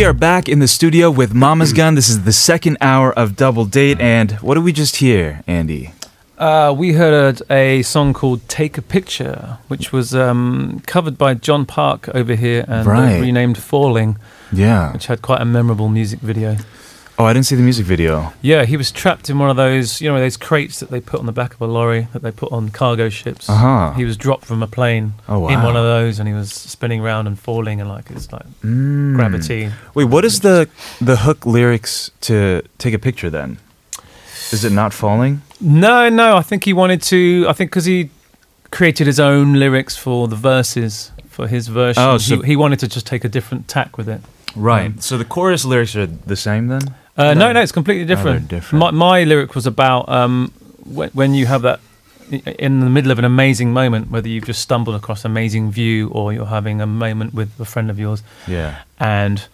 We 0.00 0.06
are 0.06 0.14
back 0.14 0.48
in 0.48 0.60
the 0.60 0.66
studio 0.66 1.10
with 1.10 1.34
Mama's 1.34 1.74
Gun. 1.74 1.94
This 1.94 2.08
is 2.08 2.22
the 2.24 2.32
second 2.32 2.78
hour 2.80 3.12
of 3.12 3.36
Double 3.36 3.66
Date. 3.66 4.00
And 4.00 4.32
what 4.40 4.54
did 4.54 4.64
we 4.64 4.72
just 4.72 4.96
hear, 4.96 5.42
Andy? 5.46 5.92
Uh, 6.38 6.74
we 6.74 6.94
heard 6.94 7.42
a 7.50 7.82
song 7.82 8.14
called 8.14 8.48
"Take 8.48 8.78
a 8.78 8.82
Picture," 8.82 9.58
which 9.68 9.92
was 9.92 10.14
um, 10.14 10.80
covered 10.86 11.18
by 11.18 11.34
John 11.34 11.66
Park 11.66 12.08
over 12.14 12.34
here 12.34 12.64
and 12.66 12.88
uh, 12.88 12.90
Right. 12.90 13.20
renamed 13.20 13.58
"Falling," 13.58 14.16
Yeah. 14.50 14.94
which 14.94 15.04
had 15.04 15.20
quite 15.20 15.42
a 15.42 15.44
memorable 15.44 15.90
music 15.90 16.20
video. 16.20 16.56
Oh, 17.20 17.24
I 17.26 17.34
didn't 17.34 17.44
see 17.44 17.54
the 17.54 17.62
music 17.62 17.84
video. 17.84 18.32
Yeah, 18.40 18.64
he 18.64 18.78
was 18.78 18.90
trapped 18.90 19.28
in 19.28 19.38
one 19.38 19.50
of 19.50 19.56
those, 19.56 20.00
you 20.00 20.10
know, 20.10 20.18
those 20.18 20.38
crates 20.38 20.80
that 20.80 20.88
they 20.90 21.02
put 21.02 21.20
on 21.20 21.26
the 21.26 21.32
back 21.32 21.52
of 21.52 21.60
a 21.60 21.66
lorry 21.66 22.08
that 22.14 22.22
they 22.22 22.30
put 22.30 22.50
on 22.50 22.70
cargo 22.70 23.10
ships. 23.10 23.46
Uh-huh. 23.46 23.92
He 23.92 24.04
was 24.06 24.16
dropped 24.16 24.46
from 24.46 24.62
a 24.62 24.66
plane 24.66 25.12
Oh, 25.28 25.40
wow. 25.40 25.48
in 25.48 25.62
one 25.62 25.76
of 25.76 25.82
those, 25.84 26.18
and 26.18 26.26
he 26.26 26.32
was 26.34 26.50
spinning 26.50 27.02
around 27.02 27.26
and 27.26 27.38
falling, 27.38 27.78
and 27.78 27.90
like 27.90 28.10
it's 28.10 28.32
like 28.32 28.46
Mm. 28.64 29.16
gravity. 29.16 29.70
Wait, 29.94 30.04
what 30.06 30.24
is 30.24 30.40
the 30.40 30.66
the 30.98 31.16
hook 31.16 31.44
lyrics 31.44 32.10
to 32.22 32.62
take 32.78 32.94
a 32.94 32.98
picture 32.98 33.28
then? 33.28 33.58
Is 34.50 34.64
it 34.64 34.72
not 34.72 34.94
falling? 34.94 35.42
No, 35.60 36.08
no, 36.08 36.38
I 36.38 36.42
think 36.42 36.64
he 36.64 36.72
wanted 36.72 37.02
to. 37.02 37.44
I 37.50 37.52
think 37.52 37.70
because 37.70 37.84
he 37.84 38.08
created 38.70 39.06
his 39.06 39.20
own 39.20 39.54
lyrics 39.54 39.94
for 39.94 40.26
the 40.26 40.36
verses 40.36 41.12
for 41.28 41.46
his 41.48 41.68
version. 41.68 42.02
Oh, 42.02 42.16
so- 42.16 42.40
he, 42.40 42.46
he 42.52 42.56
wanted 42.56 42.78
to 42.80 42.88
just 42.88 43.06
take 43.06 43.24
a 43.26 43.28
different 43.28 43.68
tack 43.68 43.98
with 43.98 44.08
it. 44.08 44.22
Right. 44.56 45.00
so 45.02 45.16
the 45.18 45.24
chorus 45.24 45.64
lyrics 45.64 45.94
are 45.94 46.06
the 46.06 46.34
same 46.34 46.66
then? 46.68 46.94
Uh, 47.16 47.34
no, 47.34 47.52
no, 47.52 47.60
it's 47.60 47.72
completely 47.72 48.04
different. 48.04 48.48
different. 48.48 48.80
My, 48.80 48.90
my 48.90 49.24
lyric 49.24 49.54
was 49.54 49.66
about 49.66 50.08
um, 50.08 50.52
when, 50.84 51.10
when 51.10 51.34
you 51.34 51.46
have 51.46 51.62
that 51.62 51.80
in 52.30 52.80
the 52.80 52.88
middle 52.88 53.10
of 53.10 53.18
an 53.18 53.24
amazing 53.24 53.72
moment, 53.72 54.10
whether 54.10 54.28
you've 54.28 54.44
just 54.46 54.62
stumbled 54.62 54.94
across 54.96 55.24
an 55.24 55.30
amazing 55.32 55.70
view 55.72 56.08
or 56.10 56.32
you're 56.32 56.46
having 56.46 56.80
a 56.80 56.86
moment 56.86 57.34
with 57.34 57.58
a 57.58 57.64
friend 57.64 57.90
of 57.90 57.98
yours, 57.98 58.22
Yeah. 58.46 58.82
and 58.98 59.44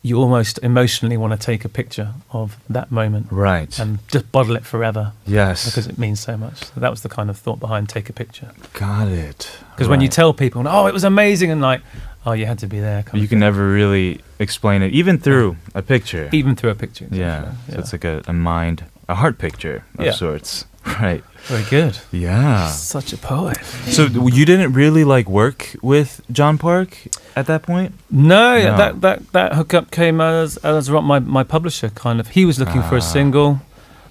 you 0.00 0.16
almost 0.18 0.58
emotionally 0.62 1.16
want 1.16 1.38
to 1.38 1.38
take 1.38 1.64
a 1.64 1.68
picture 1.68 2.14
of 2.32 2.56
that 2.70 2.90
moment 2.90 3.26
Right. 3.30 3.78
and 3.78 3.98
just 4.08 4.30
bottle 4.32 4.56
it 4.56 4.64
forever 4.64 5.12
yes. 5.26 5.66
because 5.66 5.86
it 5.86 5.98
means 5.98 6.20
so 6.20 6.36
much. 6.36 6.64
So 6.64 6.80
that 6.80 6.90
was 6.90 7.02
the 7.02 7.08
kind 7.10 7.28
of 7.28 7.36
thought 7.36 7.60
behind 7.60 7.88
take 7.88 8.08
a 8.08 8.12
picture. 8.12 8.52
Got 8.72 9.08
it. 9.08 9.50
Because 9.72 9.88
when 9.88 10.00
you 10.00 10.08
tell 10.08 10.32
people, 10.32 10.66
oh, 10.66 10.86
it 10.86 10.94
was 10.94 11.04
amazing, 11.04 11.50
and 11.50 11.60
like, 11.60 11.82
oh, 12.26 12.32
you 12.32 12.46
had 12.46 12.58
to 12.58 12.66
be 12.66 12.80
there. 12.80 13.04
You 13.12 13.28
can 13.28 13.38
never 13.38 13.68
really 13.68 14.20
explain 14.38 14.82
it, 14.82 14.92
even 14.92 15.18
through 15.18 15.56
a 15.74 15.82
picture. 15.82 16.28
even 16.32 16.54
through 16.56 16.70
a 16.70 16.74
picture. 16.74 17.06
Yeah. 17.10 17.52
essentially. 17.68 17.72
So 17.74 17.78
it's 17.80 17.92
like 17.92 18.04
a, 18.04 18.22
a 18.26 18.32
mind, 18.32 18.84
a 19.08 19.14
heart 19.14 19.38
picture 19.38 19.84
of 19.98 20.04
Yeah. 20.06 20.12
sorts. 20.12 20.64
Right. 21.02 21.22
very 21.48 21.64
good. 21.68 21.98
Yeah. 22.12 22.68
Such 22.70 23.12
a 23.12 23.18
poet. 23.18 23.58
So 23.92 24.02
you 24.06 24.44
didn't 24.46 24.72
really 24.72 25.04
like 25.04 25.28
work 25.28 25.76
with 25.82 26.20
John 26.32 26.56
Park 26.58 26.96
at 27.36 27.46
that 27.46 27.62
point? 27.62 27.92
No, 28.10 28.58
No. 28.58 28.76
that 28.76 29.00
that 29.02 29.18
that 29.32 29.52
hookup 29.54 29.90
came 29.90 30.20
as 30.22 30.56
as 30.64 30.88
my 30.90 31.18
my 31.20 31.44
publisher 31.44 31.90
kind 31.90 32.20
of. 32.20 32.28
He 32.28 32.44
was 32.46 32.58
looking 32.58 32.82
for 32.82 32.94
a 32.96 33.04
Ah. 33.04 33.12
single. 33.16 33.50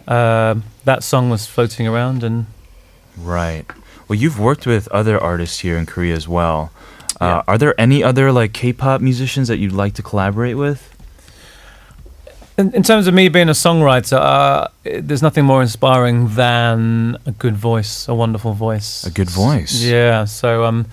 Um, 0.07 0.63
that 0.85 1.03
song 1.03 1.29
was 1.31 1.45
floating 1.47 1.87
around, 1.87 2.23
and 2.23 2.45
Right. 3.17 3.65
Well, 4.07 4.19
you've 4.19 4.39
worked 4.39 4.65
with 4.67 4.87
other 4.89 5.17
artists 5.19 5.59
here 5.65 5.77
in 5.79 5.85
Korea 5.85 6.15
as 6.15 6.27
well. 6.27 6.69
Uh, 7.19 7.25
Yeah. 7.25 7.43
Are 7.47 7.57
there 7.57 7.73
any 7.79 8.03
other 8.03 8.31
like 8.31 8.53
K-pop 8.53 9.01
musicians 9.01 9.47
that 9.47 9.57
you'd 9.57 9.71
like 9.73 9.93
to 9.95 10.01
collaborate 10.03 10.57
with? 10.57 10.93
in, 12.57 12.73
in 12.73 12.83
terms 12.83 13.07
of 13.07 13.13
me 13.13 13.29
being 13.29 13.49
a 13.49 13.53
songwriter, 13.53 14.17
uh, 14.19 14.67
there's 14.83 15.21
nothing 15.21 15.45
more 15.45 15.61
inspiring 15.61 16.29
than 16.35 17.15
a 17.25 17.31
good 17.31 17.55
voice, 17.55 18.07
a 18.07 18.15
wonderful 18.15 18.53
voice, 18.53 19.05
A 19.05 19.11
good 19.11 19.29
voice. 19.29 19.83
Yeah. 19.83 20.25
So 20.25 20.63
um, 20.65 20.85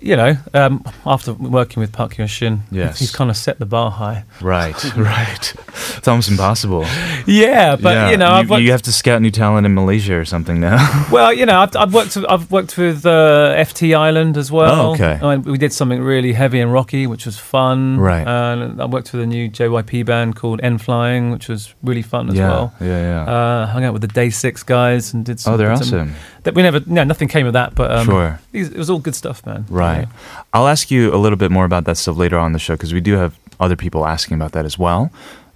you 0.00 0.14
know, 0.16 0.36
um, 0.54 0.84
after 1.04 1.32
working 1.32 1.80
with 1.80 1.92
Park 1.92 2.14
Hyo-shin, 2.14 2.60
Yes. 2.70 2.98
he's 3.00 3.10
kind 3.10 3.30
of 3.30 3.36
set 3.36 3.58
the 3.58 3.66
bar 3.66 3.90
high. 3.90 4.24
Right. 4.40 4.74
right. 4.96 5.54
It's 5.96 6.06
almost 6.06 6.30
impossible. 6.30 6.84
Yeah, 7.26 7.76
but 7.76 7.94
Yeah. 7.94 8.10
you 8.10 8.16
know, 8.16 8.28
I've 8.30 8.48
worked, 8.50 8.62
you 8.62 8.70
have 8.70 8.82
to 8.82 8.92
scout 8.92 9.20
new 9.22 9.30
talent 9.30 9.66
in 9.66 9.74
Malaysia 9.74 10.14
or 10.14 10.24
something 10.24 10.60
now. 10.60 10.78
Well, 11.10 11.32
you 11.32 11.46
know, 11.46 11.58
I've, 11.60 11.74
I've 11.74 11.94
worked. 11.94 12.16
I've 12.28 12.50
worked 12.50 12.76
with 12.76 13.06
uh, 13.06 13.54
FT 13.56 13.96
Island 13.96 14.36
as 14.36 14.52
well. 14.52 14.90
Oh, 14.90 14.92
okay. 14.94 15.18
I 15.22 15.36
mean, 15.36 15.42
we 15.42 15.56
did 15.58 15.72
something 15.72 16.00
really 16.02 16.32
heavy 16.34 16.60
and 16.60 16.70
rocky, 16.72 17.06
which 17.06 17.24
was 17.24 17.38
fun. 17.38 17.98
Right. 17.98 18.26
And 18.26 18.80
I 18.80 18.84
worked 18.84 19.12
with 19.12 19.22
a 19.22 19.26
new 19.26 19.48
JYP 19.50 20.04
band 20.04 20.36
called 20.36 20.60
N 20.62 20.76
Flying, 20.78 21.30
which 21.30 21.48
was 21.48 21.74
really 21.82 22.02
fun 22.02 22.28
as 22.28 22.34
yeah. 22.34 22.48
well. 22.48 22.74
Yeah. 22.80 22.86
Yeah. 23.26 23.32
Uh, 23.32 23.66
hung 23.66 23.84
out 23.84 23.92
with 23.94 24.02
the 24.02 24.08
Day 24.08 24.30
Six 24.30 24.62
guys 24.62 25.14
and 25.14 25.24
did. 25.24 25.40
Some, 25.40 25.54
oh, 25.54 25.56
they're 25.56 25.74
did 25.74 25.84
some- 25.84 25.98
awesome. 26.00 26.14
That 26.48 26.54
we 26.54 26.62
never. 26.62 26.80
No, 26.86 27.04
nothing 27.04 27.28
came 27.28 27.46
of 27.46 27.52
that. 27.52 27.74
But 27.74 27.90
um, 27.90 28.06
Sure. 28.06 28.40
it 28.54 28.74
was 28.74 28.88
all 28.88 28.98
good 29.00 29.14
stuff, 29.14 29.44
man. 29.44 29.66
Right. 29.68 30.08
Yeah. 30.08 30.42
I'll 30.54 30.66
ask 30.66 30.90
you 30.90 31.14
a 31.14 31.18
little 31.20 31.36
bit 31.36 31.50
more 31.50 31.66
about 31.66 31.84
that 31.84 31.98
stuff 31.98 32.16
later 32.16 32.38
on 32.38 32.46
in 32.46 32.52
the 32.54 32.58
show 32.58 32.72
because 32.74 32.94
we 32.94 33.00
do 33.02 33.14
have 33.14 33.38
other 33.60 33.76
people 33.76 34.06
asking 34.06 34.36
about 34.38 34.52
that 34.52 34.64
as 34.64 34.78
well. 34.78 35.10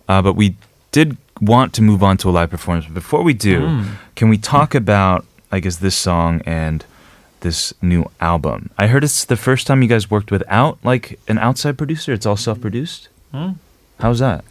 Uh, 0.06 0.20
but 0.20 0.34
we 0.34 0.54
did 0.90 1.16
want 1.40 1.72
to 1.74 1.82
move 1.82 2.02
on 2.02 2.16
to 2.18 2.28
a 2.28 2.32
live 2.32 2.50
performance. 2.50 2.84
But 2.86 2.94
before 2.94 3.22
we 3.22 3.32
do, 3.32 3.60
Mm. 3.60 3.84
can 4.16 4.28
we 4.28 4.36
talk 4.36 4.74
about, 4.74 5.24
I 5.50 5.60
guess, 5.60 5.76
this 5.76 5.96
song 5.96 6.42
and 6.44 6.84
this 7.40 7.72
new 7.80 8.10
album? 8.20 8.68
I 8.76 8.88
heard 8.88 9.02
it's 9.02 9.24
the 9.24 9.36
first 9.36 9.66
time 9.66 9.80
you 9.82 9.88
guys 9.88 10.10
worked 10.10 10.30
without 10.30 10.76
like 10.84 11.18
an 11.26 11.38
outside 11.38 11.78
producer. 11.78 12.12
It's 12.12 12.26
all 12.26 12.36
self-produced. 12.36 13.08
Hmm? 13.32 13.52
How's 14.00 14.18
that? 14.18 14.44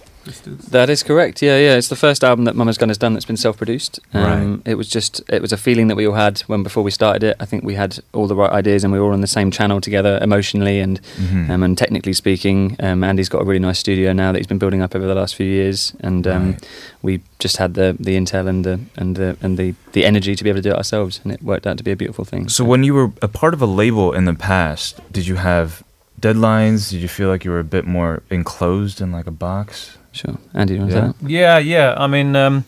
That 0.70 0.90
is 0.90 1.04
correct. 1.04 1.42
Yeah, 1.42 1.58
yeah. 1.58 1.76
It's 1.78 1.88
the 1.88 1.96
first 1.96 2.24
album 2.24 2.46
that 2.46 2.56
Mama's 2.56 2.78
Gun 2.78 2.90
has 2.90 2.98
done 2.98 3.14
that's 3.14 3.26
been 3.26 3.38
self-produced. 3.38 4.00
Um, 4.14 4.62
It 4.66 4.76
was 4.76 4.88
just, 4.88 5.22
it 5.30 5.42
was 5.42 5.52
a 5.52 5.58
feeling 5.58 5.88
that 5.88 5.96
we 5.96 6.06
all 6.08 6.14
had 6.14 6.40
when 6.42 6.64
before 6.64 6.84
we 6.84 6.92
started 6.92 7.24
it. 7.24 7.38
I 7.40 7.46
think 7.46 7.64
we 7.64 7.76
had 7.76 8.00
all 8.14 8.28
the 8.28 8.36
right 8.36 8.52
ideas 8.52 8.84
and 8.84 8.94
we 8.94 9.00
were 9.00 9.06
all 9.06 9.14
on 9.14 9.22
the 9.22 9.28
same 9.28 9.50
channel 9.52 9.82
together 9.82 10.20
emotionally 10.22 10.80
and 10.80 11.00
Mhm. 11.18 11.50
um, 11.50 11.64
and 11.64 11.78
technically 11.78 12.14
speaking. 12.14 12.76
Um, 12.80 13.04
Andy's 13.04 13.30
got 13.30 13.42
a 13.42 13.46
really 13.46 13.60
nice 13.60 13.80
studio 13.80 14.14
now 14.14 14.32
that 14.32 14.38
he's 14.38 14.48
been 14.48 14.60
building 14.60 14.82
up 14.82 14.96
over 14.96 15.08
the 15.08 15.16
last 15.16 15.36
few 15.36 15.48
years, 15.48 15.94
and 16.02 16.28
um, 16.28 16.52
Right. 16.52 16.68
we 17.02 17.22
just 17.40 17.58
had 17.58 17.74
the 17.74 17.96
the 18.00 18.16
intel 18.16 18.48
and 18.48 18.64
the 18.64 18.80
and 18.98 19.16
the 19.16 19.38
and 19.42 19.58
the 19.58 19.74
the 19.94 20.06
energy 20.06 20.36
to 20.36 20.44
be 20.44 20.50
able 20.50 20.60
to 20.62 20.70
do 20.70 20.74
it 20.76 20.78
ourselves, 20.78 21.20
and 21.24 21.34
it 21.34 21.42
worked 21.42 21.66
out 21.66 21.78
to 21.78 21.84
be 21.84 21.92
a 21.92 21.96
beautiful 21.96 22.26
thing. 22.26 22.50
So 22.50 22.64
when 22.64 22.84
you 22.84 22.94
were 22.94 23.12
a 23.22 23.28
part 23.28 23.54
of 23.54 23.62
a 23.62 23.66
label 23.66 24.14
in 24.14 24.26
the 24.26 24.34
past, 24.36 25.00
did 25.12 25.26
you 25.28 25.36
have 25.38 25.82
deadlines? 26.20 26.90
Did 26.92 27.02
you 27.02 27.08
feel 27.08 27.30
like 27.30 27.44
you 27.44 27.52
were 27.52 27.60
a 27.60 27.64
bit 27.78 27.86
more 27.88 28.22
enclosed 28.30 29.02
in 29.02 29.12
like 29.12 29.28
a 29.28 29.32
box? 29.32 29.98
Sure, 30.12 30.36
Andy, 30.54 30.74
you 30.76 30.80
want 30.82 30.92
Yeah. 30.92 31.00
to 31.00 31.14
that? 31.22 31.30
Yeah, 31.30 31.58
yeah. 31.58 31.96
I 31.98 32.08
mean, 32.08 32.36
um, 32.36 32.64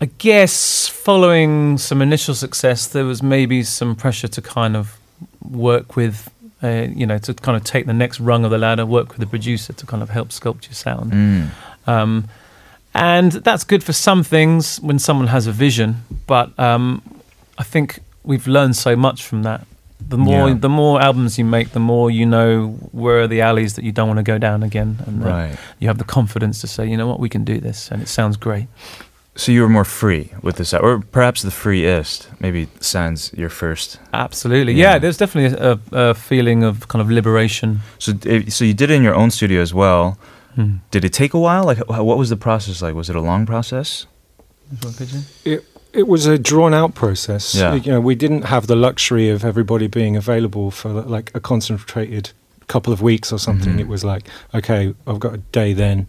I 0.00 0.08
guess 0.18 0.88
following 0.88 1.76
some 1.78 2.00
initial 2.00 2.34
success, 2.34 2.86
there 2.86 3.04
was 3.04 3.22
maybe 3.22 3.62
some 3.62 3.94
pressure 3.94 4.28
to 4.28 4.40
kind 4.42 4.76
of 4.76 4.98
work 5.42 5.96
with, 5.96 6.30
uh, 6.62 6.86
you 6.94 7.06
know, 7.06 7.18
to 7.18 7.34
kind 7.34 7.56
of 7.56 7.64
take 7.64 7.84
the 7.86 7.92
next 7.92 8.20
rung 8.20 8.44
of 8.44 8.50
the 8.50 8.58
ladder, 8.58 8.86
work 8.86 9.10
with 9.10 9.18
the 9.20 9.26
producer 9.26 9.72
to 9.74 9.84
kind 9.86 10.02
of 10.02 10.10
help 10.10 10.28
sculpt 10.30 10.64
your 10.66 10.74
sound. 10.74 11.12
Mm. 11.12 11.48
Um, 11.86 12.24
and 12.94 13.32
that's 13.32 13.62
good 13.64 13.84
for 13.84 13.92
some 13.92 14.24
things 14.24 14.80
when 14.80 14.98
someone 14.98 15.28
has 15.28 15.46
a 15.46 15.52
vision, 15.52 16.04
but 16.26 16.58
um, 16.58 17.02
I 17.58 17.62
think 17.62 18.00
we've 18.24 18.46
learned 18.46 18.76
so 18.76 18.96
much 18.96 19.22
from 19.22 19.42
that. 19.42 19.66
The 20.10 20.18
more 20.18 20.48
Yeah. 20.48 20.58
the 20.60 20.68
more 20.68 21.00
albums 21.08 21.38
you 21.38 21.44
make, 21.44 21.68
the 21.72 21.80
more 21.92 22.10
you 22.10 22.26
know 22.26 22.74
where 22.92 23.18
are 23.22 23.28
the 23.28 23.40
alleys 23.50 23.72
that 23.74 23.84
you 23.84 23.92
don't 23.92 24.08
want 24.08 24.18
to 24.26 24.32
go 24.32 24.38
down 24.38 24.62
again, 24.62 24.98
and 25.06 25.24
Right. 25.24 25.56
you 25.78 25.88
have 25.88 25.98
the 25.98 26.04
confidence 26.18 26.60
to 26.60 26.66
say, 26.66 26.82
you 26.90 26.96
know 26.96 27.06
what, 27.10 27.20
we 27.20 27.28
can 27.28 27.44
do 27.44 27.60
this, 27.60 27.88
and 27.92 28.02
it 28.02 28.08
sounds 28.08 28.36
great. 28.36 28.66
So 29.36 29.52
you 29.52 29.62
were 29.62 29.68
more 29.78 29.84
free 29.84 30.24
with 30.42 30.56
this, 30.56 30.74
or 30.74 31.00
perhaps 31.12 31.40
the 31.42 31.50
freest. 31.50 32.28
Maybe 32.40 32.66
Sans 32.80 33.30
your 33.36 33.48
first. 33.50 33.98
Absolutely, 34.12 34.72
Yeah. 34.74 34.92
yeah. 34.92 34.98
there's 35.00 35.16
definitely 35.16 35.56
a, 35.70 35.78
a 36.10 36.14
feeling 36.14 36.64
of 36.64 36.88
kind 36.88 37.00
of 37.00 37.10
liberation. 37.10 37.80
So, 37.98 38.12
so 38.48 38.64
you 38.64 38.74
did 38.74 38.90
it 38.90 38.94
in 38.96 39.02
your 39.02 39.14
own 39.14 39.30
studio 39.30 39.62
as 39.62 39.72
well. 39.72 40.16
Hmm. 40.56 40.78
Did 40.90 41.04
it 41.04 41.12
take 41.12 41.32
a 41.32 41.38
while? 41.38 41.64
Like, 41.70 41.78
what 41.88 42.18
was 42.18 42.28
the 42.28 42.36
process 42.36 42.82
like? 42.82 42.94
Was 42.96 43.08
it 43.08 43.16
a 43.16 43.20
long 43.20 43.46
process? 43.46 44.06
It 45.44 45.64
it 45.92 46.06
was 46.08 46.26
a 46.26 46.38
drawn 46.38 46.72
out 46.74 46.94
process. 46.94 47.54
Yeah. 47.54 47.74
You 47.74 47.92
know, 47.92 48.00
we 48.00 48.14
didn't 48.14 48.42
have 48.42 48.66
the 48.66 48.76
luxury 48.76 49.28
of 49.28 49.44
everybody 49.44 49.86
being 49.86 50.16
available 50.16 50.70
for 50.70 50.90
like 50.90 51.30
a 51.34 51.40
concentrated 51.40 52.30
couple 52.68 52.92
of 52.92 53.02
weeks 53.02 53.32
or 53.32 53.38
something. 53.38 53.74
Mhm. 53.74 53.80
It 53.80 53.88
was 53.88 54.04
like, 54.04 54.28
okay, 54.54 54.94
I've 55.06 55.18
got 55.20 55.34
a 55.34 55.38
day 55.38 55.72
then. 55.72 56.08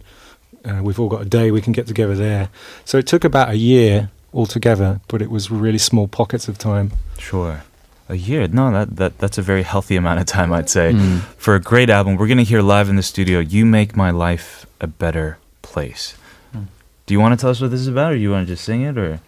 Uh, 0.64 0.80
we've 0.82 1.00
all 1.00 1.08
got 1.08 1.22
a 1.22 1.24
day. 1.24 1.50
We 1.50 1.60
can 1.60 1.72
get 1.72 1.86
together 1.88 2.14
there. 2.14 2.48
So 2.84 2.98
it 2.98 3.06
took 3.08 3.24
about 3.24 3.50
a 3.50 3.56
year 3.56 4.10
altogether, 4.32 5.00
but 5.08 5.20
it 5.20 5.30
was 5.30 5.50
really 5.50 5.78
small 5.78 6.06
pockets 6.06 6.46
of 6.48 6.56
time. 6.58 6.92
Sure. 7.18 7.62
A 8.08 8.14
year? 8.14 8.46
No, 8.48 8.70
that, 8.72 8.96
that 8.96 9.18
that's 9.18 9.38
a 9.38 9.42
very 9.42 9.62
healthy 9.62 9.96
amount 9.96 10.20
of 10.20 10.26
time, 10.26 10.52
I'd 10.52 10.68
say, 10.70 10.92
Mm. 10.92 11.20
for 11.36 11.54
a 11.54 11.60
great 11.60 11.90
album. 11.90 12.16
We're 12.16 12.28
gonna 12.28 12.42
hear 12.42 12.62
live 12.62 12.88
in 12.88 12.96
the 12.96 13.02
studio. 13.02 13.40
You 13.40 13.64
make 13.66 13.96
my 13.96 14.10
life 14.10 14.66
a 14.80 14.86
better 14.86 15.38
place. 15.62 16.14
Hmm. 16.52 16.64
Do 17.06 17.14
you 17.14 17.20
want 17.20 17.32
to 17.38 17.40
tell 17.40 17.50
us 17.50 17.60
what 17.60 17.70
this 17.70 17.80
is 17.80 17.88
about, 17.88 18.12
or 18.12 18.16
you 18.16 18.30
want 18.30 18.46
to 18.46 18.52
just 18.52 18.64
sing 18.64 18.82
it, 18.82 18.96
or? 18.98 19.20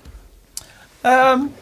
Um, 1.04 1.52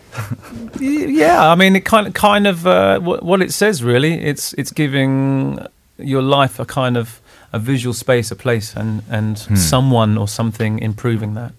yeah, 0.81 1.51
I 1.51 1.55
mean, 1.57 1.75
it 1.77 1.85
kind 1.85 2.07
of, 2.07 2.15
kind 2.15 2.47
of 2.47 2.67
uh, 2.67 3.01
what, 3.01 3.23
what 3.23 3.43
it 3.43 3.53
says 3.53 3.83
really. 3.83 4.15
It's 4.15 4.53
it's 4.55 4.71
giving 4.73 5.59
your 5.99 6.23
life 6.23 6.59
a 6.61 6.65
kind 6.65 6.97
of 6.97 7.21
a 7.53 7.59
visual 7.59 7.95
space, 7.95 8.31
a 8.31 8.37
place, 8.37 8.75
and 8.77 9.03
and 9.11 9.39
Hmm. 9.39 9.57
someone 9.57 10.19
or 10.19 10.29
something 10.29 10.79
improving 10.79 11.35
that 11.35 11.53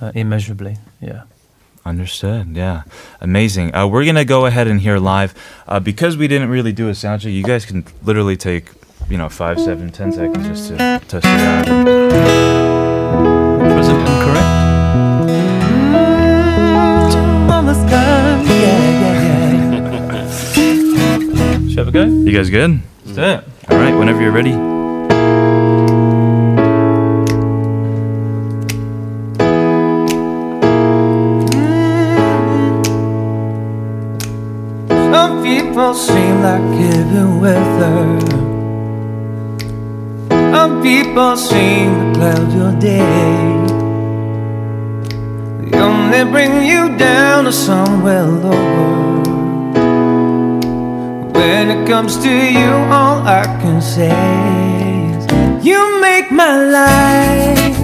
uh, 0.00 0.12
immeasurably. 0.14 0.76
Yeah. 1.00 1.22
Understood. 1.86 2.56
Yeah, 2.56 2.82
amazing. 3.20 3.74
Uh, 3.74 3.86
we're 3.86 4.04
gonna 4.04 4.24
go 4.24 4.44
ahead 4.46 4.68
and 4.68 4.80
hear 4.80 4.98
live 4.98 5.32
uh, 5.66 5.80
because 5.80 6.16
we 6.16 6.28
didn't 6.28 6.50
really 6.50 6.72
do 6.72 6.88
a 6.90 6.94
sound 6.94 7.22
check. 7.22 7.32
You 7.32 7.42
guys 7.42 7.64
can 7.64 7.84
literally 8.02 8.36
take, 8.36 8.66
you 9.08 9.16
know, 9.16 9.28
five, 9.30 9.58
seven, 9.58 9.90
ten 9.90 10.12
seconds 10.12 10.46
just 10.46 10.68
to 10.68 11.00
test 11.08 11.24
it 11.24 11.40
out. 11.40 12.89
Have 21.80 21.88
a 21.88 21.92
go? 21.92 22.04
You 22.04 22.32
guys 22.32 22.50
good? 22.50 22.80
Let's 23.06 23.16
do 23.16 23.22
it. 23.22 23.44
All 23.70 23.78
right. 23.78 23.94
Whenever 23.94 24.20
you're 24.20 24.32
ready. 24.32 24.52
Some 35.10 35.42
people 35.42 35.94
seem 35.94 36.42
like 36.42 36.66
giving 36.78 37.40
weather. 37.40 38.20
Some 40.52 40.82
people 40.82 41.36
seem 41.38 42.12
to 42.12 42.18
cloud 42.18 42.52
your 42.52 42.72
day. 42.78 43.40
They 45.62 45.78
only 45.78 46.30
bring 46.30 46.66
you 46.66 46.94
down 46.98 47.44
to 47.44 47.52
somewhere 47.52 48.24
lower. 48.24 49.09
When 51.40 51.70
it 51.70 51.88
comes 51.88 52.18
to 52.18 52.28
you, 52.28 52.70
all 52.92 53.26
I 53.26 53.44
can 53.62 53.80
say 53.80 54.12
is 55.16 55.24
you 55.64 55.80
make 55.98 56.30
my 56.30 56.54
life 56.78 57.76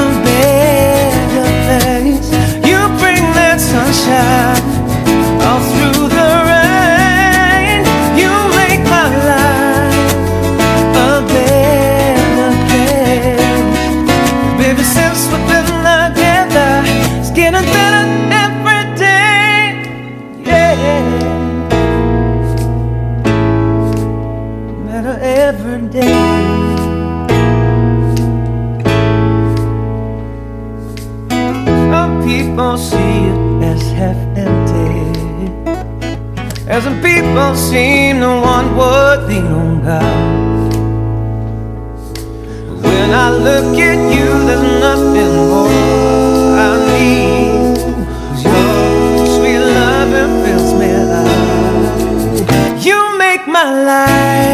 a 0.00 0.04
better 0.26 1.48
place. 1.66 2.26
You 2.68 2.78
bring 2.98 3.22
that 3.38 3.58
sunshine 3.60 4.64
all 5.46 5.62
through 5.70 5.99
people 37.20 37.54
seem 37.54 38.20
to 38.20 38.28
want 38.46 38.74
what 38.76 39.28
they 39.28 39.40
don't 39.40 39.84
got. 39.84 40.02
When 42.86 43.08
I 43.12 43.28
look 43.46 43.78
at 43.88 44.00
you, 44.14 44.28
there's 44.46 44.66
nothing 44.86 45.32
more 45.50 45.68
I 46.66 46.70
need. 46.92 47.76
your 48.44 49.26
sweet 49.34 49.62
loving 49.76 50.32
fills 50.44 50.72
me 50.80 50.88
alive. 51.02 52.84
You 52.86 52.98
make 53.18 53.46
my 53.46 53.68
life 53.90 54.49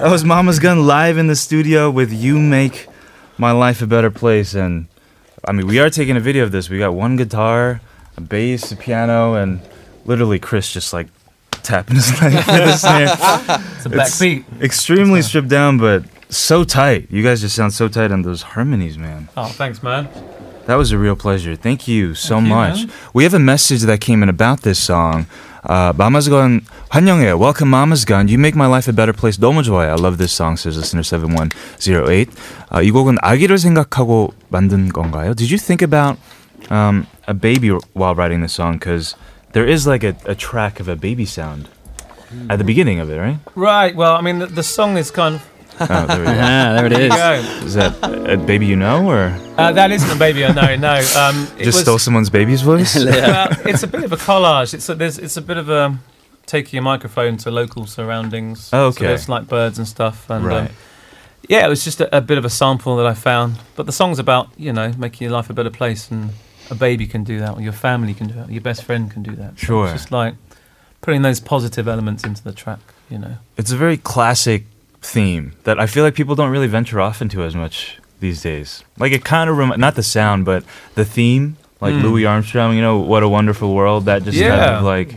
That 0.00 0.10
was 0.12 0.24
Mamas 0.24 0.60
Gun 0.60 0.86
live 0.86 1.18
in 1.18 1.26
the 1.26 1.34
studio 1.34 1.90
with 1.90 2.12
You 2.12 2.38
Make 2.38 2.86
My 3.36 3.50
Life 3.50 3.82
a 3.82 3.86
Better 3.86 4.10
Place. 4.10 4.54
And 4.54 4.86
I 5.44 5.50
mean, 5.50 5.66
we 5.66 5.80
are 5.80 5.90
taking 5.90 6.16
a 6.16 6.20
video 6.20 6.44
of 6.44 6.52
this. 6.52 6.70
We 6.70 6.78
got 6.78 6.94
one 6.94 7.16
guitar, 7.16 7.80
a 8.16 8.20
bass, 8.20 8.70
a 8.70 8.76
piano, 8.76 9.34
and 9.34 9.60
literally 10.04 10.38
Chris 10.38 10.72
just 10.72 10.92
like 10.92 11.08
tapping 11.50 11.96
his 11.96 12.10
leg 12.22 12.34
with 12.34 12.46
the 12.46 12.76
snare. 12.76 13.08
It's 13.76 13.86
a 13.86 13.90
backbeat. 13.90 14.62
Extremely 14.62 15.20
stripped 15.20 15.48
down, 15.48 15.78
but 15.78 16.04
so 16.28 16.62
tight. 16.62 17.10
You 17.10 17.24
guys 17.24 17.40
just 17.40 17.56
sound 17.56 17.72
so 17.72 17.88
tight 17.88 18.12
on 18.12 18.22
those 18.22 18.42
harmonies, 18.42 18.96
man. 18.96 19.28
Oh, 19.36 19.46
thanks, 19.46 19.82
man. 19.82 20.08
That 20.66 20.76
was 20.76 20.92
a 20.92 20.98
real 20.98 21.16
pleasure. 21.16 21.56
Thank 21.56 21.88
you 21.88 22.14
so 22.14 22.36
Thank 22.36 22.48
you, 22.48 22.54
much. 22.54 22.76
man. 22.86 22.92
We 23.14 23.24
have 23.24 23.34
a 23.34 23.38
message 23.40 23.82
that 23.82 24.00
came 24.00 24.22
in 24.22 24.28
about 24.28 24.60
this 24.60 24.78
song. 24.78 25.26
Uh, 25.64 25.92
Mamas 25.96 26.28
Gun, 26.28 26.60
환영해요. 26.90 27.38
Welcome 27.38 27.70
Mamas 27.70 28.04
Gun. 28.04 28.28
You 28.28 28.38
make 28.38 28.54
my 28.54 28.66
life 28.66 28.88
a 28.88 28.92
better 28.92 29.12
place. 29.12 29.38
너무 29.38 29.62
좋아요. 29.62 29.90
I 29.90 29.96
love 29.96 30.18
this 30.18 30.32
song, 30.32 30.56
says 30.56 30.76
listener 30.76 31.02
7108. 31.02 32.30
Uh, 32.70 32.82
이 32.82 32.90
곡은 32.90 33.16
아기를 33.22 33.58
생각하고 33.58 34.32
만든 34.50 34.88
건가요? 34.88 35.34
Did 35.34 35.50
you 35.50 35.58
think 35.58 35.82
about 35.82 36.18
um, 36.70 37.06
a 37.26 37.34
baby 37.34 37.70
while 37.94 38.14
writing 38.14 38.40
this 38.40 38.52
song? 38.52 38.78
Because 38.78 39.16
there 39.52 39.66
is 39.66 39.86
like 39.86 40.04
a, 40.04 40.14
a 40.26 40.34
track 40.34 40.80
of 40.80 40.88
a 40.88 40.96
baby 40.96 41.24
sound 41.24 41.68
at 42.50 42.58
the 42.58 42.64
beginning 42.64 43.00
of 43.00 43.10
it, 43.10 43.18
right? 43.18 43.38
Right. 43.54 43.96
Well, 43.96 44.14
I 44.14 44.20
mean, 44.20 44.38
the, 44.38 44.46
the 44.46 44.62
song 44.62 44.96
is 44.96 45.10
kind 45.10 45.36
of 45.36 45.42
Oh, 45.80 46.06
there 46.06 46.18
we 46.20 46.24
go. 46.26 46.32
Ah, 46.38 46.72
there 46.76 46.86
it 46.86 46.88
There 46.90 47.00
you 47.60 47.66
is. 47.66 47.74
that 47.74 47.94
a 48.30 48.36
baby 48.36 48.66
you 48.66 48.76
know, 48.76 49.06
or 49.08 49.36
Uh, 49.56 49.72
that 49.72 49.90
isn't 49.90 50.10
a 50.10 50.18
baby 50.18 50.44
I 50.44 50.52
know. 50.52 50.76
No. 50.76 50.94
Um, 51.16 51.46
it 51.58 51.64
just 51.64 51.76
was, 51.76 51.80
stole 51.80 51.98
someone's 51.98 52.30
baby's 52.30 52.62
voice? 52.62 52.94
well, 53.04 53.48
it's 53.66 53.82
a 53.82 53.86
bit 53.86 54.04
of 54.04 54.12
a 54.12 54.16
collage. 54.16 54.74
It's 54.74 54.88
a, 54.88 54.94
there's, 54.94 55.18
it's 55.18 55.36
a 55.36 55.42
bit 55.42 55.56
of 55.56 55.68
a 55.68 55.98
taking 56.46 56.78
a 56.78 56.82
microphone 56.82 57.36
to 57.38 57.50
local 57.50 57.86
surroundings. 57.86 58.70
Oh, 58.72 58.90
So 58.90 58.96
okay. 58.98 59.06
there's 59.08 59.28
like 59.28 59.46
birds 59.48 59.78
and 59.78 59.86
stuff. 59.86 60.28
And, 60.30 60.44
um, 60.44 60.50
Right. 60.50 60.70
yeah, 61.48 61.64
it 61.66 61.68
was 61.68 61.84
just 61.84 62.00
a, 62.00 62.16
a 62.16 62.20
bit 62.20 62.38
of 62.38 62.44
a 62.44 62.50
sample 62.50 62.96
that 62.96 63.06
I 63.06 63.14
found. 63.14 63.56
But 63.76 63.86
the 63.86 63.92
song's 63.92 64.18
about, 64.18 64.48
you 64.56 64.72
know, 64.72 64.92
making 64.96 65.26
your 65.26 65.32
life 65.36 65.50
a 65.50 65.52
better 65.52 65.70
place. 65.70 66.10
And 66.10 66.30
a 66.70 66.74
baby 66.74 67.06
can 67.06 67.24
do 67.24 67.38
that, 67.40 67.54
or 67.56 67.60
your 67.62 67.72
family 67.72 68.12
can 68.14 68.28
do 68.28 68.34
that, 68.34 68.48
or 68.48 68.52
your 68.52 68.60
best 68.62 68.84
friend 68.84 69.10
can 69.10 69.22
do 69.22 69.34
that. 69.36 69.58
So 69.58 69.66
Sure. 69.66 69.84
It's 69.86 69.94
just 69.94 70.10
like 70.12 70.34
putting 71.00 71.22
those 71.22 71.40
positive 71.40 71.86
elements 71.88 72.24
into 72.24 72.42
the 72.42 72.52
track, 72.52 72.80
you 73.10 73.18
know. 73.18 73.36
It's 73.56 73.70
a 73.72 73.76
very 73.76 73.96
classic 73.96 74.64
theme 75.02 75.52
that 75.64 75.78
I 75.78 75.86
feel 75.86 76.04
like 76.04 76.14
people 76.14 76.34
don't 76.34 76.50
really 76.50 76.66
venture 76.66 77.00
off 77.00 77.22
into 77.22 77.42
as 77.42 77.54
much 77.54 77.98
these 78.20 78.42
days. 78.42 78.82
Like 78.98 79.12
it 79.12 79.24
kind 79.24 79.48
of 79.50 79.56
rem- 79.56 79.78
not 79.80 79.94
the 79.94 80.02
sound, 80.02 80.44
but 80.44 80.64
the 80.94 81.04
theme, 81.04 81.56
like 81.80 81.94
Mm. 81.94 82.02
Louis 82.02 82.26
Armstrong. 82.26 82.74
You 82.74 82.82
know, 82.82 82.98
what 82.98 83.22
a 83.22 83.28
wonderful 83.28 83.74
world. 83.74 84.06
That 84.06 84.24
just 84.24 84.38
kind 84.38 84.60
of 84.76 84.82
like 84.84 85.14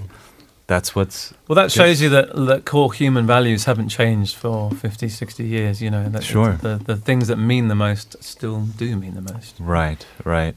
that's 0.68 0.96
what's 0.96 1.34
Well, 1.48 1.56
that 1.58 1.72
shows 1.72 2.00
you 2.02 2.10
that, 2.10 2.34
that 2.48 2.64
core 2.66 2.94
human 2.94 3.26
values 3.28 3.66
haven't 3.66 3.90
changed 3.90 4.36
for 4.36 4.72
50, 4.72 5.10
60 5.10 5.44
years, 5.44 5.82
you 5.82 5.90
know. 5.90 6.08
That 6.08 6.24
Sure. 6.24 6.54
The, 6.62 6.78
the 6.78 6.96
things 6.96 7.28
that 7.28 7.38
mean 7.38 7.68
the 7.68 7.76
most 7.76 8.24
still 8.24 8.62
do 8.78 8.96
mean 8.96 9.16
the 9.16 9.34
most. 9.34 9.56
right, 9.60 10.06
right. 10.24 10.56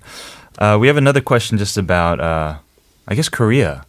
Uh, 0.59 0.77
we 0.81 0.87
have 0.87 0.97
another 0.97 1.21
question 1.21 1.59
just 1.59 1.77
about, 1.77 2.21
uh, 2.21 2.59
I 3.09 3.15
guess, 3.17 3.29
Korea. 3.29 3.85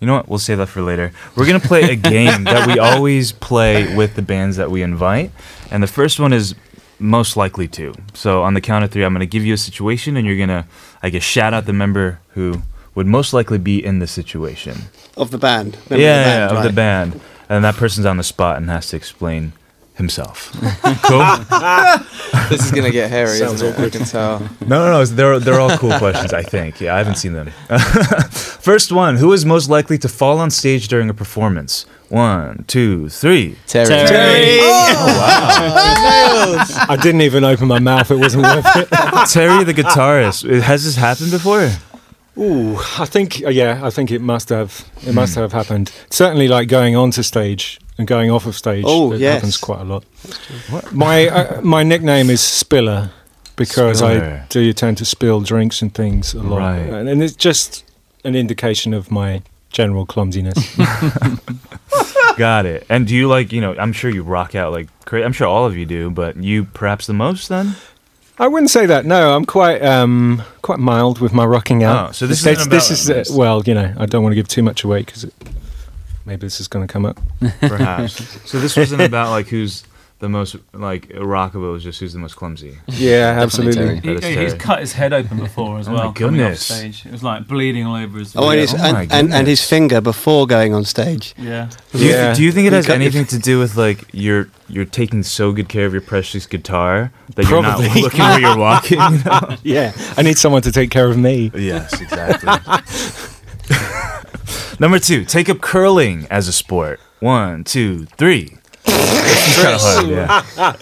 You 0.00 0.06
know 0.06 0.14
what? 0.14 0.28
We'll 0.28 0.38
save 0.38 0.58
that 0.58 0.68
for 0.68 0.82
later. 0.82 1.12
We're 1.36 1.46
gonna 1.46 1.60
play 1.60 1.90
a 1.90 1.96
game 2.16 2.44
that 2.44 2.66
we 2.66 2.78
always 2.78 3.32
play 3.32 3.94
with 3.96 4.14
the 4.14 4.22
bands 4.22 4.56
that 4.56 4.70
we 4.70 4.82
invite, 4.82 5.30
and 5.70 5.82
the 5.82 5.88
first 5.88 6.20
one 6.20 6.32
is 6.32 6.54
most 6.98 7.36
likely 7.36 7.68
to. 7.68 7.94
So 8.14 8.42
on 8.42 8.54
the 8.54 8.60
count 8.60 8.84
of 8.84 8.90
three, 8.90 9.04
I'm 9.04 9.12
gonna 9.12 9.26
give 9.26 9.44
you 9.44 9.54
a 9.54 9.58
situation, 9.58 10.16
and 10.16 10.26
you're 10.26 10.38
gonna, 10.38 10.66
I 11.02 11.10
guess, 11.10 11.22
shout 11.22 11.52
out 11.54 11.66
the 11.66 11.72
member 11.72 12.20
who 12.30 12.62
would 12.94 13.06
most 13.06 13.32
likely 13.32 13.58
be 13.58 13.84
in 13.84 13.98
the 13.98 14.06
situation. 14.06 14.76
Of 15.16 15.30
the 15.30 15.38
band. 15.38 15.78
yeah, 15.90 15.96
yeah, 15.96 16.50
of 16.50 16.62
the 16.62 16.70
band, 16.70 17.12
of 17.12 17.14
the 17.14 17.20
band, 17.20 17.20
and 17.48 17.64
that 17.64 17.74
person's 17.74 18.06
on 18.06 18.16
the 18.16 18.22
spot 18.24 18.56
and 18.56 18.68
has 18.70 18.88
to 18.88 18.96
explain 18.96 19.52
himself. 19.98 20.50
cool. 21.02 21.22
This 22.48 22.64
is 22.64 22.70
gonna 22.72 22.90
get 22.90 23.10
hairy, 23.10 23.36
Sounds 23.36 23.60
isn't 23.60 23.78
it? 23.82 23.86
I 23.86 23.90
can 23.90 24.06
tell. 24.06 24.40
No, 24.66 24.84
no, 24.84 24.92
no. 24.92 25.04
They're 25.04 25.38
they're 25.38 25.60
all 25.60 25.76
cool 25.76 25.92
questions. 25.98 26.32
I 26.32 26.42
think. 26.42 26.80
Yeah, 26.80 26.94
I 26.94 26.98
haven't 26.98 27.16
seen 27.16 27.34
them. 27.34 27.50
First 28.30 28.90
one: 28.90 29.16
Who 29.16 29.32
is 29.34 29.44
most 29.44 29.68
likely 29.68 29.98
to 29.98 30.08
fall 30.08 30.38
on 30.38 30.50
stage 30.50 30.88
during 30.88 31.10
a 31.10 31.14
performance? 31.14 31.84
One, 32.08 32.64
two, 32.66 33.10
three. 33.10 33.56
Terry. 33.66 33.86
Terry. 33.88 34.60
I 36.88 36.96
didn't 37.02 37.20
even 37.20 37.44
open 37.44 37.68
my 37.68 37.80
mouth. 37.80 38.10
It 38.10 38.16
wasn't 38.16 38.44
worth 38.44 38.76
it. 38.76 38.88
Terry, 39.30 39.64
the 39.64 39.74
guitarist. 39.74 40.60
Has 40.62 40.84
this 40.84 40.96
happened 40.96 41.30
before? 41.30 41.70
Ooh, 42.38 42.78
I 42.98 43.04
think 43.04 43.42
uh, 43.44 43.50
yeah, 43.50 43.80
I 43.82 43.90
think 43.90 44.10
it 44.10 44.22
must 44.22 44.48
have. 44.48 44.88
It 45.06 45.14
must 45.14 45.34
have 45.34 45.52
happened. 45.52 45.92
Certainly, 46.08 46.48
like 46.48 46.68
going 46.68 46.96
onto 46.96 47.22
stage 47.22 47.78
and 47.98 48.06
going 48.06 48.30
off 48.30 48.46
of 48.46 48.56
stage. 48.56 48.84
Oh, 48.86 49.12
it 49.12 49.20
yes. 49.20 49.34
happens 49.34 49.56
quite 49.56 49.80
a 49.80 49.84
lot. 49.84 50.04
My 50.92 51.26
uh, 51.28 51.60
my 51.62 51.82
nickname 51.82 52.30
is 52.30 52.40
Spiller 52.40 53.10
because 53.56 53.98
Spiller. 53.98 54.42
I 54.44 54.46
do 54.48 54.72
tend 54.72 54.98
to 54.98 55.04
spill 55.04 55.40
drinks 55.40 55.82
and 55.82 55.92
things 55.92 56.32
a 56.34 56.42
lot, 56.42 56.58
Right. 56.58 56.78
and, 56.78 57.08
and 57.08 57.22
it's 57.22 57.34
just 57.36 57.84
an 58.24 58.34
indication 58.36 58.94
of 58.94 59.10
my 59.10 59.42
general 59.70 60.06
clumsiness. 60.06 60.76
Got 62.36 62.66
it. 62.66 62.86
And 62.88 63.06
do 63.06 63.14
you 63.16 63.26
like, 63.26 63.52
you 63.52 63.60
know, 63.60 63.74
I'm 63.76 63.92
sure 63.92 64.10
you 64.10 64.22
rock 64.22 64.54
out 64.54 64.72
like 64.72 64.88
crazy. 65.04 65.24
I'm 65.24 65.32
sure 65.32 65.48
all 65.48 65.66
of 65.66 65.76
you 65.76 65.84
do, 65.86 66.08
but 66.10 66.36
you 66.36 66.64
perhaps 66.64 67.06
the 67.06 67.12
most 67.12 67.48
then? 67.48 67.74
I 68.38 68.46
wouldn't 68.46 68.70
say 68.70 68.86
that. 68.86 69.04
No, 69.04 69.34
I'm 69.34 69.44
quite 69.44 69.82
um, 69.82 70.42
quite 70.62 70.78
mild 70.78 71.18
with 71.20 71.32
my 71.32 71.44
rocking 71.44 71.82
out. 71.82 72.10
Oh, 72.10 72.12
so 72.12 72.26
this 72.28 72.46
It's- 72.46 72.60
isn't 72.60 72.70
this 72.70 72.90
is 72.92 73.10
uh, 73.10 73.24
well, 73.36 73.62
you 73.66 73.74
know, 73.74 73.92
I 73.98 74.06
don't 74.06 74.22
want 74.22 74.32
to 74.32 74.36
give 74.36 74.46
too 74.46 74.62
much 74.62 74.84
away 74.84 75.00
because 75.02 75.24
maybe 76.28 76.46
this 76.46 76.60
is 76.60 76.68
going 76.68 76.86
to 76.86 76.92
come 76.92 77.04
up. 77.06 77.18
Perhaps. 77.60 78.40
so 78.50 78.60
this 78.60 78.76
wasn't 78.76 79.02
about 79.02 79.30
like 79.30 79.48
who's 79.48 79.82
the 80.20 80.28
most 80.28 80.56
like 80.72 81.08
rockable, 81.10 81.68
it 81.68 81.72
was 81.74 81.84
just 81.84 82.00
who's 82.00 82.12
the 82.12 82.18
most 82.18 82.34
clumsy. 82.34 82.76
Yeah, 82.88 83.38
absolutely. 83.40 84.00
He, 84.00 84.36
he's 84.36 84.52
cut 84.54 84.80
his 84.80 84.92
head 84.92 85.12
open 85.12 85.38
before 85.38 85.78
as 85.78 85.86
Oh 85.88 85.92
well. 85.92 86.06
my 86.08 86.12
coming 86.12 86.40
off 86.40 86.46
goodness. 86.48 86.60
stage. 86.66 87.06
It 87.06 87.12
was 87.12 87.22
like 87.22 87.46
bleeding 87.46 87.86
all 87.86 87.94
over 87.94 88.18
his. 88.18 88.34
Oh, 88.34 88.50
and 88.50 88.58
his, 88.58 88.74
Oh 88.74 88.78
my 88.78 89.02
and, 89.02 89.12
and, 89.12 89.32
and 89.32 89.46
his 89.46 89.62
finger 89.62 90.00
before 90.00 90.46
going 90.48 90.74
on 90.74 90.84
stage. 90.84 91.34
yeah. 91.38 91.70
Do 91.92 91.98
you, 92.04 92.10
Yeah. 92.10 92.34
do 92.34 92.42
you 92.42 92.50
think 92.50 92.66
it 92.66 92.72
has 92.72 92.88
anything 92.88 93.26
to 93.26 93.38
do 93.38 93.60
with 93.60 93.76
like 93.76 94.06
you're 94.12 94.48
you're 94.68 94.84
taking 94.84 95.22
so 95.22 95.52
good 95.52 95.68
care 95.68 95.86
of 95.86 95.92
your 95.92 96.02
precious 96.02 96.46
guitar 96.46 97.12
that 97.36 97.48
you're 97.48 97.62
not 97.62 97.78
looking 97.78 98.18
where 98.20 98.40
you're 98.40 98.58
walking? 98.58 98.98
You 99.00 99.18
know? 99.24 99.56
Yeah, 99.62 99.92
I 100.16 100.22
need 100.22 100.36
someone 100.36 100.62
to 100.62 100.72
take 100.72 100.90
care 100.90 101.06
of 101.08 101.16
me. 101.16 101.52
Yes, 101.54 101.92
exactly. 102.00 103.37
Number 104.80 104.98
two, 104.98 105.24
take 105.24 105.48
up 105.48 105.60
curling 105.60 106.26
as 106.30 106.48
a 106.48 106.52
sport. 106.52 107.00
One, 107.20 107.64
two, 107.64 108.04
three. 108.16 108.56
This 108.84 109.48
is 109.58 109.62
kind 109.62 109.74
of 109.74 109.80
hard, 109.80 110.08
yeah. 110.08 110.76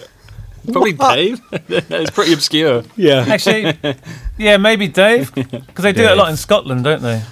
Probably 0.71 0.93
Dave. 0.93 1.41
it's 1.69 2.11
pretty 2.11 2.33
obscure. 2.33 2.83
Yeah, 2.95 3.25
Actually, 3.27 3.77
yeah, 4.37 4.57
maybe 4.57 4.87
Dave, 4.87 5.33
because 5.33 5.83
they 5.83 5.93
do 5.93 6.03
it 6.03 6.11
a 6.11 6.15
lot 6.15 6.29
in 6.29 6.37
Scotland, 6.37 6.83
don't 6.83 7.01
they? 7.01 7.23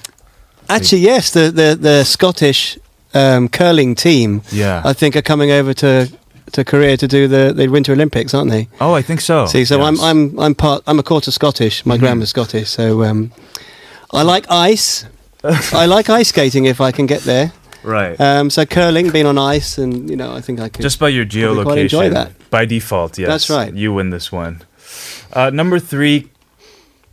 Actually, 0.70 1.02
yes, 1.02 1.32
the 1.32 1.52
the, 1.52 1.78
the 1.80 2.04
Scottish 2.06 2.80
um, 3.14 3.50
curling 3.50 3.94
team, 3.94 4.42
Yeah. 4.52 4.82
I 4.86 4.94
think, 4.94 5.16
are 5.16 5.22
coming 5.22 5.52
over 5.52 5.74
to 5.76 6.10
to 6.54 6.64
Korea 6.64 6.96
to 6.96 7.08
do 7.08 7.28
the, 7.28 7.52
the 7.54 7.68
Winter 7.68 7.92
Olympics, 7.92 8.34
aren't 8.34 8.52
they? 8.52 8.70
oh, 8.80 8.94
I 8.94 9.02
think 9.02 9.20
so. 9.20 9.46
See, 9.48 9.66
so 9.66 9.82
I'm 9.82 10.00
I'm 10.00 10.40
I'm 10.40 10.56
part 10.56 10.84
I'm 10.88 10.98
a 11.00 11.04
quarter 11.04 11.32
Scottish. 11.32 11.86
My 11.86 11.98
grandma's 11.98 12.30
Scottish, 12.30 12.70
so 12.70 13.04
um, 13.04 13.32
I 14.12 14.22
like 14.24 14.46
ice. 14.50 15.06
I 15.74 15.86
like 15.86 16.10
ice 16.10 16.30
skating 16.30 16.66
if 16.66 16.82
I 16.82 16.92
can 16.92 17.06
get 17.06 17.22
there. 17.22 17.52
right. 17.84 18.20
Um, 18.20 18.50
so 18.50 18.66
curling, 18.66 19.10
being 19.12 19.26
on 19.26 19.38
ice, 19.38 19.78
and 19.78 20.10
you 20.10 20.16
know, 20.16 20.34
I 20.36 20.42
think 20.42 20.60
I 20.60 20.70
could. 20.70 20.82
Just 20.82 21.00
by 21.00 21.10
your 21.10 21.26
geolocation. 21.26 21.64
quite 21.64 21.78
enjoy 21.80 22.10
that. 22.10 22.32
By 22.50 22.66
default, 22.66 23.18
yes. 23.18 23.28
That's 23.28 23.50
right. 23.50 23.74
You 23.74 23.94
win 23.94 24.10
this 24.10 24.32
one. 24.32 24.64
Uh, 25.34 25.50
number 25.50 25.80
three. 25.80 26.30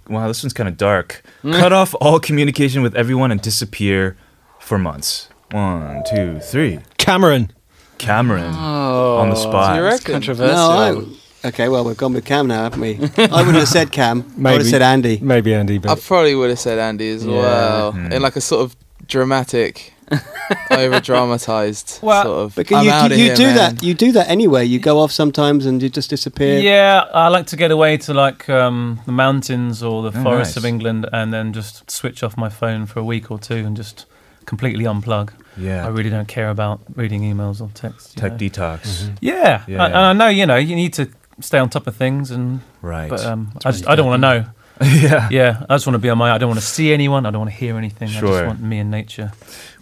Wow, 0.09 0.29
this 0.29 0.43
one's 0.43 0.53
kind 0.53 0.69
of 0.69 0.77
dark. 0.77 1.23
Cut 1.43 1.73
off 1.73 1.95
all 2.01 2.19
communication 2.21 2.83
with 2.83 2.95
everyone 2.97 3.31
and 3.31 3.41
disappear 3.41 4.17
for 4.61 4.79
months. 4.79 5.29
One, 5.53 6.03
two, 6.09 6.41
three. 6.41 6.81
Cameron. 6.99 7.53
Cameron 7.99 8.53
Oh, 8.57 9.19
on 9.19 9.31
the 9.31 9.37
spot. 9.37 9.77
you 9.77 9.83
reckon? 9.83 10.13
Controversial. 10.15 10.57
no, 10.57 10.71
I, 11.11 11.17
okay, 11.45 11.69
well 11.69 11.85
we've 11.85 11.97
gone 11.97 12.13
with 12.15 12.25
Cam 12.25 12.47
now, 12.47 12.63
haven't 12.65 12.81
we? 12.81 12.95
I 13.19 13.39
wouldn't 13.43 13.57
have 13.57 13.69
said 13.69 13.93
Cam. 13.93 14.25
I 14.45 14.53
would 14.53 14.61
have 14.63 14.67
said 14.67 14.83
Andy. 14.83 15.19
Maybe 15.21 15.55
Andy, 15.55 15.81
I 15.87 15.95
probably 15.95 16.35
would 16.35 16.51
have 16.51 16.59
said 16.59 16.79
Andy 16.79 17.11
as 17.11 17.25
Yeah. 17.25 17.33
well, 17.37 17.93
Hmm. 17.93 18.13
in 18.13 18.23
like 18.23 18.37
a 18.37 18.41
sort 18.41 18.63
of 18.65 18.77
dramatic, 19.07 19.93
over 20.71 21.01
dramatized 21.01 21.99
Well, 22.03 22.23
sort 22.25 22.39
of. 22.45 22.55
But 22.55 22.71
you, 22.71 22.79
you, 22.79 22.85
you 22.93 23.09
here, 23.17 23.35
do 23.37 23.45
man. 23.45 23.57
that. 23.57 23.83
You 23.83 23.95
do 23.95 24.13
that 24.13 24.29
anyway. 24.29 24.65
You 24.65 24.79
go 24.79 24.99
off 25.01 25.13
sometimes 25.13 25.67
and 25.67 25.83
you 25.83 25.89
just 25.89 26.11
disappear. 26.11 26.59
Yeah, 26.61 27.05
I 27.15 27.29
like 27.29 27.47
to 27.49 27.57
get 27.57 27.71
away 27.71 27.97
to 27.99 28.15
like 28.15 28.49
um, 28.49 29.01
the 29.07 29.13
mountains 29.13 29.83
or 29.83 30.03
the 30.11 30.19
Oh, 30.19 30.23
forests 30.23 30.57
nice. 30.57 30.65
of 30.65 30.65
England, 30.65 31.07
and 31.13 31.33
then 31.33 31.53
just 31.53 31.91
switch 31.91 32.23
off 32.23 32.37
my 32.37 32.49
phone 32.49 32.87
for 32.87 33.01
a 33.01 33.05
week 33.05 33.31
or 33.31 33.39
two 33.39 33.57
and 33.67 33.77
just 33.77 34.07
completely 34.45 34.85
unplug. 34.85 35.31
Yeah. 35.57 35.85
I 35.85 35.89
really 35.89 36.11
don't 36.11 36.29
care 36.29 36.49
about 36.51 36.81
reading 36.95 37.23
emails 37.23 37.61
or 37.61 37.69
texts. 37.75 38.15
you 38.17 38.21
Tech 38.23 38.33
know. 38.33 38.39
detox. 38.39 39.11
Yeah, 39.21 39.63
Yeah, 39.67 39.85
I- 39.85 39.89
yeah. 39.89 39.97
and 39.97 39.97
I 39.97 40.13
know 40.15 40.29
you 40.29 40.47
know 40.47 40.57
you 40.57 40.75
need 40.77 40.95
to 40.95 41.09
stay 41.41 41.59
on 41.59 41.69
top 41.71 41.87
of 41.87 41.97
things, 41.97 42.31
and 42.31 42.61
Right. 42.83 43.09
but 43.11 43.25
um, 43.25 43.53
I 43.65 43.71
just 43.73 43.89
I 43.89 43.95
don't 43.97 44.07
want 44.07 44.23
to 44.23 44.29
know. 44.29 44.45
yeah. 44.83 45.29
Yeah, 45.31 45.67
I 45.69 45.75
just 45.75 45.87
want 45.87 45.95
to 45.95 45.99
be 46.01 46.09
on 46.11 46.19
my. 46.19 46.33
I 46.33 46.39
don't 46.39 46.49
want 46.49 46.61
to 46.61 46.67
see 46.67 46.93
anyone. 46.93 47.27
I 47.27 47.31
don't 47.31 47.41
want 47.41 47.51
to 47.53 47.57
hear 47.57 47.77
anything. 47.77 48.09
I 48.09 48.13
Sure. 48.21 48.29
just 48.33 48.47
want 48.47 48.61
me 48.63 48.79
and 48.79 48.91
nature. 48.91 49.33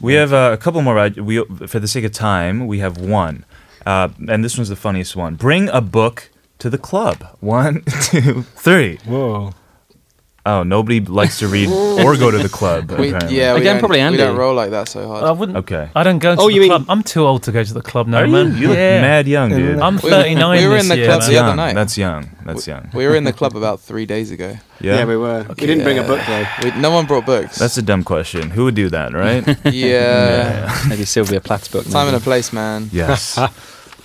We 0.01 0.15
have 0.15 0.33
uh, 0.33 0.51
a 0.53 0.57
couple 0.57 0.83
more. 0.83 1.09
We, 1.11 1.43
for 1.67 1.79
the 1.79 1.89
sake 1.89 2.05
of 2.05 2.13
time, 2.13 2.67
we 2.67 2.81
have 2.81 2.99
one, 2.99 3.45
uh, 3.87 4.09
and 4.29 4.45
this 4.45 4.59
one's 4.59 4.69
the 4.69 4.77
funniest 4.77 5.17
one. 5.17 5.37
Bring 5.37 5.69
a 5.69 5.81
book 5.81 6.31
to 6.59 6.69
the 6.69 6.77
club. 6.79 7.25
One, 7.41 7.83
two, 8.03 8.43
three. 8.57 8.99
whoa. 9.07 9.53
Oh, 10.47 10.63
nobody 10.63 11.01
likes 11.01 11.39
to 11.41 11.49
read 11.49 11.69
or 12.05 12.17
go 12.17 12.31
to 12.31 12.39
the 12.39 12.49
club. 12.49 12.91
We, 12.91 13.09
apparently. 13.09 13.37
yeah, 13.37 13.53
we 13.53 13.61
Again, 13.61 13.75
don't- 13.75 13.81
probably 13.81 13.99
We 13.99 14.03
Andy. 14.03 14.17
don't 14.19 14.37
roll 14.39 14.55
like 14.55 14.71
that 14.71 14.89
so 14.89 15.07
hard. 15.07 15.25
I 15.25 15.33
wouldn't. 15.33 15.59
Okay. 15.59 15.91
I 15.95 16.03
don't 16.03 16.19
go 16.19 16.31
oh, 16.33 16.37
to 16.37 16.41
Oh, 16.43 16.47
the 16.49 16.55
you 16.55 16.61
mean- 16.63 16.71
club. 16.71 16.87
I'm 16.89 17.03
too 17.03 17.27
old 17.27 17.43
to 17.43 17.53
go 17.53 17.63
to 17.63 17.75
the 17.75 17.83
club 17.83 18.07
now, 18.09 18.21
Are 18.21 18.27
man. 18.27 18.53
you? 18.55 18.61
You 18.63 18.69
look 18.69 18.77
yeah. 18.79 19.01
mad 19.03 19.29
young, 19.29 19.51
dude. 19.51 19.79
I'm 19.79 19.97
We- 19.97 20.09
39 20.09 20.59
we 20.59 20.67
were 20.67 20.75
this 20.75 20.83
in 20.85 20.89
the 20.89 20.97
year, 20.97 21.07
club 21.07 21.21
man. 21.21 21.31
the 21.31 21.37
other 21.39 21.49
young. 21.49 21.57
night. 21.57 21.75
That's 21.75 21.99
young. 21.99 22.31
That's 22.47 22.67
young. 22.67 22.89
we 22.95 23.07
were 23.07 23.15
in 23.17 23.25
the 23.25 23.35
club 23.35 23.55
about 23.55 23.81
three 23.81 24.07
days 24.07 24.31
ago. 24.31 24.57
Yeah. 24.81 24.97
Yeah, 24.97 25.05
we 25.05 25.17
were. 25.19 25.45
We 25.47 25.67
didn't 25.67 25.85
bring 25.85 25.99
a 25.99 26.05
book 26.05 26.21
though. 26.27 26.47
We, 26.63 26.71
no 26.81 26.91
one 26.91 27.05
brought 27.05 27.27
books. 27.27 27.59
That's 27.59 27.77
a 27.77 27.83
dumb 27.83 28.03
question. 28.03 28.49
Who 28.49 28.65
would 28.65 28.75
do 28.75 28.89
that, 28.89 29.13
right? 29.13 29.45
yeah. 29.73 30.75
Maybe 30.89 31.05
Sylvia 31.05 31.41
Plath's 31.43 31.69
book. 31.69 31.85
Time 31.87 32.07
and 32.09 32.17
a 32.17 32.21
place, 32.21 32.51
man. 32.53 32.89
yes. 32.93 33.39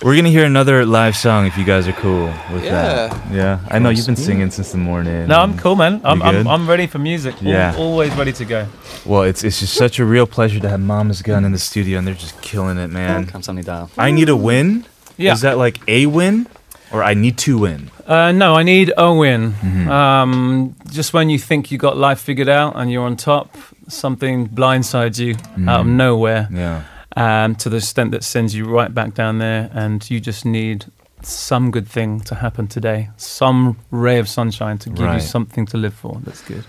We're 0.02 0.14
gonna 0.16 0.28
hear 0.28 0.44
another 0.44 0.84
live 0.84 1.16
song 1.16 1.46
if 1.46 1.56
you 1.56 1.64
guys 1.64 1.88
are 1.88 1.92
cool 1.92 2.26
with 2.52 2.64
that. 2.64 3.10
Yeah. 3.32 3.60
I 3.70 3.78
know 3.78 3.88
you've 3.90 4.06
been 4.06 4.14
singing 4.16 4.50
since 4.50 4.70
the 4.72 4.78
morning. 4.78 5.26
No, 5.26 5.40
I'm 5.40 5.56
cool, 5.58 5.74
man. 5.74 6.00
I'm, 6.04 6.22
I'm. 6.22 6.46
I'm 6.46 6.68
ready 6.68 6.86
for 6.86 6.98
music. 6.98 7.34
Al- 7.42 7.48
Yeah. 7.48 7.74
always 7.76 8.12
ready 8.14 8.32
to 8.34 8.44
go. 8.44 8.66
Well, 9.04 9.22
it's 9.22 9.42
it's 9.42 9.60
just 9.60 9.74
such 9.74 9.98
a 9.98 10.04
real 10.04 10.26
pleasure 10.26 10.60
to 10.60 10.68
have 10.68 10.80
Mamas 10.80 11.22
Gun 11.22 11.44
in 11.44 11.52
the 11.52 11.58
studio, 11.58 11.98
and 11.98 12.06
they're 12.06 12.14
just 12.14 12.40
killing 12.42 12.78
it, 12.78 12.88
man. 12.88 13.26
Come 13.26 13.42
Sunny 13.42 13.62
Dial. 13.62 13.90
I 13.96 14.10
need 14.10 14.28
a 14.28 14.36
win. 14.36 14.84
Yeah. 15.16 15.32
Is 15.32 15.40
that 15.40 15.56
like 15.56 15.80
a 15.88 16.06
win, 16.06 16.46
or 16.92 17.02
I 17.02 17.14
need 17.14 17.38
to 17.38 17.58
win? 17.58 17.90
Uh, 18.06 18.32
no, 18.32 18.54
I 18.54 18.62
need 18.62 18.92
a 18.96 19.12
win. 19.14 19.52
Mm-hmm. 19.52 19.88
Um, 19.90 20.76
just 20.90 21.12
when 21.14 21.30
you 21.30 21.38
think 21.38 21.70
you 21.70 21.78
got 21.78 21.96
life 21.96 22.20
figured 22.20 22.48
out 22.48 22.76
and 22.76 22.92
you're 22.92 23.02
on 23.04 23.16
top, 23.16 23.56
something 23.88 24.46
blindsides 24.48 25.18
you 25.18 25.34
out 25.68 25.80
of 25.80 25.86
nowhere. 25.86 26.48
Yeah. 26.52 26.82
Um, 27.16 27.54
to 27.56 27.70
the 27.70 27.78
extent 27.78 28.10
that 28.10 28.22
sends 28.24 28.54
you 28.54 28.66
right 28.66 28.92
back 28.92 29.14
down 29.14 29.38
there, 29.38 29.70
and 29.72 30.08
you 30.10 30.20
just 30.20 30.44
need 30.44 30.84
some 31.22 31.70
good 31.70 31.88
thing 31.88 32.20
to 32.20 32.34
happen 32.34 32.68
today, 32.68 33.08
some 33.16 33.78
ray 33.90 34.18
of 34.18 34.28
sunshine 34.28 34.76
to 34.78 34.90
give 34.90 35.06
Right. 35.06 35.14
you 35.14 35.20
something 35.26 35.64
to 35.66 35.78
live 35.78 35.94
for. 35.94 36.20
That's 36.22 36.42
good. 36.42 36.64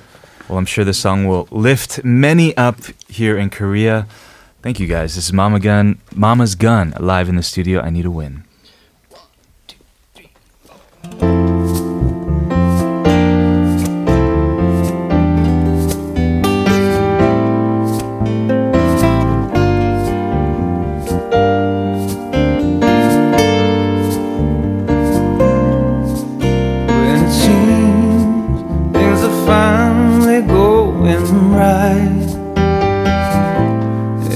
Well, 0.47 0.57
I'm 0.57 0.65
sure 0.65 0.85
this 0.85 0.97
song 0.99 1.25
will 1.27 1.47
lift 1.51 2.01
many 2.05 2.55
up 2.55 2.77
here 3.09 3.37
in 3.37 3.49
Korea. 3.49 4.07
Thank 4.61 4.79
you 4.79 4.87
guys. 4.87 5.15
This 5.15 5.25
is 5.25 5.33
Mama 5.33 5.59
Gun, 5.59 5.97
Mamas 6.15 6.55
Gun, 6.55 6.93
live 6.99 7.27
in 7.27 7.35
the 7.35 7.43
studio. 7.43 7.81
I 7.81 7.89
need 7.89 8.05
a 8.05 8.11
win. 8.11 8.43
When 11.19 11.56
going 31.31 31.51
right, 31.51 32.29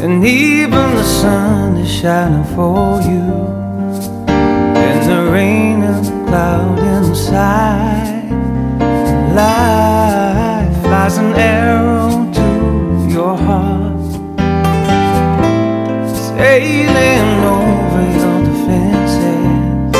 and 0.04 0.26
even 0.26 0.96
the 0.96 1.04
sun 1.04 1.78
is 1.78 1.90
shining 1.92 2.44
for 2.56 3.02
you, 3.02 3.48
and 4.28 5.10
the 5.10 5.32
rain 5.32 5.84
and 5.84 6.28
cloud 6.28 6.80
inside, 6.80 8.30
life 9.36 10.82
flies 10.84 11.18
an 11.18 11.34
arrow 11.36 12.32
to 12.34 12.48
your 13.10 13.38
heart, 13.38 14.12
sailing 16.28 17.44
over 17.56 18.04
your 18.20 18.40
defenses. 18.50 19.94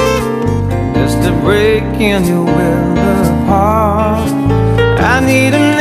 Just 0.96 1.18
to 1.24 1.32
break 1.42 1.84
in 2.00 2.26
your 2.26 2.46
will 2.46 2.98
apart. 3.44 4.32
I 5.04 5.20
need 5.20 5.54
an 5.54 5.81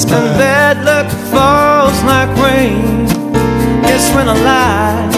whisper. 0.00 0.14
And 0.14 0.38
bad 0.38 0.84
luck 0.84 1.10
falls 1.30 2.02
like 2.04 2.30
rain. 2.38 3.06
Guess 3.82 4.14
when 4.14 4.28
a 4.28 4.34
lie 4.34 5.10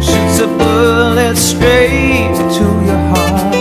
shoots 0.00 0.40
a 0.40 0.46
bullet 0.46 1.36
straight 1.36 2.34
to 2.56 2.64
your 2.88 3.02
heart, 3.12 3.54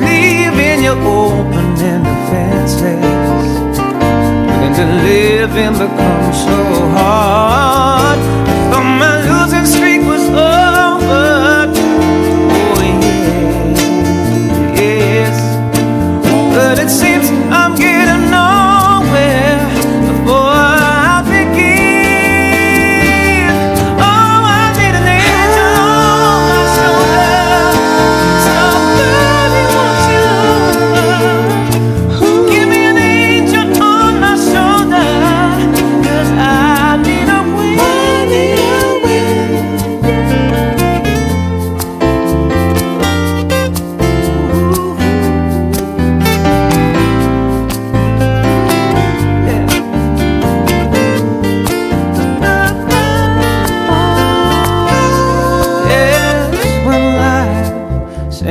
leaving 0.00 0.82
you 0.84 0.92
open 0.92 1.76
and 1.90 2.04
defenseless. 2.04 3.50
When 4.60 4.72
the 4.72 4.86
living 5.06 5.72
becomes 5.72 6.36
so 6.44 6.88
hard. 6.96 7.41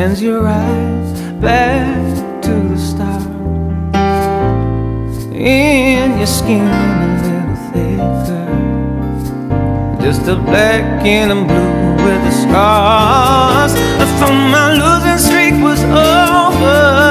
Sends 0.01 0.19
your 0.19 0.47
eyes 0.47 1.21
back 1.33 2.41
to 2.41 2.53
the 2.69 2.77
start, 2.91 3.21
In 5.31 6.17
your 6.17 6.25
skin 6.25 6.67
a 6.67 7.21
little 7.25 7.57
thicker, 7.71 8.47
just 10.01 10.21
a 10.27 10.37
black 10.37 11.05
and 11.05 11.31
a 11.31 11.35
blue 11.35 12.03
with 12.03 12.21
the 12.27 12.31
scars. 12.43 13.73
I 14.03 14.05
thought 14.17 14.39
my 14.57 14.67
losing 14.81 15.19
streak 15.27 15.55
was 15.63 15.83
over. 15.83 17.10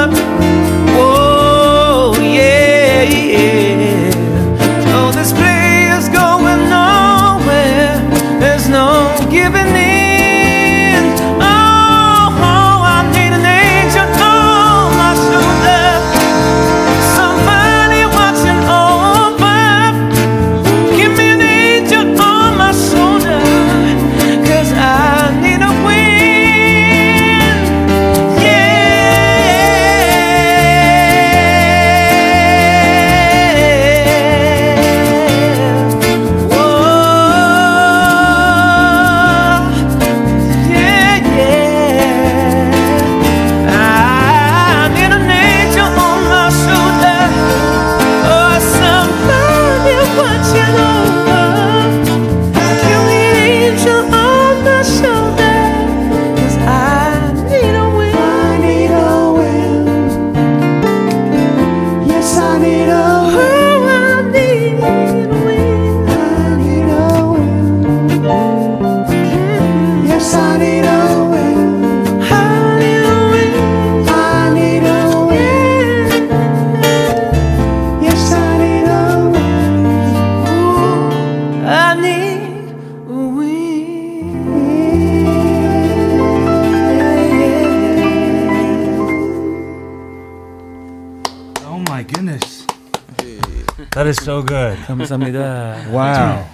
감사합니다. 94.90 95.90
Wow. 95.92 96.44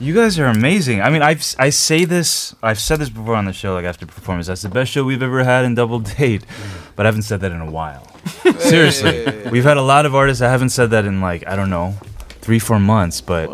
You 0.00 0.14
guys 0.14 0.38
are 0.38 0.46
amazing. 0.46 1.00
I 1.00 1.10
mean, 1.10 1.22
I've 1.22 1.44
I 1.58 1.70
say 1.70 2.04
this, 2.04 2.56
I've 2.62 2.80
said 2.80 2.98
this 2.98 3.08
before 3.08 3.36
on 3.36 3.44
the 3.44 3.52
show, 3.52 3.74
like 3.74 3.84
after 3.84 4.04
performance. 4.04 4.48
That's 4.48 4.62
the 4.62 4.68
best 4.68 4.90
show 4.90 5.04
we've 5.04 5.22
ever 5.22 5.44
had 5.44 5.64
in 5.64 5.76
Double 5.76 6.00
Date, 6.00 6.44
but 6.96 7.06
I 7.06 7.08
haven't 7.08 7.22
said 7.22 7.40
that 7.42 7.52
in 7.52 7.60
a 7.60 7.70
while. 7.70 8.02
Seriously, 8.58 9.22
we've 9.50 9.62
had 9.62 9.76
a 9.76 9.82
lot 9.82 10.04
of 10.04 10.14
artists. 10.14 10.42
I 10.42 10.50
haven't 10.50 10.70
said 10.70 10.90
that 10.90 11.04
in 11.04 11.20
like 11.20 11.46
I 11.46 11.54
don't 11.54 11.70
know, 11.70 11.94
three 12.40 12.58
four 12.58 12.80
months. 12.80 13.20
But 13.20 13.48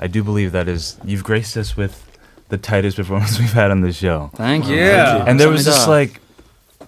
I 0.00 0.06
do 0.06 0.22
believe 0.22 0.52
that 0.52 0.68
is 0.68 0.98
you've 1.04 1.24
graced 1.24 1.56
us 1.56 1.74
with 1.74 2.04
the 2.48 2.58
tightest 2.58 2.96
performance 2.98 3.38
we've 3.38 3.52
had 3.52 3.70
on 3.70 3.80
the 3.80 3.92
show. 3.92 4.30
Thank 4.34 4.68
you. 4.68 4.76
Yeah. 4.76 5.24
And 5.26 5.40
there 5.40 5.48
was 5.48 5.64
this 5.64 5.86
감사합니다. 5.86 5.88
like 5.88 6.20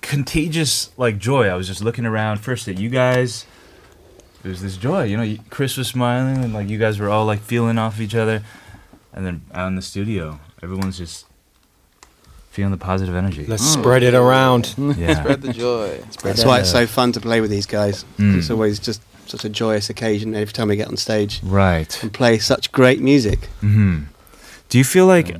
contagious 0.02 0.90
like 0.98 1.16
joy. 1.16 1.48
I 1.48 1.54
was 1.54 1.66
just 1.66 1.82
looking 1.82 2.04
around 2.04 2.40
first 2.40 2.68
at 2.68 2.76
you 2.76 2.90
guys. 2.90 3.46
there 4.43 4.49
was 4.49 4.61
this 4.61 4.77
joy, 4.77 5.03
you 5.03 5.17
know. 5.17 5.35
Chris 5.49 5.77
was 5.77 5.87
smiling, 5.87 6.43
and 6.43 6.53
like 6.53 6.67
you 6.69 6.77
guys 6.77 6.99
were 6.99 7.09
all 7.09 7.25
like 7.25 7.41
feeling 7.41 7.77
off 7.77 7.99
each 7.99 8.15
other, 8.15 8.41
and 9.13 9.25
then 9.25 9.41
out 9.53 9.67
in 9.67 9.75
the 9.75 9.81
studio, 9.81 10.39
everyone's 10.63 10.97
just 10.97 11.25
feeling 12.49 12.71
the 12.71 12.77
positive 12.77 13.15
energy. 13.15 13.45
Let's 13.45 13.63
spread 13.65 14.03
it 14.03 14.13
around. 14.13 14.73
yeah. 14.97 15.21
Spread 15.21 15.41
the 15.41 15.53
joy. 15.53 15.99
That's 16.23 16.43
why 16.43 16.59
it's 16.59 16.71
so 16.71 16.85
fun 16.87 17.11
to 17.13 17.19
play 17.21 17.39
with 17.39 17.49
these 17.51 17.65
guys. 17.65 18.03
Mm. 18.17 18.37
It's 18.39 18.49
always 18.49 18.79
just 18.79 19.01
such 19.27 19.45
a 19.45 19.49
joyous 19.49 19.89
occasion 19.89 20.35
every 20.35 20.51
time 20.51 20.67
we 20.67 20.75
get 20.75 20.89
on 20.89 20.97
stage 20.97 21.39
Right. 21.43 22.01
and 22.03 22.11
play 22.11 22.37
such 22.39 22.71
great 22.73 22.99
music. 22.99 23.45
hmm 23.61 23.99
Do 24.67 24.77
you 24.77 24.83
feel 24.83 25.05
like, 25.05 25.37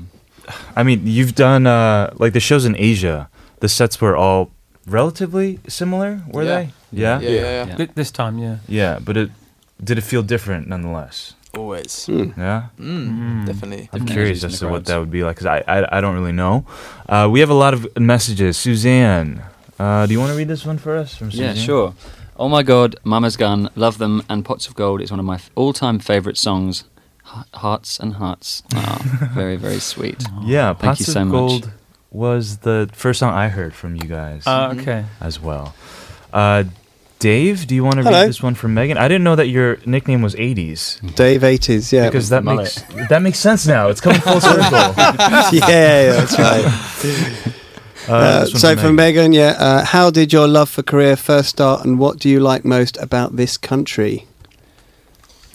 I 0.78 0.84
mean, 0.84 1.02
you've 1.06 1.36
done 1.36 1.68
uh, 1.68 2.14
like 2.18 2.32
the 2.32 2.40
shows 2.40 2.64
in 2.66 2.76
Asia. 2.78 3.30
The 3.60 3.68
sets 3.68 4.00
were 4.00 4.16
all 4.16 4.52
relatively 4.88 5.60
similar, 5.68 6.22
were 6.28 6.44
Yeah. 6.44 6.56
they? 6.56 6.70
Yeah? 6.92 7.20
Yeah, 7.20 7.30
yeah, 7.30 7.66
yeah. 7.66 7.76
Th- 7.76 7.90
This 7.96 8.12
time, 8.12 8.38
yeah. 8.40 8.58
Yeah, 8.68 9.00
but 9.00 9.18
it 9.18 9.30
did 9.84 9.98
it 9.98 10.02
feel 10.04 10.22
different 10.24 10.68
nonetheless? 10.68 11.34
Always. 11.58 12.06
Mm. 12.08 12.38
Yeah. 12.38 12.64
Mm, 12.80 13.46
Definitely. 13.46 13.90
I'm 13.92 14.00
Different 14.06 14.12
curious 14.12 14.44
as 14.44 14.60
to 14.60 14.68
what 14.70 14.86
that 14.86 14.98
would 15.00 15.12
be 15.12 15.24
like 15.24 15.36
because 15.36 15.48
I, 15.48 15.64
I 15.68 15.98
I 15.98 16.02
don't 16.02 16.16
really 16.16 16.32
know. 16.32 16.66
Uh, 17.10 17.28
we 17.32 17.40
have 17.42 17.50
a 17.50 17.60
lot 17.66 17.74
of 17.74 17.88
messages. 17.98 18.58
Suzanne, 18.58 19.42
uh, 19.80 20.06
do 20.06 20.14
you 20.14 20.20
want 20.20 20.32
to 20.32 20.38
read 20.38 20.48
this 20.48 20.66
one 20.66 20.78
for 20.78 20.96
us? 20.96 21.16
From 21.18 21.30
Yeah, 21.32 21.54
sure. 21.54 21.94
Oh 22.38 22.48
my 22.50 22.64
God, 22.64 22.96
Mamas 23.04 23.38
Gun, 23.38 23.70
Love 23.76 23.98
Them, 23.98 24.22
and 24.30 24.46
Pots 24.46 24.68
of 24.68 24.76
Gold 24.76 25.02
is 25.02 25.12
one 25.12 25.20
of 25.20 25.26
my 25.26 25.36
f- 25.36 25.50
all-time 25.56 26.00
favorite 26.00 26.38
songs. 26.38 26.86
H- 27.28 27.46
hearts 27.54 28.00
and 28.00 28.14
hearts. 28.14 28.64
Oh, 28.74 28.98
very, 29.34 29.58
very 29.58 29.80
sweet. 29.80 30.24
Yeah, 30.44 30.74
Thank 30.74 30.80
Pots 30.98 31.00
you 31.02 31.06
so 31.14 31.22
of 31.22 31.28
much. 31.28 31.34
Gold 31.38 31.72
was 32.12 32.58
the 32.60 32.90
first 32.94 33.20
song 33.20 33.34
I 33.34 33.48
heard 33.48 33.74
from 33.74 33.96
you 33.96 34.04
guys 34.04 34.44
Uh, 34.46 34.74
okay. 34.78 35.06
as 35.20 35.40
well. 35.40 35.74
Uh, 36.34 36.66
Dave, 37.20 37.68
do 37.68 37.76
you 37.76 37.84
want 37.84 37.98
to 37.98 38.04
Hello. 38.04 38.20
read 38.22 38.30
this 38.30 38.42
one 38.42 38.56
from 38.56 38.74
Megan? 38.74 38.98
I 38.98 39.08
didn't 39.08 39.24
know 39.24 39.36
that 39.36 39.48
your 39.48 39.78
nickname 39.86 40.22
was 40.24 40.34
80s 40.36 41.00
Dave 41.16 41.42
80s, 41.42 41.92
yeah. 41.92 42.08
because 42.08 42.30
that 42.30 42.44
Mullet. 42.44 42.84
makes 42.90 43.10
that 43.10 43.22
makes 43.22 43.40
sense 43.40 43.68
now. 43.68 43.90
It's 43.90 44.02
coming 44.02 44.20
full 44.22 44.42
circle. 44.52 44.94
yeah, 45.54 46.12
that's 46.14 46.38
right. 46.38 46.66
Uh, 48.10 48.12
Uh, 48.14 48.46
so 48.46 48.76
from 48.76 48.80
for 48.84 48.94
Megan, 48.94 49.32
yeah, 49.32 49.54
uh, 49.60 49.86
how 49.86 50.10
did 50.10 50.34
your 50.34 50.48
love 50.48 50.70
for 50.70 50.82
Korea 50.82 51.16
first 51.16 51.50
start, 51.50 51.86
and 51.86 52.00
what 52.00 52.18
do 52.18 52.28
you 52.30 52.40
like 52.40 52.66
most 52.66 52.98
about 52.98 53.36
this 53.36 53.56
country? 53.58 54.26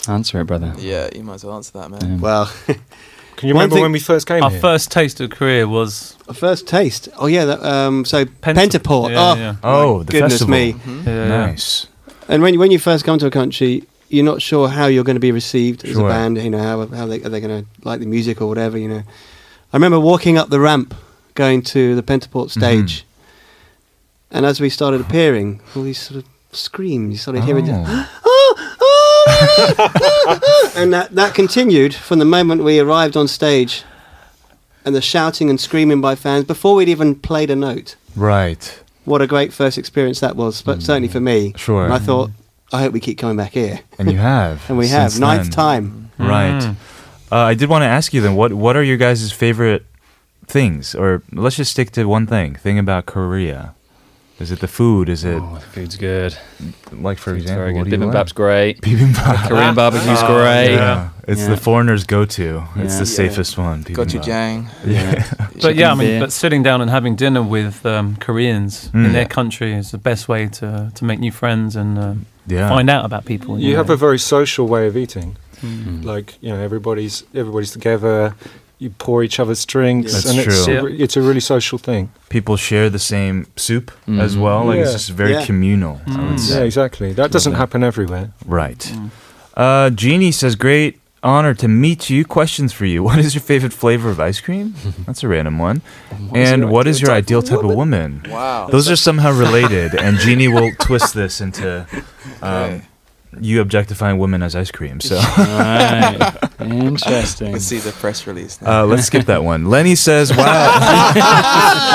Answer 0.09 0.41
it, 0.41 0.45
brother. 0.47 0.73
Yeah, 0.79 1.09
you 1.13 1.25
might 1.25 1.35
as 1.35 1.45
well 1.45 1.57
answer 1.57 1.73
that, 1.81 1.91
man. 1.91 2.01
Yeah. 2.03 2.17
Well, 2.21 2.53
Can 3.37 3.49
you 3.49 3.55
One 3.55 3.61
remember 3.63 3.75
thing- 3.77 3.83
when 3.83 3.93
we 3.93 3.99
first 4.01 4.27
came 4.27 4.43
Our 4.43 4.51
here? 4.51 4.61
first 4.61 4.91
taste 4.91 5.21
of 5.21 5.31
Korea 5.31 5.69
was 5.69 6.17
a 6.27 6.33
first 6.35 6.67
taste. 6.67 7.09
Oh 7.19 7.27
yeah, 7.27 7.45
that, 7.45 7.63
um, 7.63 8.05
so 8.05 8.25
Pent- 8.41 8.59
Pentaport. 8.59 9.11
Yeah, 9.11 9.19
oh, 9.21 9.35
yeah. 9.37 9.55
Oh, 9.63 10.03
the 10.03 10.13
goodness 10.13 10.33
festival. 10.35 10.53
me! 10.53 10.73
Mhm. 10.73 11.07
yeah, 11.07 11.15
yeah. 11.15 11.29
Nice. 11.47 11.87
And 12.29 12.43
when 12.43 12.55
you- 12.55 12.61
when 12.61 12.71
you 12.71 12.79
first 12.79 13.05
come 13.05 13.19
to 13.19 13.27
a 13.27 13.31
country, 13.31 13.85
you're 14.09 14.25
not 14.25 14.41
sure 14.41 14.69
how 14.69 14.87
you're 14.87 15.05
going 15.05 15.17
to 15.17 15.21
be 15.21 15.33
received 15.33 15.85
as 15.85 15.93
Sure. 15.93 16.07
a 16.07 16.13
band. 16.13 16.39
You 16.39 16.49
know 16.51 16.59
how 16.63 16.87
how 16.97 17.07
they 17.07 17.21
are 17.23 17.29
they 17.29 17.41
going 17.41 17.63
to 17.65 17.69
like 17.85 18.01
the 18.01 18.07
music 18.07 18.41
or 18.41 18.47
whatever. 18.47 18.79
You 18.79 18.89
know, 18.89 19.03
I 19.73 19.77
remember 19.77 20.01
walking 20.01 20.39
up 20.39 20.49
the 20.49 20.61
ramp, 20.61 20.95
going 21.35 21.61
to 21.75 21.95
the 21.95 22.03
Pentaport 22.03 22.51
stage, 22.51 23.05
and 24.31 24.47
as 24.47 24.61
we 24.61 24.71
started 24.71 25.01
appearing, 25.01 25.61
all 25.75 25.83
these 25.83 25.99
sort 26.01 26.19
of 26.21 26.25
screams. 26.53 27.13
You 27.13 27.19
started 27.19 27.45
hearing. 27.45 27.69
Oh. 27.71 28.09
And 30.77 30.93
that, 30.93 31.09
that 31.13 31.35
continued 31.35 31.95
from 31.95 32.19
the 32.19 32.25
moment 32.25 32.63
we 32.63 32.79
arrived 32.79 33.17
on 33.17 33.29
stage 33.29 33.83
and 34.85 34.95
the 34.95 35.01
shouting 35.01 35.49
and 35.49 35.59
screaming 35.61 36.01
by 36.01 36.15
fans 36.15 36.45
before 36.45 36.75
we'd 36.75 36.89
even 36.89 37.15
played 37.15 37.51
a 37.51 37.57
note. 37.57 37.97
Right. 38.15 38.83
What 39.05 39.23
a 39.23 39.27
great 39.27 39.53
first 39.53 39.79
experience 39.79 40.21
that 40.21 40.37
was, 40.37 40.61
but 40.63 40.83
certainly 40.83 41.09
for 41.09 41.21
me. 41.21 41.55
Sure. 41.57 41.85
And 41.85 41.95
I 41.95 41.99
thought, 41.99 42.31
I 42.73 42.83
hope 42.83 42.93
we 42.93 43.01
keep 43.01 43.19
coming 43.19 43.37
back 43.37 43.53
here. 43.53 43.81
And 43.99 44.11
you 44.11 44.19
have. 44.19 44.63
And 44.69 44.77
we 44.77 44.89
have. 44.89 45.19
Ninth 45.19 45.45
then. 45.45 45.51
time. 45.51 46.11
Right. 46.19 46.61
Mm. 46.61 46.77
Uh, 47.31 47.37
I 47.37 47.55
did 47.55 47.69
want 47.69 47.83
to 47.83 47.87
ask 47.87 48.13
you 48.13 48.21
then, 48.21 48.35
what 48.35 48.53
what 48.53 48.77
are 48.77 48.83
your 48.83 48.97
guys' 48.97 49.33
favorite 49.33 49.87
things? 50.47 50.95
Or 50.95 51.23
let's 51.33 51.57
just 51.57 51.71
stick 51.71 51.91
to 51.93 52.05
one 52.05 52.27
thing. 52.27 52.55
Thing 52.57 52.79
about 52.79 53.07
Korea. 53.07 53.75
Is 54.39 54.51
it 54.51 54.61
the 54.61 54.69
food? 54.69 55.09
Is 55.09 55.25
it 55.25 55.41
Oh, 55.43 55.55
the 55.55 55.61
food's 55.61 55.97
good. 55.97 56.37
like 56.93 57.17
for 57.19 57.31
Food's 57.33 57.45
example? 57.45 57.63
very 57.65 57.73
what 57.75 57.85
good. 57.85 57.91
do 57.91 57.97
Bibimbap's 58.07 58.15
like? 58.31 58.35
great. 58.35 58.81
Bibimbap. 58.83 59.49
Korean 59.49 59.75
barbecue's 59.75 60.19
Oh, 60.23 60.27
great. 60.27 60.75
yeah. 60.75 61.09
It's 61.27 61.41
Yeah. 61.41 61.49
the 61.49 61.57
foreigners' 61.57 62.05
go-to. 62.05 62.63
It's 62.77 62.95
the 62.99 63.07
Yeah. 63.07 63.29
safest 63.29 63.57
one. 63.57 63.83
Gochujang. 63.85 64.67
Yeah. 64.87 65.25
But 65.63 65.75
yeah, 65.75 65.91
I 65.91 65.95
mean, 65.95 66.21
but 66.21 66.33
sitting 66.33 66.63
down 66.63 66.83
and 66.83 66.91
having 66.91 67.17
dinner 67.17 67.43
with 67.43 67.87
um, 67.87 68.17
Koreans 68.21 68.91
Mm. 68.93 69.07
in 69.07 69.13
their 69.15 69.25
country 69.25 69.73
is 69.73 69.91
the 69.91 69.99
best 69.99 70.29
way 70.29 70.49
to, 70.49 70.91
to 70.95 71.05
make 71.05 71.19
new 71.19 71.33
friends 71.33 71.75
and 71.75 71.99
uh, 71.99 72.13
yeah. 72.47 72.69
find 72.69 72.91
out 72.91 73.07
about 73.07 73.25
people. 73.25 73.59
You 73.59 73.77
have 73.77 73.89
a 73.89 73.97
very 73.97 74.19
social 74.19 74.67
way 74.69 74.87
of 74.87 74.97
eating. 74.99 75.37
Mm. 75.63 76.05
Like 76.05 76.35
you 76.43 76.51
know, 76.53 76.61
everybody's 76.61 77.25
everybody's 77.35 77.71
together. 77.73 78.35
You 78.79 78.91
pour 78.91 79.23
each 79.23 79.41
other's 79.41 79.65
drinks, 79.65 80.13
That's 80.13 80.27
and 80.27 80.39
it's 80.39 80.65
true. 80.67 80.79
a, 80.79 80.83
re- 80.85 80.97
it's 80.99 81.17
a 81.17 81.23
really 81.23 81.41
social 81.41 81.79
thing. 81.79 82.11
People 82.29 82.57
share 82.59 82.91
the 82.91 82.99
same 82.99 83.47
soup 83.57 83.91
as 84.07 84.37
Mhm. 84.37 84.41
well. 84.43 84.65
Like 84.67 84.81
it's 84.81 84.93
just 84.93 85.11
very 85.11 85.33
Yeah. 85.33 85.47
communal. 85.47 86.01
Mm. 86.07 86.51
Yeah, 86.51 86.61
exactly. 86.65 87.13
That 87.15 87.31
doesn't 87.31 87.55
happen 87.55 87.83
everywhere. 87.83 88.31
Right. 88.45 88.79
Mm. 88.95 89.11
Uh, 89.57 89.89
Jeannie 89.91 90.31
says, 90.33 90.57
"Great 90.57 91.01
honor 91.23 91.55
to 91.55 91.67
meet 91.69 92.11
you. 92.11 92.25
Questions 92.27 92.73
for 92.75 92.85
you. 92.85 93.03
What 93.03 93.19
is 93.19 93.35
your 93.35 93.41
favorite 93.43 93.73
flavor 93.73 94.11
of 94.11 94.21
ice 94.21 94.41
cream? 94.41 94.75
That's 95.07 95.23
a 95.25 95.29
random 95.29 95.59
one. 95.59 95.81
and 96.35 96.69
what 96.71 96.87
is 96.87 97.01
your 97.01 97.11
ideal 97.13 97.43
type 97.43 97.65
of 97.65 97.75
woman? 97.75 98.23
Wow. 98.31 98.69
Those 98.71 98.91
are 98.91 98.97
somehow 98.97 99.33
related, 99.33 99.95
and 99.95 100.19
Jeannie 100.19 100.49
will 100.49 100.71
twist 100.79 101.15
this 101.15 101.41
into 101.41 101.87
um, 102.43 102.83
you 103.41 103.61
objectifying 103.61 104.19
women 104.19 104.43
as 104.43 104.55
ice 104.57 104.71
cream. 104.71 105.01
So 105.01 105.17
Right. 105.39 106.37
Interesting. 106.61 107.53
Let's 107.53 107.65
see 107.65 107.79
the 107.79 107.93
press 107.93 108.27
release. 108.27 108.61
Now. 108.61 108.83
uh, 108.83 108.87
let's 108.87 109.05
skip 109.07 109.27
that 109.27 109.45
one. 109.45 109.67
Lenny 109.71 109.95
says, 109.95 110.35
"Wow." 110.37 110.43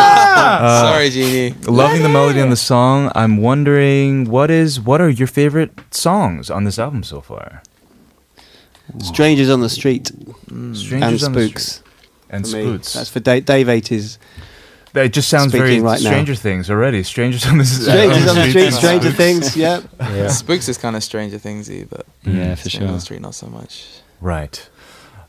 Uh, 0.42 0.92
Sorry, 0.94 1.10
Jeannie. 1.10 1.56
Loving 1.68 2.02
the 2.04 2.10
melody 2.10 2.42
on 2.42 2.50
the 2.50 2.56
song. 2.56 3.12
I'm 3.16 3.38
wondering 3.38 4.26
what 4.30 4.50
is 4.50 4.80
what 4.80 5.00
are 5.00 5.10
your 5.10 5.28
favorite 5.28 5.72
songs 5.92 6.50
on 6.50 6.64
this 6.64 6.80
album 6.80 7.04
so 7.04 7.22
far? 7.22 7.62
Strangers 9.00 9.50
on 9.50 9.62
the 9.62 9.70
Street 9.70 10.08
Strangers 10.74 10.92
and 10.92 11.04
on 11.04 11.34
the 11.34 11.48
Street 11.48 11.60
Spooks. 11.60 11.84
and. 12.30 12.48
Spooks. 12.48 12.94
That's 12.94 13.10
for 13.10 13.20
Dave, 13.20 13.46
Dave 13.46 13.68
80s. 13.68 14.18
It 14.95 15.13
just 15.13 15.29
sounds 15.29 15.53
very 15.53 15.73
Speaking 15.77 15.85
right 15.85 16.01
now. 16.01 16.09
Stranger 16.11 16.35
Things 16.35 16.71
already. 16.71 17.03
Strangers 17.03 17.45
on 17.47 17.59
the 17.59 17.65
Strangers 17.67 18.27
on 18.29 18.37
the 18.37 18.49
Street, 18.49 18.73
Stranger 18.73 19.11
Things, 19.13 19.55
yep. 19.55 19.85
Yeah. 20.01 20.29
Spooks 20.29 20.69
is 20.71 20.79
kind 20.79 20.97
of 20.97 21.05
Stranger 21.05 21.39
Thingsy, 21.39 21.87
but 21.89 22.07
Yeah, 22.25 22.55
for 22.55 22.69
Stranger 22.71 22.87
on 22.87 22.89
sure. 22.93 22.97
the 22.97 23.01
Street 23.03 23.21
not 23.21 23.35
so 23.35 23.47
much. 23.49 24.01
Right. 24.23 24.57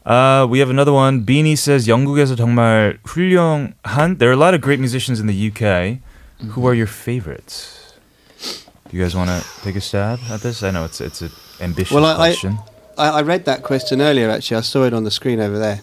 Uh, 0.06 0.48
we 0.50 0.60
have 0.60 0.70
another 0.70 0.94
one. 0.94 1.26
Beanie 1.26 1.58
says 1.58 1.86
영국에서 1.86 2.38
정말 2.38 2.98
훌륭한. 3.04 4.18
There 4.20 4.30
are 4.30 4.34
a 4.34 4.38
lot 4.40 4.54
of 4.54 4.62
great 4.62 4.80
musicians 4.80 5.20
in 5.20 5.28
the 5.28 5.36
UK. 5.52 6.00
Who 6.56 6.66
are 6.66 6.74
your 6.74 6.88
favorites? 6.88 7.74
Do 8.90 8.96
you 8.96 9.04
guys 9.04 9.18
want 9.18 9.30
to 9.30 9.44
take 9.64 9.76
a 9.76 9.82
stab 9.82 10.20
at 10.32 10.40
this? 10.42 10.64
I 10.64 10.72
know 10.72 10.86
it's 10.86 11.02
it's 11.02 11.22
an 11.22 11.32
ambitious 11.60 11.92
Well, 11.92 12.06
I- 12.06 12.14
I- 12.14 12.16
question. 12.32 12.58
I, 12.98 13.20
I 13.20 13.22
read 13.22 13.44
that 13.46 13.62
question 13.64 14.02
earlier, 14.02 14.30
actually. 14.32 14.58
I 14.58 14.62
saw 14.62 14.84
it 14.86 14.94
on 14.94 15.04
the 15.04 15.12
screen 15.12 15.42
over 15.42 15.60
there. 15.60 15.82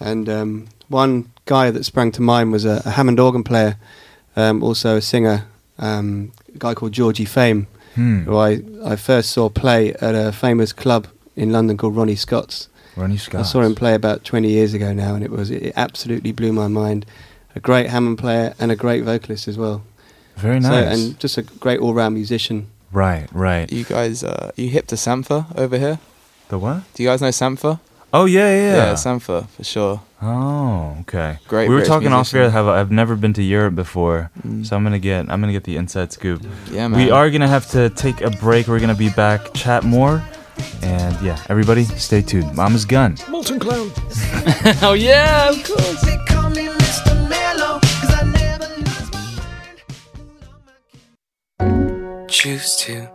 And 0.00 0.28
um, 0.28 0.66
one 0.88 1.30
guy 1.46 1.70
that 1.70 1.84
sprang 1.84 2.12
to 2.12 2.22
mind 2.22 2.52
was 2.52 2.64
a, 2.64 2.82
a 2.84 2.90
Hammond 2.90 3.20
organ 3.20 3.44
player, 3.44 3.76
um, 4.36 4.62
also 4.62 4.96
a 4.96 5.02
singer, 5.02 5.46
um, 5.78 6.32
a 6.54 6.58
guy 6.58 6.74
called 6.74 6.92
Georgie 6.92 7.24
Fame, 7.24 7.66
hmm. 7.94 8.22
who 8.24 8.36
I, 8.36 8.62
I 8.84 8.96
first 8.96 9.30
saw 9.30 9.48
play 9.48 9.94
at 9.94 10.14
a 10.14 10.32
famous 10.32 10.72
club 10.72 11.06
in 11.36 11.52
London 11.52 11.76
called 11.76 11.96
Ronnie 11.96 12.16
Scott's. 12.16 12.68
Ronnie 12.96 13.16
Scott. 13.16 13.40
I 13.40 13.44
saw 13.44 13.60
him 13.62 13.74
play 13.74 13.94
about 13.94 14.24
20 14.24 14.48
years 14.48 14.72
ago 14.72 14.92
now, 14.92 15.14
and 15.14 15.24
it 15.24 15.30
was 15.30 15.50
it 15.50 15.72
absolutely 15.76 16.30
blew 16.32 16.52
my 16.52 16.68
mind. 16.68 17.06
A 17.56 17.60
great 17.60 17.88
Hammond 17.90 18.18
player 18.18 18.54
and 18.58 18.70
a 18.70 18.76
great 18.76 19.04
vocalist 19.04 19.48
as 19.48 19.56
well. 19.58 19.82
Very 20.36 20.60
So, 20.60 20.70
nice. 20.70 20.98
and 20.98 21.18
just 21.20 21.38
a 21.38 21.42
great 21.42 21.80
all-round 21.80 22.14
musician. 22.14 22.68
right, 22.92 23.28
right. 23.32 23.70
You 23.72 23.84
guys, 23.84 24.22
uh, 24.24 24.50
you 24.56 24.68
hip 24.68 24.86
to 24.88 24.96
Sampha 24.96 25.46
over 25.56 25.78
here? 25.78 25.98
The 26.48 26.58
what? 26.58 26.82
Do 26.94 27.02
you 27.02 27.08
guys 27.08 27.20
know 27.22 27.28
Sampha? 27.28 27.80
Oh 28.16 28.26
yeah, 28.26 28.50
yeah. 28.54 28.74
yeah. 28.76 28.92
Sampha 28.94 29.48
for 29.48 29.64
sure. 29.64 30.00
Oh, 30.22 30.96
okay. 31.00 31.38
Great 31.48 31.68
We 31.68 31.74
were 31.74 31.80
British 31.80 31.88
talking 31.88 32.12
off 32.12 32.32
musician. 32.32 32.42
air. 32.44 32.50
Have 32.50 32.68
I've 32.68 32.92
never 32.92 33.16
been 33.16 33.32
to 33.34 33.42
Europe 33.42 33.74
before, 33.74 34.30
Mm. 34.46 34.64
so 34.64 34.76
I'm 34.76 34.84
gonna 34.84 35.00
get 35.00 35.28
I'm 35.30 35.40
gonna 35.42 35.52
get 35.58 35.64
the 35.64 35.76
inside 35.76 36.12
scoop. 36.12 36.40
Yeah, 36.70 36.86
man. 36.88 36.96
We 37.00 37.10
are 37.10 37.28
gonna 37.30 37.48
have 37.48 37.66
to 37.70 37.90
take 37.90 38.20
a 38.20 38.30
break. 38.30 38.68
We're 38.68 38.78
gonna 38.80 38.94
be 38.94 39.10
back, 39.10 39.52
chat 39.52 39.82
more, 39.82 40.22
and 40.82 41.12
yeah, 41.26 41.38
everybody, 41.48 41.84
stay 41.84 42.22
tuned. 42.22 42.54
Mamas 42.54 42.84
Gun. 42.84 43.16
Molten 43.28 43.58
clown. 43.58 43.90
oh 44.86 44.94
yeah, 44.96 45.50
of 45.50 45.58
course. 45.64 46.04
Choose 52.28 52.76
to, 52.76 53.08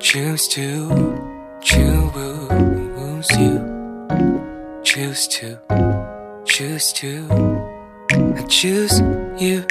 choose 0.00 0.48
to, 0.48 1.58
choose 1.60 3.30
you. 3.38 3.73
Choose 4.84 5.26
to, 5.28 5.58
choose 6.44 6.92
to, 6.94 7.28
I 8.10 8.44
choose 8.48 9.00
you. 9.38 9.64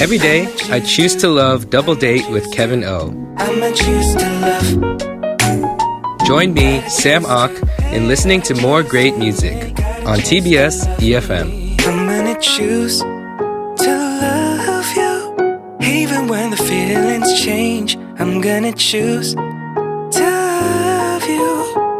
Every 0.00 0.18
day, 0.18 0.46
I 0.70 0.80
choose 0.80 1.14
to 1.16 1.28
love 1.28 1.70
Double 1.70 1.94
Date 1.94 2.28
with 2.30 2.50
Kevin 2.52 2.84
O. 2.84 3.10
I'ma 3.38 3.70
choose 3.72 4.14
to 4.14 4.28
love. 4.44 6.26
Join 6.26 6.54
me, 6.54 6.80
Sam 6.88 7.26
Ock, 7.26 7.52
in 7.92 8.08
listening 8.08 8.40
to 8.42 8.54
more 8.54 8.82
great 8.82 9.16
music 9.18 9.78
on 10.06 10.18
TBS 10.18 10.86
EFM. 10.98 11.78
I'm 11.86 12.06
gonna 12.06 12.38
choose 12.40 13.00
to 13.00 13.92
love 14.22 14.96
you. 14.96 15.76
Even 15.80 16.28
when 16.28 16.50
the 16.50 16.56
feelings 16.56 17.28
change, 17.42 17.96
I'm 18.18 18.40
gonna 18.40 18.72
choose 18.72 19.34
to 19.34 20.24
love 20.24 21.28
you. 21.28 21.93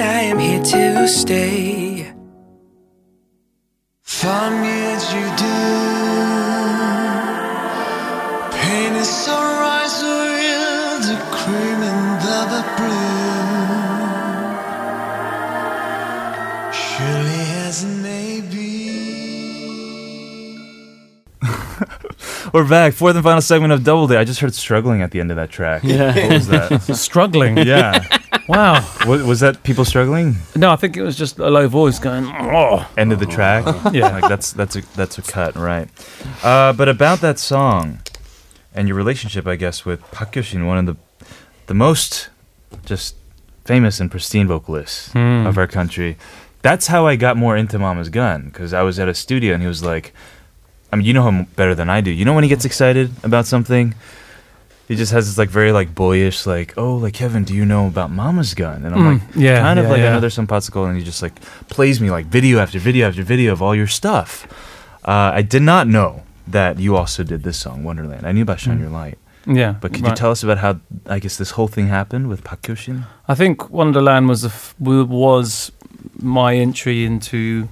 That 0.00 0.16
I 0.16 0.22
am 0.22 0.38
here 0.38 0.62
to 0.62 1.06
stay. 1.08 2.10
Fun 4.00 4.62
me 4.62 4.94
as 4.94 5.12
you 5.12 5.26
do. 5.36 5.89
We're 22.52 22.68
back. 22.68 22.94
Fourth 22.94 23.14
and 23.14 23.22
final 23.22 23.40
segment 23.40 23.72
of 23.72 23.84
Double 23.84 24.08
Date. 24.08 24.18
I 24.18 24.24
just 24.24 24.40
heard 24.40 24.54
struggling 24.54 25.02
at 25.02 25.12
the 25.12 25.20
end 25.20 25.30
of 25.30 25.36
that 25.36 25.50
track. 25.50 25.84
Yeah. 25.84 26.14
What 26.14 26.32
was 26.32 26.48
that? 26.48 26.82
Struggling. 26.96 27.56
yeah. 27.58 28.04
Wow. 28.48 28.84
Was, 29.06 29.22
was 29.22 29.40
that 29.40 29.62
people 29.62 29.84
struggling? 29.84 30.34
No, 30.56 30.72
I 30.72 30.76
think 30.76 30.96
it 30.96 31.02
was 31.02 31.16
just 31.16 31.38
a 31.38 31.48
low 31.48 31.68
voice 31.68 32.00
going. 32.00 32.24
Oh. 32.26 32.88
End 32.96 33.12
of 33.12 33.20
the 33.20 33.26
track. 33.26 33.64
Yeah. 33.92 34.08
Like 34.18 34.28
that's 34.28 34.52
that's 34.52 34.74
a 34.76 34.82
that's 34.96 35.18
a 35.18 35.22
cut, 35.22 35.54
right? 35.54 35.88
Uh, 36.42 36.72
but 36.72 36.88
about 36.88 37.20
that 37.20 37.38
song 37.38 38.00
and 38.74 38.88
your 38.88 38.96
relationship, 38.96 39.46
I 39.46 39.54
guess, 39.56 39.84
with 39.84 40.00
Park 40.10 40.32
Hyo-shin, 40.32 40.66
one 40.66 40.78
of 40.78 40.86
the 40.86 40.96
the 41.66 41.74
most 41.74 42.30
just 42.84 43.14
famous 43.64 44.00
and 44.00 44.10
pristine 44.10 44.48
vocalists 44.48 45.12
Hmm. 45.12 45.46
of 45.46 45.56
our 45.56 45.68
country. 45.68 46.16
That's 46.62 46.88
how 46.88 47.06
I 47.06 47.14
got 47.16 47.36
more 47.36 47.56
into 47.56 47.78
Mamas 47.78 48.08
Gun 48.08 48.46
because 48.46 48.74
I 48.74 48.82
was 48.82 48.98
at 48.98 49.08
a 49.08 49.14
studio 49.14 49.54
and 49.54 49.62
he 49.62 49.68
was 49.68 49.82
like, 49.84 50.12
I 50.92 50.96
mean, 50.96 51.06
you 51.06 51.12
know 51.12 51.26
him 51.28 51.44
better 51.56 51.74
than 51.74 51.88
I 51.88 52.00
do. 52.00 52.10
You 52.10 52.24
know 52.24 52.34
when 52.34 52.44
he 52.44 52.48
gets 52.50 52.64
excited 52.64 53.10
about 53.22 53.46
something, 53.46 53.94
he 54.88 54.96
just 54.96 55.12
has 55.12 55.26
this 55.28 55.38
like 55.38 55.48
very 55.48 55.70
like 55.72 55.94
boyish 55.94 56.46
like, 56.46 56.74
oh, 56.76 56.96
like 56.96 57.14
Kevin, 57.14 57.44
do 57.44 57.54
you 57.54 57.64
know 57.64 57.86
about 57.86 58.10
Mamas 58.10 58.54
Gun? 58.54 58.84
And 58.84 58.94
I'm 58.94 59.00
Mm, 59.00 59.12
like, 59.12 59.36
yeah, 59.36 59.60
kind 59.60 59.78
of 59.78 59.84
yeah, 59.84 59.90
like 59.92 60.00
yeah. 60.00 60.08
another 60.08 60.30
some 60.30 60.46
popsicle, 60.46 60.88
and 60.88 60.98
he 60.98 61.04
just 61.04 61.22
like 61.22 61.40
plays 61.68 62.00
me 62.00 62.10
like 62.10 62.26
video 62.26 62.58
after 62.58 62.78
video 62.80 63.06
after 63.08 63.22
video 63.22 63.52
of 63.52 63.62
all 63.62 63.74
your 63.74 63.86
stuff. 63.86 64.46
Uh, 65.04 65.30
I 65.34 65.42
did 65.42 65.62
not 65.62 65.86
know 65.86 66.22
that 66.48 66.78
you 66.80 66.96
also 66.96 67.22
did 67.22 67.44
this 67.44 67.56
song 67.56 67.84
Wonderland. 67.84 68.26
I 68.26 68.32
knew 68.32 68.42
about 68.42 68.58
Shine 68.60 68.78
Mm. 68.78 68.80
Your 68.82 68.90
Light. 68.90 69.18
Yeah, 69.46 69.72
But 69.80 69.92
could 69.92 70.02
you 70.02 70.08
right. 70.08 70.16
tell 70.16 70.30
us 70.32 70.42
about 70.42 70.58
how 70.58 70.80
I 71.06 71.18
guess 71.18 71.36
this 71.38 71.52
whole 71.52 71.68
thing 71.68 71.86
happened 71.88 72.28
with 72.28 72.44
Park 72.44 72.60
Hyo-shin? 72.62 73.04
I 73.26 73.34
think 73.34 73.70
Wonderland 73.70 74.28
was 74.28 74.42
the 74.42 74.48
f- 74.48 74.74
w- 74.78 75.04
was 75.06 75.72
my 76.20 76.54
entry 76.56 77.04
into 77.06 77.68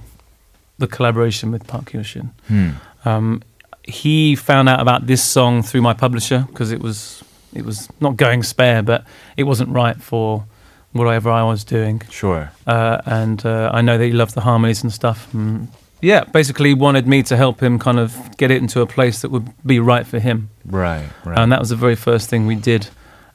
the 0.79 0.87
collaboration 0.87 1.51
with 1.51 1.67
Park 1.67 1.91
Hyoshin. 1.91 2.29
Hmm. 2.47 2.69
Um, 3.05 3.41
he 3.83 4.35
found 4.35 4.69
out 4.69 4.79
about 4.79 5.07
this 5.07 5.23
song 5.23 5.63
through 5.63 5.81
my 5.81 5.93
publisher 5.93 6.45
because 6.47 6.71
it 6.71 6.81
was 6.81 7.23
it 7.53 7.65
was 7.65 7.89
not 7.99 8.15
going 8.17 8.43
spare, 8.43 8.83
but 8.83 9.03
it 9.37 9.43
wasn't 9.43 9.69
right 9.69 9.99
for 10.01 10.45
whatever 10.91 11.29
I 11.31 11.43
was 11.43 11.63
doing. 11.63 12.01
Sure. 12.09 12.51
Uh, 12.67 13.01
and 13.05 13.43
uh, 13.45 13.71
I 13.73 13.81
know 13.81 13.97
that 13.97 14.05
he 14.05 14.11
loved 14.11 14.33
the 14.35 14.41
harmonies 14.41 14.83
and 14.83 14.91
stuff. 14.93 15.27
Mm. 15.33 15.67
Yeah, 16.01 16.23
basically 16.23 16.73
wanted 16.73 17.07
me 17.07 17.23
to 17.23 17.35
help 17.35 17.61
him 17.61 17.77
kind 17.79 17.99
of 17.99 18.15
get 18.37 18.51
it 18.51 18.61
into 18.61 18.81
a 18.81 18.85
place 18.85 19.21
that 19.21 19.31
would 19.31 19.47
be 19.65 19.79
right 19.79 20.05
for 20.07 20.19
him. 20.19 20.49
Right, 20.65 21.09
right. 21.25 21.37
And 21.37 21.51
that 21.51 21.59
was 21.59 21.69
the 21.69 21.75
very 21.75 21.95
first 21.95 22.29
thing 22.29 22.45
we 22.47 22.55
did. 22.55 22.87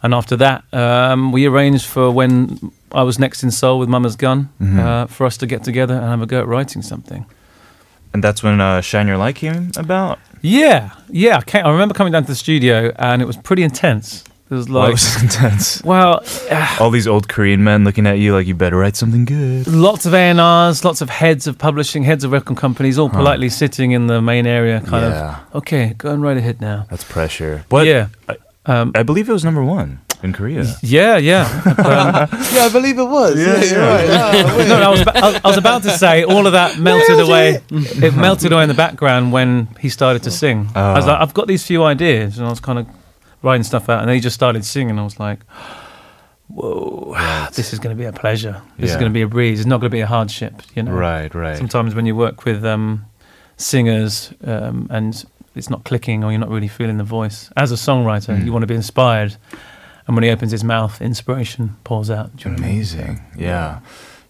And 0.03 0.15
after 0.15 0.37
that, 0.37 0.63
um, 0.73 1.33
we 1.33 1.47
arranged 1.47 1.87
for 1.87 2.11
when 2.11 2.59
I 2.93 3.03
was 3.03 3.19
next 3.19 3.43
in 3.43 3.51
Seoul 3.51 3.79
with 3.79 3.89
Mamas 3.89 4.17
Gun 4.17 4.49
Mhm. 4.61 4.79
uh, 4.79 5.07
for 5.07 5.27
us 5.27 5.37
to 5.39 5.47
get 5.47 5.65
together 5.65 5.95
and 5.95 6.05
have 6.05 6.23
a 6.23 6.27
go 6.27 6.39
at 6.41 6.47
writing 6.47 6.83
something. 6.83 7.27
And 8.15 8.23
that's 8.23 8.43
when 8.45 8.61
uh, 8.61 8.81
Shine 8.81 9.09
Your 9.09 9.17
Light 9.19 9.35
came 9.35 9.73
about. 9.77 10.21
Yeah, 10.41 10.91
yeah. 11.11 11.39
I, 11.39 11.43
came, 11.43 11.67
I 11.67 11.71
remember 11.71 11.95
coming 11.95 12.13
down 12.13 12.23
to 12.23 12.29
the 12.29 12.37
studio 12.37 12.93
and 12.97 13.21
it 13.21 13.25
was 13.25 13.37
pretty 13.37 13.65
intense. 13.65 14.23
It 14.51 14.55
was 14.55 14.69
like, 14.69 14.93
was 14.93 15.23
intense. 15.23 15.83
well, 15.83 16.23
All 16.81 16.91
these 16.91 17.09
old 17.09 17.29
Korean 17.29 17.65
men 17.65 17.83
looking 17.83 18.07
at 18.07 18.19
you 18.19 18.33
like 18.33 18.47
you 18.47 18.55
better 18.55 18.77
write 18.77 18.95
something 18.95 19.25
good. 19.25 19.67
lots 19.67 20.07
of 20.07 20.15
A&Rs, 20.15 20.85
lots 20.85 21.01
of 21.01 21.11
heads 21.11 21.47
of 21.49 21.59
publishing, 21.59 22.05
heads 22.05 22.23
of 22.25 22.31
record 22.31 22.57
companies, 22.57 22.99
all 22.99 23.09
Huh. 23.09 23.19
politely 23.19 23.49
sitting 23.49 23.91
in 23.93 24.07
the 24.07 24.23
main 24.23 24.47
area, 24.47 24.81
kind 24.83 25.05
Yeah. 25.07 25.39
of, 25.49 25.57
okay, 25.57 25.95
go 25.99 26.11
and 26.13 26.23
write 26.23 26.37
ahead 26.37 26.61
now. 26.61 26.87
That's 26.91 27.05
pressure. 27.05 27.65
But 27.69 27.87
yeah. 27.87 28.09
I, 28.29 28.37
Um, 28.67 28.93
I 28.95 29.03
believe 29.03 29.29
it 29.29 29.33
was 29.33 29.45
number 29.45 29.63
one 29.65 29.99
in 30.25 30.33
Korea. 30.33 30.65
Yeah, 30.83 31.17
yeah. 31.19 31.45
Um, 31.67 32.29
Yeah, 32.55 32.65
I 32.65 32.71
believe 32.73 32.99
it 32.99 33.05
was. 33.19 33.39
Yeah, 33.39 33.63
you're 33.63 33.81
right. 33.81 34.09
Ah, 34.11 34.55
wait. 34.59 34.69
no, 34.69 34.77
I 34.81 34.89
was, 34.89 35.01
I 35.07 35.21
was- 35.31 35.41
I 35.45 35.49
was 35.49 35.59
about 35.59 35.83
to 35.85 35.91
say 35.91 36.25
all 36.25 36.47
of 36.47 36.53
that 36.53 36.79
melted 36.89 37.21
away. 37.21 37.61
It 37.71 38.15
melted 38.17 38.53
away 38.53 38.63
in 38.65 38.69
the 38.69 38.75
background 38.87 39.33
when 39.33 39.69
he 39.79 39.89
started 39.89 40.23
to 40.25 40.31
sing. 40.31 40.69
I 40.75 40.95
was 40.95 41.05
Oh. 41.05 41.09
like, 41.13 41.21
I've 41.21 41.35
got 41.35 41.47
these 41.47 41.65
few 41.67 41.85
ideas, 41.85 42.39
and 42.39 42.47
I 42.47 42.51
was 42.51 42.61
kind 42.61 42.79
of 42.79 42.87
writing 43.43 43.63
stuff 43.65 43.89
out, 43.89 44.01
and 44.01 44.09
then 44.09 44.15
he 44.17 44.21
just 44.21 44.35
started 44.35 44.65
singing. 44.65 44.99
I 44.99 45.05
was 45.05 45.19
like, 45.21 45.41
whoa, 46.49 47.15
this 47.53 47.73
is 47.73 47.79
going 47.79 47.97
to 47.97 48.01
be 48.01 48.07
a 48.07 48.13
pleasure. 48.13 48.61
This 48.79 48.91
is 48.91 48.97
going 48.97 49.11
to 49.11 49.15
be 49.15 49.23
a 49.23 49.29
breeze. 49.29 49.61
It's 49.61 49.67
not 49.67 49.81
going 49.81 49.91
to 49.91 49.95
be 49.95 50.01
a 50.01 50.07
hardship. 50.07 50.63
You 50.75 50.83
know, 50.85 50.93
Right, 50.93 51.35
right. 51.35 51.57
Sometimes 51.57 51.95
when 51.95 52.07
you 52.07 52.17
work 52.17 52.45
with 52.45 52.65
um, 52.65 53.05
singers 53.57 54.33
um, 54.45 54.87
and 54.91 55.25
it's 55.55 55.71
not 55.71 55.85
clicking 55.85 56.25
or 56.25 56.31
you're 56.33 56.41
not 56.41 56.51
really 56.51 56.69
feeling 56.69 56.99
the 56.99 57.05
voice, 57.05 57.51
as 57.57 57.73
a 57.73 57.77
songwriter, 57.77 58.37
Mm. 58.37 58.45
you 58.45 58.53
want 58.53 58.63
to 58.63 58.67
be 58.67 58.75
inspired. 58.75 59.37
And 60.07 60.17
when 60.17 60.23
he 60.23 60.31
opens 60.31 60.53
his 60.53 60.63
mouth, 60.65 61.01
inspiration 61.01 61.77
pours 61.85 62.11
out. 62.11 62.31
You 62.45 62.51
know 62.51 62.57
what 62.57 62.61
I 62.65 62.67
mean? 62.67 62.73
Amazing. 62.75 63.23
Yeah. 63.37 63.81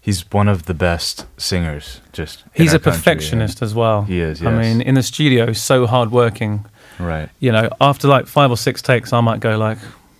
He's 0.00 0.30
one 0.30 0.48
of 0.48 0.66
the 0.66 0.74
best 0.74 1.26
singers. 1.38 2.00
Just 2.12 2.44
He's 2.54 2.72
a 2.74 2.78
country, 2.78 2.92
yeah. 2.92 2.96
perfectionist 2.98 3.62
as 3.62 3.74
well. 3.74 4.02
He 4.02 4.20
is. 4.20 4.44
I 4.44 4.50
mean, 4.52 4.80
in 4.82 4.94
the 4.94 5.02
studio, 5.02 5.52
so 5.52 5.86
hardworking. 5.86 6.64
right. 7.00 7.28
You 7.40 7.52
know, 7.52 7.70
after 7.80 8.06
like 8.06 8.26
five 8.26 8.50
or 8.50 8.56
six 8.56 8.82
takes, 8.82 9.12
I 9.14 9.20
might 9.22 9.40
go 9.40 9.56
like, 9.56 9.78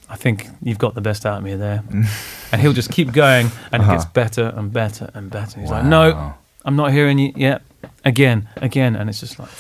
"I 0.09 0.17
think 0.17 0.49
you've 0.63 0.79
got 0.79 0.95
the 0.95 1.03
best 1.03 1.27
out 1.27 1.37
of 1.39 1.45
me 1.45 1.55
there," 1.55 1.83
and 2.53 2.61
he'll 2.63 2.73
just 2.73 2.91
keep 2.93 3.13
going, 3.13 3.51
and 3.73 3.83
it 3.83 3.87
gets 3.87 4.05
Uh-huh. 4.05 4.13
better 4.15 4.53
and 4.57 4.73
better 4.73 5.11
and 5.15 5.31
better. 5.31 5.61
He's 5.61 5.71
like, 5.71 5.85
"No, 5.85 6.33
I'm 6.65 6.77
not 6.77 6.91
hearing 6.91 7.19
you 7.19 7.33
yet." 7.37 7.61
Again, 8.07 8.49
again, 8.57 8.97
and 8.97 9.11
it's 9.11 9.21
just 9.21 9.39
like, 9.39 9.51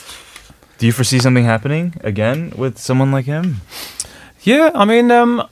Do 0.78 0.86
you 0.86 0.92
foresee 0.92 1.18
something 1.18 1.44
happening 1.44 1.94
again 2.02 2.52
with 2.56 2.78
someone 2.78 3.12
like 3.12 3.26
him? 3.26 3.60
yeah. 4.42 4.70
I 4.74 4.86
mean, 4.86 5.10
um, 5.10 5.46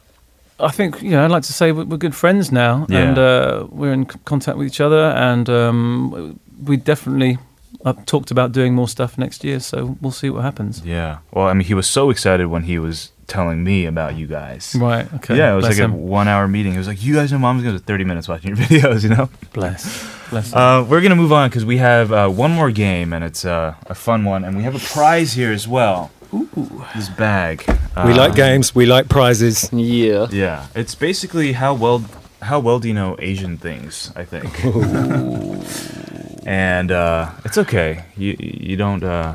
I 0.62 0.70
think 0.70 1.02
you 1.02 1.10
know, 1.10 1.24
I'd 1.24 1.30
like 1.30 1.42
to 1.44 1.52
say 1.52 1.72
we're, 1.72 1.84
we're 1.84 1.96
good 1.98 2.14
friends 2.14 2.50
now, 2.52 2.86
Yeah. 2.88 2.98
and 2.98 3.18
uh, 3.18 3.66
we're 3.70 3.92
in 3.92 4.08
c- 4.08 4.18
contact 4.24 4.56
with 4.58 4.66
each 4.66 4.80
other, 4.80 5.10
and 5.16 5.48
um, 5.50 6.40
we 6.64 6.76
definitely. 6.76 7.38
I've 7.84 8.06
talked 8.06 8.30
about 8.30 8.52
doing 8.52 8.74
more 8.74 8.86
stuff 8.86 9.18
next 9.18 9.42
year, 9.42 9.58
so 9.58 9.96
we'll 10.00 10.12
see 10.12 10.30
what 10.30 10.42
happens. 10.44 10.82
Yeah. 10.84 11.18
Well, 11.32 11.48
I 11.48 11.52
mean, 11.52 11.66
he 11.66 11.74
was 11.74 11.88
so 11.88 12.10
excited 12.10 12.46
when 12.46 12.62
he 12.62 12.78
was 12.78 13.10
telling 13.26 13.64
me 13.64 13.86
about 13.86 14.14
you 14.14 14.28
guys. 14.28 14.76
Right. 14.78 15.12
Okay. 15.14 15.36
Yeah, 15.36 15.52
it 15.52 15.56
was 15.56 15.64
Bless 15.64 15.78
like 15.80 15.84
him. 15.84 15.92
a 15.94 15.96
one-hour 15.96 16.46
meeting. 16.46 16.74
It 16.74 16.78
was 16.78 16.86
like, 16.86 17.02
you 17.02 17.12
guys 17.14 17.32
know 17.32 17.38
mom's 17.40 17.64
going 17.64 17.76
to 17.76 17.82
30 17.82 18.04
minutes 18.04 18.28
watching 18.28 18.54
your 18.54 18.56
videos, 18.68 19.02
you 19.02 19.08
know? 19.08 19.28
Bless. 19.52 20.06
Bless. 20.30 20.54
Uh, 20.54 20.86
we're 20.88 21.00
gonna 21.00 21.16
move 21.16 21.32
on 21.32 21.48
because 21.48 21.64
we 21.64 21.78
have 21.78 22.12
uh, 22.12 22.28
one 22.28 22.52
more 22.52 22.70
game 22.70 23.12
and 23.12 23.24
it's 23.24 23.44
uh, 23.44 23.74
a 23.88 23.94
fun 23.96 24.24
one, 24.24 24.44
and 24.44 24.56
we 24.56 24.62
have 24.62 24.76
a 24.76 24.78
prize 24.94 25.32
here 25.32 25.50
as 25.50 25.66
well. 25.66 26.12
Ooh, 26.34 26.84
this 26.94 27.08
bag. 27.10 27.64
we 27.68 27.74
Uh, 28.12 28.16
like 28.16 28.34
games. 28.34 28.74
We 28.74 28.86
like 28.86 29.08
prizes. 29.08 29.68
Yeah. 29.72 30.28
Yeah, 30.30 30.66
it's 30.74 30.94
basically 30.94 31.52
how 31.52 31.74
well 31.74 32.04
how 32.40 32.58
well 32.60 32.78
do 32.80 32.88
you 32.88 32.94
know 32.94 33.16
Asian 33.18 33.56
things? 33.58 34.10
I 34.16 34.24
think. 34.24 34.50
and 36.46 36.90
uh, 36.90 37.30
it's 37.44 37.58
okay. 37.58 38.04
You 38.16 38.36
you 38.38 38.76
don't. 38.76 39.02
Uh, 39.04 39.34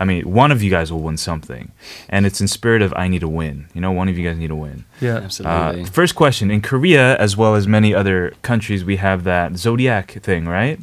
I 0.00 0.04
mean, 0.04 0.22
one 0.32 0.52
of 0.52 0.62
you 0.62 0.70
guys 0.70 0.92
will 0.92 1.00
win 1.02 1.16
something, 1.16 1.72
and 2.08 2.24
it's 2.26 2.40
in 2.40 2.48
spirit 2.48 2.82
of 2.82 2.92
I 2.96 3.08
need 3.08 3.20
to 3.20 3.28
win. 3.28 3.66
You 3.74 3.80
know, 3.80 3.90
one 3.92 4.08
of 4.08 4.16
you 4.16 4.24
guys 4.28 4.38
need 4.38 4.48
to 4.48 4.54
win. 4.54 4.84
yeah. 5.00 5.16
Absolutely. 5.16 5.82
Uh, 5.82 5.86
first 5.86 6.14
question: 6.14 6.50
In 6.50 6.60
Korea, 6.62 7.16
as 7.18 7.36
well 7.36 7.54
as 7.54 7.66
many 7.66 7.94
other 7.94 8.32
countries, 8.42 8.84
we 8.84 8.96
have 8.96 9.24
that 9.24 9.56
zodiac 9.56 10.12
thing, 10.22 10.46
right? 10.46 10.78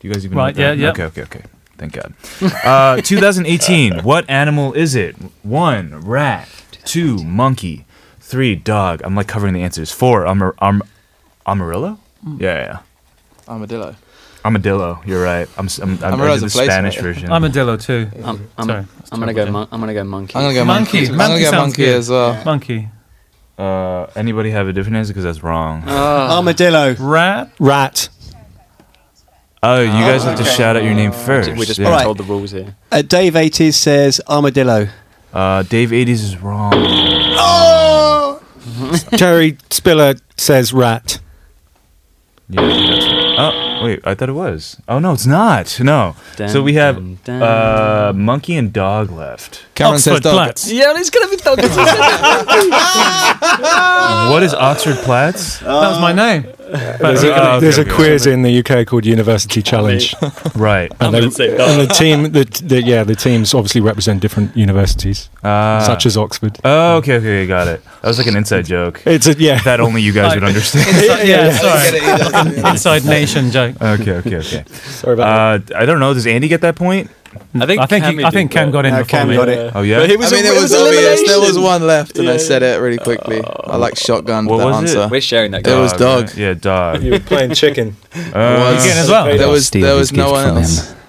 Do 0.00 0.08
you 0.08 0.12
guys 0.14 0.24
even 0.24 0.36
Right, 0.38 0.56
know 0.56 0.62
what 0.68 0.76
that? 0.76 0.78
yeah, 0.78 0.84
yeah. 0.86 0.90
Okay, 0.90 1.04
okay, 1.04 1.22
okay. 1.22 1.42
Thank 1.80 1.94
God. 1.94 2.12
Uh, 2.62 3.00
2018. 3.02 4.02
what 4.04 4.28
animal 4.28 4.74
is 4.74 4.94
it? 4.94 5.16
One, 5.42 5.98
rat. 6.02 6.46
Two, 6.84 7.24
monkey. 7.24 7.86
Three, 8.20 8.54
dog. 8.54 9.00
I'm 9.02 9.14
like 9.14 9.26
covering 9.28 9.54
the 9.54 9.62
answers. 9.62 9.90
Four, 9.90 10.26
armor, 10.26 10.54
arm, 10.58 10.82
armadillo. 11.46 11.98
Hmm. 12.22 12.36
Yeah, 12.38 12.54
yeah. 12.58 12.78
Armadillo. 13.48 13.96
Armadillo. 14.44 15.00
You're 15.06 15.22
right. 15.24 15.48
I'm. 15.56 15.66
s- 15.66 15.78
I'm. 15.78 15.96
I'm, 15.98 16.04
I 16.04 16.10
Armadillo's 16.10 16.40
did 16.40 16.46
a 16.46 16.48
the 16.48 16.52
place, 16.52 16.66
Spanish 16.68 16.96
right? 16.96 17.02
version. 17.02 17.32
Armadillo 17.32 17.76
too. 17.78 18.08
I'm, 18.24 18.48
I'm, 18.58 18.66
Sorry, 18.68 18.84
I'm 19.10 19.20
gonna 19.20 19.32
go. 19.34 19.50
Mon- 19.50 19.68
I'm 19.72 19.80
gonna 19.80 19.94
go 19.94 20.04
monkey. 20.04 20.36
I'm 20.36 20.42
gonna 20.42 20.54
go 20.54 20.64
Monkey. 20.66 20.98
monkey. 21.08 21.12
I'm 21.12 21.18
gonna 21.18 21.38
go 21.40 21.44
sounds 21.50 21.54
monkey 21.70 21.84
good. 21.86 21.96
as 21.96 22.10
well. 22.10 22.44
Monkey. 22.44 22.88
uh, 23.58 24.04
anybody 24.16 24.50
have 24.50 24.68
a 24.68 24.72
different 24.72 24.96
answer? 24.96 25.12
Because 25.12 25.24
that's 25.24 25.42
wrong. 25.42 25.82
Ah. 25.86 26.36
Armadillo. 26.36 26.94
Rat. 26.98 27.50
Rat. 27.58 28.08
Oh, 29.62 29.80
you 29.80 29.88
guys 29.90 30.24
have 30.24 30.38
to 30.38 30.44
shout 30.44 30.76
out 30.76 30.84
your 30.84 30.94
name 30.94 31.12
first. 31.12 31.50
We're 31.50 31.64
just 31.66 31.78
Yeah. 31.78 31.84
being 31.84 31.92
Alright. 31.92 32.04
told 32.04 32.16
the 32.18 32.24
rules 32.24 32.50
here. 32.52 32.74
Uh, 32.90 33.02
Dave 33.02 33.34
80s 33.36 33.74
says 33.76 34.20
armadillo. 34.28 34.88
Uh, 35.34 35.62
Dave 35.64 35.90
80s 35.92 36.22
is 36.24 36.36
wrong. 36.40 36.72
Oh! 36.76 38.40
Terry 39.16 39.58
Spiller 39.70 40.14
says 40.36 40.72
rat. 40.72 41.18
Yeah, 42.48 42.62
that's 42.62 43.04
it. 43.04 43.14
Oh, 43.38 43.80
wait, 43.84 44.00
I 44.04 44.14
thought 44.14 44.28
it 44.28 44.32
was. 44.32 44.76
Oh, 44.88 44.98
no, 44.98 45.12
it's 45.12 45.26
not. 45.26 45.78
No. 45.80 46.16
so 46.48 46.62
we 46.62 46.74
have 46.74 46.96
Dun, 46.96 47.18
dun, 47.24 47.42
uh, 47.42 48.12
monkey 48.14 48.56
and 48.56 48.72
dog 48.72 49.10
left. 49.12 49.64
Cameron 49.74 50.00
says 50.00 50.14
Oxford 50.16 50.22
dog. 50.24 50.32
Platts. 50.34 50.72
Yeah, 50.72 50.92
it's 50.96 51.10
gonna 51.10 51.28
be 51.28 51.36
dog. 51.36 51.58
what 54.32 54.42
is 54.42 54.52
Oxford 54.54 54.96
Platts? 55.04 55.58
That 55.60 55.90
was 55.90 56.00
my 56.00 56.12
name. 56.12 56.46
There's, 57.00 57.24
a, 57.24 57.32
okay, 57.32 57.60
there's 57.60 57.78
a 57.78 57.80
okay. 57.80 57.90
quiz 57.90 58.26
in 58.26 58.42
the 58.42 58.60
UK 58.60 58.86
called 58.86 59.04
University 59.04 59.60
Challenge, 59.60 60.14
Right. 60.54 60.92
and, 61.00 61.14
they, 61.14 61.20
and 61.22 61.80
the 61.80 61.92
team, 61.92 62.30
the, 62.30 62.44
the 62.64 62.82
yeah, 62.82 63.02
the 63.02 63.16
teams 63.16 63.54
obviously 63.54 63.80
represent 63.80 64.20
different 64.20 64.56
universities, 64.56 65.28
Uh, 65.42 65.80
such 65.80 66.06
as 66.06 66.16
Oxford. 66.16 66.58
Oh, 66.64 66.96
okay, 66.98 67.16
okay, 67.16 67.46
got 67.46 67.66
it. 67.66 67.82
That 68.02 68.08
was 68.08 68.18
like 68.18 68.28
an 68.28 68.36
inside 68.36 68.66
joke. 68.66 69.02
It's 69.04 69.26
a 69.26 69.34
yeah. 69.34 69.60
That 69.62 69.80
only 69.80 70.00
you 70.02 70.12
guys 70.12 70.34
would 70.34 70.44
understand. 70.44 70.88
Inside, 70.88 71.26
yeah, 71.26 71.50
sorry. 71.50 72.70
Inside 72.70 73.04
Nation 73.04 73.50
joke. 73.50 73.76
okay, 73.82 74.12
okay, 74.12 74.36
okay. 74.36 74.64
Sorry 74.70 75.14
about 75.14 75.66
that. 75.66 75.74
Uh, 75.74 75.78
I 75.80 75.86
don't 75.86 75.98
know. 75.98 76.14
Does 76.14 76.26
Andy 76.26 76.46
get 76.48 76.60
that 76.60 76.76
point? 76.76 77.10
I 77.54 77.66
think 77.66 77.80
I 77.80 77.86
think 77.86 78.04
Cammy 78.04 78.18
he, 78.18 78.24
I 78.24 78.30
think 78.30 78.50
Cam 78.50 78.68
but- 78.68 78.72
got 78.72 78.86
in 78.86 78.94
No, 78.94 79.04
Cam 79.04 79.28
me. 79.28 79.36
got 79.36 79.48
it. 79.48 79.72
Oh, 79.74 79.82
yeah? 79.82 79.98
But 80.00 80.10
he 80.10 80.16
I 80.16 80.18
mean, 80.30 80.44
a- 80.44 80.48
it 80.48 80.60
was 80.60 80.72
an 80.72 80.80
obvious. 80.86 81.22
There 81.28 81.40
was 81.40 81.58
one 81.58 81.86
left, 81.86 82.18
and 82.18 82.28
I 82.28 82.36
said 82.38 82.62
it 82.62 82.80
really 82.80 82.98
quickly. 82.98 83.40
I 83.44 83.76
like 83.76 83.96
shotgun 83.96 84.46
What 84.46 84.58
the 84.58 84.66
was 84.66 84.76
it? 84.76 84.78
answer. 84.98 85.08
We're 85.08 85.20
sharing 85.20 85.52
that. 85.52 85.66
It 85.66 85.74
was 85.78 85.92
dog. 85.92 86.24
right? 86.24 86.36
Yeah, 86.36 86.54
dog. 86.54 87.02
You 87.02 87.12
were 87.12 87.20
playing 87.20 87.54
chicken. 87.54 87.96
Uh, 88.12 88.74
Was- 88.74 88.84
Again 88.84 88.98
as 88.98 89.08
well. 89.08 89.24
There 89.26 89.48
was 89.48 89.66
Steal 89.68 89.82
there 89.86 89.94
was 89.96 90.12
no 90.12 90.32
one 90.32 90.56
else. 90.58 90.94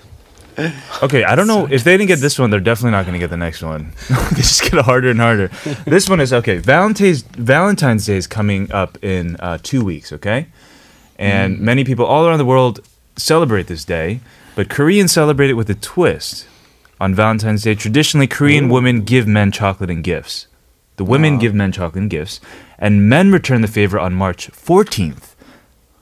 Okay, 1.01 1.23
I 1.23 1.33
don't 1.35 1.47
know 1.47 1.65
if 1.71 1.83
they 1.83 1.93
didn't 1.97 2.07
get 2.09 2.19
this 2.19 2.37
one. 2.37 2.51
They're 2.51 2.59
definitely 2.59 2.91
not 2.91 3.05
going 3.05 3.13
to 3.13 3.19
get 3.19 3.31
the 3.31 3.37
next 3.37 3.63
one. 3.63 3.93
they 4.09 4.35
just 4.41 4.61
get 4.61 4.73
harder 4.85 5.09
and 5.09 5.19
harder. 5.19 5.47
this 5.85 6.07
one 6.07 6.19
is 6.19 6.31
okay. 6.33 6.57
Valentine's 6.57 7.21
Valentine's 7.23 8.05
Day 8.05 8.17
is 8.17 8.27
coming 8.27 8.71
up 8.71 9.03
in 9.03 9.37
uh, 9.39 9.57
two 9.63 9.83
weeks. 9.83 10.11
Okay, 10.13 10.47
and 11.17 11.59
many 11.59 11.83
people 11.83 12.05
all 12.05 12.27
around 12.27 12.37
the 12.37 12.45
world 12.45 12.81
celebrate 13.17 13.67
this 13.67 13.85
day, 13.85 14.19
but 14.55 14.69
Koreans 14.69 15.11
celebrate 15.11 15.49
it 15.49 15.53
with 15.55 15.69
a 15.69 15.75
twist. 15.75 16.47
On 16.99 17.15
Valentine's 17.15 17.63
Day, 17.63 17.73
traditionally 17.75 18.27
Korean 18.27 18.69
women 18.69 19.01
give 19.01 19.25
men 19.27 19.51
chocolate 19.51 19.89
and 19.89 20.03
gifts. 20.03 20.47
The 20.97 21.03
women 21.03 21.39
give 21.39 21.55
men 21.55 21.71
chocolate 21.71 22.01
and 22.01 22.09
gifts, 22.11 22.39
and 22.77 23.09
men 23.09 23.31
return 23.31 23.61
the 23.61 23.67
favor 23.67 23.97
on 23.99 24.13
March 24.13 24.51
14th, 24.51 25.33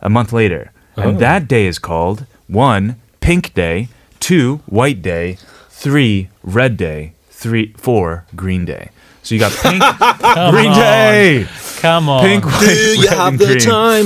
a 0.02 0.10
month 0.10 0.34
later. 0.34 0.72
And 0.98 1.16
Oh. 1.16 1.20
that 1.20 1.48
day 1.48 1.68
is 1.68 1.80
called 1.80 2.26
one, 2.48 2.98
Pink 3.22 3.54
Day, 3.54 3.88
two, 4.20 4.60
White 4.66 5.02
Day, 5.02 5.38
three, 5.70 6.28
Red 6.44 6.76
Day, 6.76 7.14
three, 7.30 7.74
four, 7.78 8.26
Green 8.36 8.66
Day. 8.66 8.90
So 9.24 9.36
you 9.36 9.40
got 9.40 9.54
Pink, 9.54 9.82
Green. 10.52 10.74
Day, 10.74 11.48
Come 11.80 12.10
on. 12.10 12.22
Pink, 12.22 12.46
White, 12.60 12.60
red, 12.60 13.14
and 13.14 13.40
green. 13.40 13.60
oh 13.70 14.06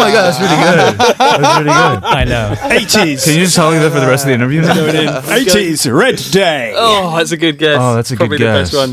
my 0.00 0.10
god, 0.10 0.24
that's 0.24 0.40
really 0.40 0.56
good. 0.56 0.98
That's 0.98 1.54
pretty 1.54 1.70
good. 1.70 2.04
I 2.04 2.24
know. 2.24 2.54
80s. 2.58 3.24
Can 3.24 3.34
you 3.34 3.44
just 3.44 3.54
tell 3.54 3.70
me 3.70 3.78
that 3.78 3.92
for 3.92 4.00
the 4.00 4.06
rest 4.06 4.24
of 4.24 4.28
the 4.28 4.34
interview? 4.34 4.62
80s, 4.62 5.96
Red 5.96 6.18
Day. 6.32 6.72
Oh, 6.76 7.16
that's 7.16 7.30
a 7.30 7.36
good 7.36 7.58
guess. 7.58 7.78
Oh, 7.80 7.94
that's 7.94 8.10
a 8.10 8.16
good 8.16 8.28
Probably 8.28 8.38
guess. 8.38 8.72
the 8.72 8.76
best 8.76 8.88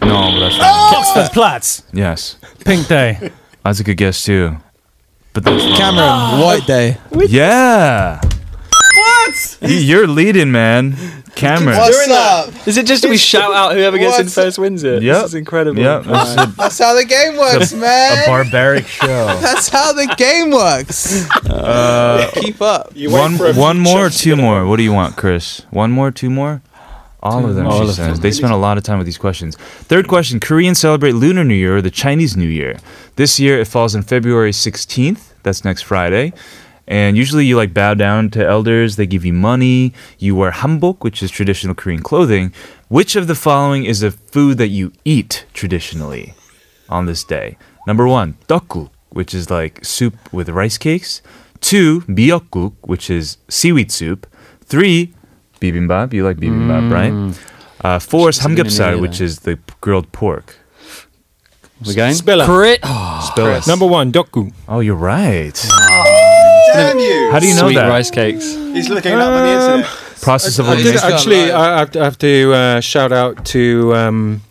one. 0.00 0.08
No, 0.08 0.32
but 0.32 0.40
that's 0.40 0.56
oh! 0.58 1.14
wrong. 1.14 1.26
Ketzlerplatz. 1.26 1.82
Yes. 1.92 2.38
Pink 2.64 2.88
Day. 2.88 3.30
That's 3.62 3.80
a 3.80 3.84
good 3.84 3.98
guess 3.98 4.24
too. 4.24 4.56
But 5.34 5.44
that's 5.44 5.62
wrong. 5.62 5.76
Cameron, 5.76 6.08
ah! 6.08 6.40
White 6.42 6.66
Day. 6.66 6.96
Yeah. 7.28 8.20
What? 9.60 9.70
You're 9.70 10.06
leading, 10.06 10.50
man. 10.52 10.96
Cameron. 11.34 11.76
What's 11.78 12.08
up? 12.08 12.66
Is 12.66 12.76
it 12.76 12.86
just 12.86 13.08
we 13.08 13.16
shout 13.16 13.52
out 13.52 13.72
whoever 13.74 13.98
gets 13.98 14.18
in 14.18 14.24
What's- 14.26 14.34
first 14.34 14.58
wins 14.58 14.82
it? 14.82 15.02
Yep. 15.02 15.16
This 15.16 15.24
is 15.26 15.34
incredible. 15.34 15.80
Yep. 15.80 16.04
That's 16.04 16.32
a, 16.32 16.54
That's 16.56 16.78
how 16.78 16.94
the 16.94 17.04
game 17.04 17.36
works, 17.36 17.72
man. 17.72 17.80
a 18.12 18.16
man. 18.16 18.26
barbaric 18.26 18.86
show. 18.86 19.06
That's 19.40 19.68
how 19.68 19.92
the 19.92 20.12
game 20.16 20.50
works. 20.50 21.28
Uh, 21.48 22.30
Keep 22.34 22.60
up. 22.60 22.92
one 22.96 23.34
one 23.56 23.78
more 23.78 24.06
or 24.06 24.10
two 24.10 24.36
more? 24.36 24.66
What 24.66 24.76
do 24.76 24.82
you 24.82 24.92
want, 24.92 25.16
Chris? 25.16 25.60
One 25.70 25.90
more, 25.90 26.10
two 26.10 26.30
more? 26.30 26.62
All 27.22 27.44
of 27.46 27.54
them, 27.54 27.66
All 27.66 27.82
she 27.82 27.88
of 27.88 27.94
says. 27.94 28.06
them. 28.14 28.22
They 28.22 28.30
spent 28.30 28.52
a 28.52 28.56
lot 28.56 28.78
of 28.78 28.82
time 28.82 28.96
with 28.96 29.04
these 29.06 29.18
questions. 29.18 29.56
Third 29.56 30.08
question 30.08 30.40
Koreans 30.40 30.78
celebrate 30.78 31.12
Lunar 31.12 31.44
New 31.44 31.54
Year 31.54 31.76
or 31.76 31.82
the 31.82 31.90
Chinese 31.90 32.34
New 32.36 32.48
Year. 32.48 32.78
This 33.16 33.38
year 33.38 33.60
it 33.60 33.66
falls 33.68 33.94
on 33.94 34.00
February 34.02 34.52
16th. 34.52 35.32
That's 35.42 35.62
next 35.64 35.82
Friday. 35.82 36.32
And 36.89 37.17
usually 37.17 37.45
you 37.45 37.57
like 37.57 37.73
bow 37.73 37.95
down 37.95 38.29
to 38.31 38.45
elders, 38.45 38.95
they 38.95 39.07
give 39.07 39.25
you 39.25 39.33
money, 39.33 39.93
you 40.19 40.35
wear 40.35 40.51
hanbok, 40.51 40.97
which 41.03 41.23
is 41.23 41.31
traditional 41.31 41.73
Korean 41.73 42.01
clothing. 42.03 42.53
Which 42.89 43.15
of 43.15 43.25
the 43.25 43.33
following 43.33 43.85
is 43.85 44.03
a 44.03 44.11
food 44.11 44.59
that 44.59 44.67
you 44.67 44.91
eat 45.03 45.45
traditionally 45.53 46.35
on 46.87 47.07
this 47.07 47.23
day? 47.23 47.57
Number 47.87 48.07
one, 48.07 48.37
떡국, 48.47 48.91
which 49.09 49.33
is 49.33 49.49
like 49.49 49.83
soup 49.83 50.15
with 50.31 50.49
rice 50.49 50.77
cakes. 50.77 51.23
Two, 51.59 52.01
미역국, 52.01 52.73
which 52.81 53.09
is 53.09 53.37
seaweed 53.49 53.91
soup. 53.91 54.27
Three, 54.61 55.13
bibimbap. 55.59 56.13
You 56.13 56.23
like 56.23 56.37
bibimbap, 56.37 56.91
right? 56.91 57.35
Uh, 57.81 57.97
four 57.97 58.29
is 58.29 58.35
Should've 58.35 58.55
been 58.55 58.65
in 58.67 58.71
samgyeopsal, 58.71 58.89
here, 58.93 59.01
which 59.01 59.17
though. 59.19 59.25
is 59.25 59.39
the 59.39 59.59
grilled 59.81 60.11
pork. 60.11 60.57
We 61.85 61.95
going? 61.95 62.13
Spiller. 62.13 62.45
Crit. 62.45 62.81
Spill 62.83 63.47
us. 63.47 63.67
Number 63.67 63.85
one, 63.87 64.11
Doku. 64.11 64.53
Oh, 64.67 64.79
you're 64.79 64.95
right. 64.95 65.55
Damn 66.72 66.98
you! 66.98 67.30
How 67.32 67.38
do 67.38 67.46
you 67.48 67.54
know 67.54 67.62
Sweet 67.68 67.74
that? 67.76 67.88
rice 67.88 68.10
cakes. 68.10 68.44
He's 68.54 68.88
looking 68.88 69.12
it 69.12 69.18
up 69.18 69.32
on 69.32 69.42
the 69.46 69.52
internet. 69.52 69.86
Process 70.20 70.58
of 70.58 70.68
I 70.68 70.76
did, 70.76 70.86
elimination. 70.86 71.12
actually, 71.12 71.50
I 71.52 71.78
have 71.78 71.90
to, 71.92 72.00
I 72.00 72.04
have 72.04 72.18
to 72.18 72.52
uh, 72.52 72.80
shout 72.80 73.10
out 73.12 73.44
to 73.46 73.94
um, 73.94 74.42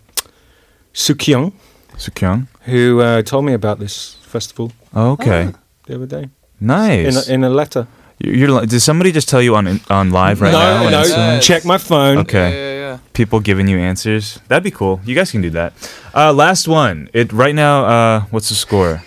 Sukyung, 0.93 1.53
Sukyung. 1.95 2.47
who 2.61 3.01
uh, 3.01 3.21
told 3.21 3.45
me 3.45 3.53
about 3.53 3.79
this 3.79 4.15
festival 4.21 4.71
Oh, 4.95 5.11
okay. 5.11 5.53
the 5.85 5.95
other 5.95 6.05
day 6.07 6.23
in 6.23 6.67
Nice. 6.67 7.27
a, 7.29 7.33
in 7.33 7.43
a 7.43 7.49
letter. 7.49 7.87
You- 8.17 8.33
You're, 8.33 8.51
li- 8.51 8.65
did 8.65 8.81
somebody 8.81 9.11
just 9.11 9.29
tell 9.29 9.41
you 9.41 9.55
on 9.55 9.79
on 9.89 10.09
live 10.11 10.41
right 10.41 10.51
no, 10.51 10.59
now? 10.59 10.85
on 10.85 10.91
no, 10.91 11.01
Instagram? 11.03 11.41
check 11.41 11.65
my 11.65 11.77
phone. 11.77 12.17
Okay. 12.19 12.49
Yeah, 12.51 12.57
yeah, 12.57 12.93
yeah. 12.93 12.99
People 13.13 13.39
giving 13.39 13.67
you 13.67 13.77
answers. 13.77 14.39
That'd 14.47 14.63
be 14.63 14.71
cool. 14.71 14.99
You 15.05 15.13
guys 15.15 15.31
can 15.31 15.41
do 15.41 15.49
that. 15.51 15.71
Uh, 16.15 16.33
last 16.33 16.67
one. 16.67 17.09
It 17.13 17.31
right 17.31 17.55
now. 17.55 17.85
Uh, 17.85 18.21
what's 18.31 18.49
the 18.49 18.55
score? 18.55 19.03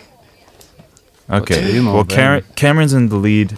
Okay. 1.33 1.73
two 1.73 1.83
more, 1.83 1.95
well, 1.95 2.05
then. 2.05 2.17
Cameron, 2.17 2.45
Cameron's 2.57 2.93
in 2.93 3.09
the 3.09 3.17
lead 3.17 3.57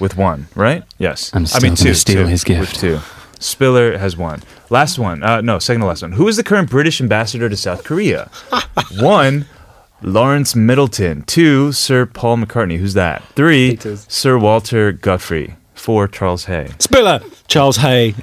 with 0.00 0.16
one, 0.16 0.46
right? 0.54 0.82
Yes. 0.98 1.30
I'm 1.34 1.38
I 1.38 1.40
mean 1.40 1.46
still 1.46 1.60
gonna 1.62 1.76
two. 1.76 1.94
steal 1.94 2.22
two, 2.24 2.28
his 2.28 2.44
With 2.44 2.58
gift. 2.58 2.80
two. 2.80 2.98
Spiller 3.38 3.98
has 3.98 4.16
one. 4.16 4.42
Last 4.70 4.98
one. 4.98 5.22
Uh, 5.22 5.40
no, 5.40 5.58
second 5.58 5.80
to 5.80 5.86
last 5.86 6.02
one. 6.02 6.12
Who 6.12 6.28
is 6.28 6.36
the 6.36 6.44
current 6.44 6.70
British 6.70 7.00
ambassador 7.00 7.48
to 7.48 7.56
South 7.56 7.82
Korea? 7.84 8.30
one. 9.00 9.46
Lawrence 10.00 10.54
Middleton. 10.56 11.22
Two, 11.22 11.70
Sir 11.72 12.06
Paul 12.06 12.38
McCartney. 12.38 12.78
Who's 12.78 12.94
that? 12.94 13.22
Three, 13.36 13.76
Sir 14.08 14.36
Walter 14.38 14.90
Guthrie. 14.92 15.54
Four, 15.74 16.06
Charles 16.08 16.44
Hay. 16.46 16.68
Spiller, 16.78 17.20
Charles 17.48 17.76
Hay. 17.78 18.14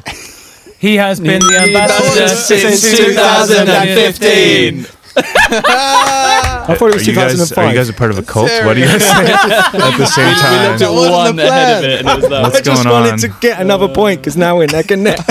He 0.80 0.96
has 0.96 1.20
been 1.20 1.42
the 1.42 1.58
ambassador 1.60 2.28
Since 2.30 2.80
since 2.82 2.98
2015. 2.98 4.86
I 5.26 6.76
thought 6.78 6.90
it 6.90 6.94
was 6.96 7.08
Are 7.08 7.12
you, 7.12 7.16
guys, 7.16 7.52
are 7.58 7.68
you 7.70 7.76
guys 7.76 7.90
a 7.90 7.94
part 7.94 8.12
of 8.12 8.18
a 8.18 8.24
cult? 8.24 8.50
What 8.64 8.74
do 8.76 8.80
you 8.82 8.86
guys 8.86 9.04
say 9.04 9.12
at 9.34 9.98
the 9.98 10.06
same 10.06 10.36
time? 10.36 10.78
That 10.78 10.92
wasn't 10.92 11.38
the 11.38 11.44
plan. 11.44 11.84
it, 11.84 12.00
and 12.00 12.10
it 12.10 12.16
was 12.16 12.30
that. 12.30 12.42
What's 12.44 12.58
I 12.58 12.62
just 12.62 12.84
going 12.84 12.94
wanted 12.94 13.14
on? 13.14 13.20
to 13.20 13.28
get 13.42 13.60
another 13.62 13.88
point 13.88 14.22
because 14.22 14.38
now 14.38 14.58
we're 14.58 14.68
neck 14.68 14.92
and 14.92 15.04
neck. 15.04 15.20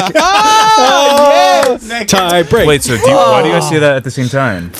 Oh, 0.80 1.76
yes, 1.82 2.06
Tie 2.10 2.42
break. 2.44 2.68
Wait, 2.68 2.82
so 2.82 2.96
do 2.96 3.00
you, 3.10 3.16
why 3.16 3.42
do 3.42 3.48
you 3.48 3.54
guys 3.54 3.68
say 3.68 3.78
that 3.80 3.96
at 3.96 4.04
the 4.04 4.10
same 4.12 4.28
time? 4.28 4.70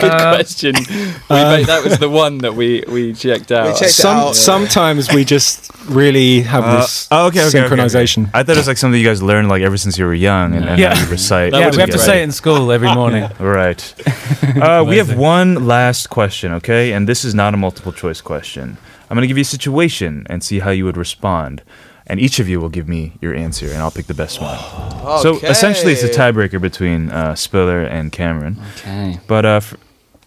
Good 0.00 0.10
question. 0.34 0.74
We 1.30 1.36
made, 1.36 1.66
that 1.66 1.84
was 1.84 1.98
the 1.98 2.08
one 2.08 2.38
that 2.38 2.54
we 2.54 2.84
we 2.88 3.12
checked 3.12 3.52
out. 3.52 3.76
checked- 3.78 3.90
Some, 3.92 4.16
out. 4.16 4.34
sometimes 4.36 5.12
we 5.12 5.24
just 5.24 5.70
really 5.90 6.40
have 6.40 6.64
Uh, 6.64 6.76
this 6.80 7.06
oh, 7.10 7.26
okay, 7.26 7.40
okay, 7.46 7.48
okay, 7.48 7.66
okay. 7.66 7.76
synchronization. 7.76 8.30
I 8.32 8.42
thought 8.42 8.56
it 8.56 8.58
was 8.64 8.66
like 8.68 8.78
something 8.78 8.98
you 9.00 9.06
guys 9.06 9.20
learned 9.22 9.48
like 9.48 9.62
ever 9.62 9.76
since 9.76 9.98
you 9.98 10.06
were 10.06 10.14
young, 10.14 10.54
and, 10.54 10.64
and 10.64 10.78
Yeah. 10.80 10.94
now 10.94 11.00
you 11.04 11.10
recite. 11.10 11.52
Yeah, 11.52 11.70
we 11.70 11.76
have 11.80 11.90
to 11.90 11.98
say 11.98 12.20
it 12.20 12.24
in 12.24 12.32
school 12.32 12.72
every 12.72 12.92
morning. 12.94 13.28
Right. 13.40 13.82
Uh, 14.48 14.82
we 14.88 14.96
have 14.96 15.14
one 15.16 15.66
last 15.66 16.08
question, 16.08 16.52
okay? 16.52 16.92
And 16.94 17.06
this 17.06 17.24
is 17.24 17.34
not 17.34 17.52
a 17.54 17.56
multiple 17.56 17.92
choice 17.92 18.20
question. 18.22 18.76
I'm 19.08 19.14
going 19.14 19.22
to 19.22 19.28
give 19.28 19.36
you 19.36 19.42
a 19.42 19.54
situation 19.58 20.26
and 20.30 20.42
see 20.42 20.58
how 20.60 20.70
you 20.70 20.84
would 20.86 20.96
respond. 20.96 21.62
And 22.06 22.18
each 22.18 22.40
of 22.40 22.48
you 22.48 22.58
will 22.58 22.70
give 22.70 22.88
me 22.88 23.12
your 23.20 23.34
answer, 23.34 23.66
and 23.66 23.76
I'll 23.82 23.90
pick 23.90 24.06
the 24.06 24.14
best 24.14 24.40
one. 24.40 24.58
So 25.22 25.36
essentially, 25.44 25.92
it's 25.92 26.02
a 26.02 26.08
tiebreaker 26.08 26.58
between 26.60 27.10
uh, 27.10 27.34
Spiller 27.34 27.82
and 27.84 28.10
Cameron. 28.10 28.56
Okay. 28.78 29.20
But 29.26 29.44
uh, 29.44 29.60
f- 29.60 29.74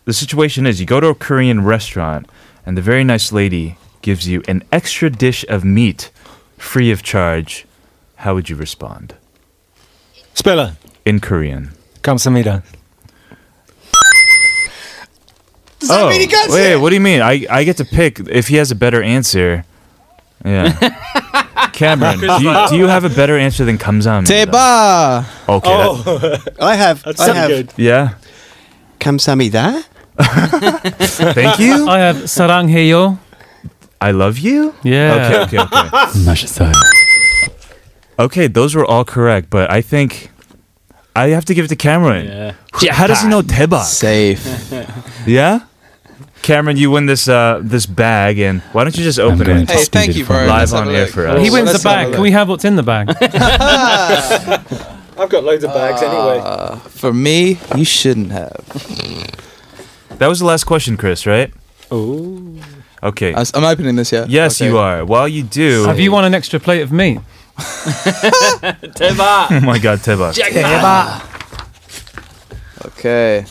the 0.05 0.13
situation 0.13 0.65
is 0.65 0.79
you 0.79 0.85
go 0.85 0.99
to 0.99 1.07
a 1.07 1.15
Korean 1.15 1.63
restaurant, 1.63 2.27
and 2.65 2.77
the 2.77 2.81
very 2.81 3.03
nice 3.03 3.31
lady 3.31 3.77
gives 4.01 4.27
you 4.27 4.41
an 4.47 4.63
extra 4.71 5.09
dish 5.09 5.45
of 5.47 5.63
meat 5.63 6.09
free 6.57 6.91
of 6.91 7.03
charge. 7.03 7.65
How 8.17 8.33
would 8.35 8.49
you 8.49 8.55
respond? 8.55 9.15
Spiller 10.33 10.75
In 11.05 11.19
Korean. 11.19 11.71
감사합니다. 12.03 12.63
Does 15.79 15.89
oh, 15.89 16.09
he 16.09 16.27
got 16.27 16.49
wait, 16.49 16.77
what 16.77 16.89
do 16.89 16.95
you 16.95 17.01
mean? 17.01 17.21
I, 17.21 17.45
I 17.49 17.63
get 17.63 17.77
to 17.77 17.85
pick 17.85 18.19
if 18.29 18.47
he 18.47 18.57
has 18.57 18.69
a 18.69 18.75
better 18.75 19.01
answer. 19.01 19.65
Yeah. 20.45 20.77
Cameron, 21.73 22.19
do 22.19 22.27
you, 22.43 22.67
do 22.69 22.77
you 22.77 22.87
have 22.87 23.03
a 23.03 23.09
better 23.09 23.35
answer 23.37 23.65
than 23.65 23.79
감사합니다? 23.79 24.45
Teba. 24.51 25.25
Okay. 25.49 25.69
Oh. 25.69 26.17
that- 26.19 26.55
I 26.59 26.75
have. 26.75 27.01
That 27.03 27.19
I 27.19 27.33
have. 27.33 27.49
good. 27.49 27.73
Yeah. 27.77 28.13
감사합니다. 28.99 29.83
Thank 30.20 31.58
you. 31.58 31.88
I 31.88 31.98
have 32.00 32.16
사랑해요. 32.28 33.18
I 34.00 34.10
love 34.12 34.38
you. 34.38 34.74
Yeah. 34.82 35.44
Okay, 35.44 35.58
okay, 35.58 35.76
okay. 36.58 36.72
Okay, 38.18 38.46
those 38.46 38.74
were 38.74 38.84
all 38.84 39.04
correct, 39.04 39.50
but 39.50 39.70
I 39.70 39.80
think 39.82 40.30
I 41.14 41.28
have 41.30 41.44
to 41.46 41.54
give 41.54 41.64
it 41.66 41.68
to 41.68 41.76
Cameron. 41.76 42.26
Yeah. 42.80 42.92
How 42.94 43.06
does 43.06 43.20
he 43.22 43.28
know 43.28 43.42
Teba? 43.42 43.82
Safe. 43.84 44.40
Yeah? 45.26 45.60
Cameron, 46.42 46.76
you 46.76 46.90
win 46.92 47.06
this 47.06 47.26
uh 47.28 47.58
this 47.62 47.86
bag, 47.86 48.38
and 48.38 48.62
why 48.72 48.84
don't 48.84 48.96
you 48.96 49.02
just 49.02 49.18
open 49.18 49.38
going 49.44 49.62
it 49.62 49.68
to 49.68 49.74
Hey, 49.74 49.84
thank 49.84 50.14
you, 50.16 50.24
bro. 50.24 50.46
live 50.46 50.70
Let's 50.70 50.72
have 50.72 50.86
on 50.86 50.94
a 50.94 50.96
air 50.96 51.04
look. 51.06 51.10
for 51.12 51.26
us? 51.26 51.42
He 51.42 51.50
wins 51.50 51.66
Let's 51.72 51.82
the 51.82 51.88
have 51.88 51.96
a 51.98 51.98
bag. 51.98 52.06
look. 52.06 52.14
Can 52.14 52.22
we 52.22 52.30
have 52.30 52.48
what's 52.48 52.64
in 52.64 52.76
the 52.76 52.82
bag? 52.84 53.10
I've 55.18 55.28
got 55.28 55.42
loads 55.44 55.64
of 55.64 55.72
bags 55.74 56.02
anyway. 56.02 56.38
Uh, 56.44 56.76
for 56.76 57.12
me, 57.12 57.58
you 57.74 57.84
shouldn't 57.84 58.30
have. 58.32 58.62
That 60.21 60.29
was 60.29 60.37
the 60.37 60.45
last 60.45 60.65
question, 60.65 60.97
Chris, 60.97 61.25
right? 61.25 61.51
Oh. 61.89 62.53
Okay. 63.01 63.33
I- 63.33 63.43
I'm 63.55 63.63
opening 63.63 63.95
this, 63.95 64.11
yeah? 64.11 64.27
yes, 64.29 64.61
Okay. 64.61 64.69
you 64.69 64.77
are. 64.77 65.03
While 65.03 65.27
you 65.27 65.41
do, 65.41 65.85
have 65.85 65.99
you 65.99 66.11
won 66.11 66.25
an 66.25 66.35
extra 66.35 66.59
plate 66.59 66.83
of 66.83 66.91
meat? 66.91 67.17
Teba! 67.57 69.47
oh 69.51 69.59
my 69.65 69.79
God, 69.79 69.97
Teba. 69.97 70.31
Teba! 70.31 71.21
Okay. 72.85 73.45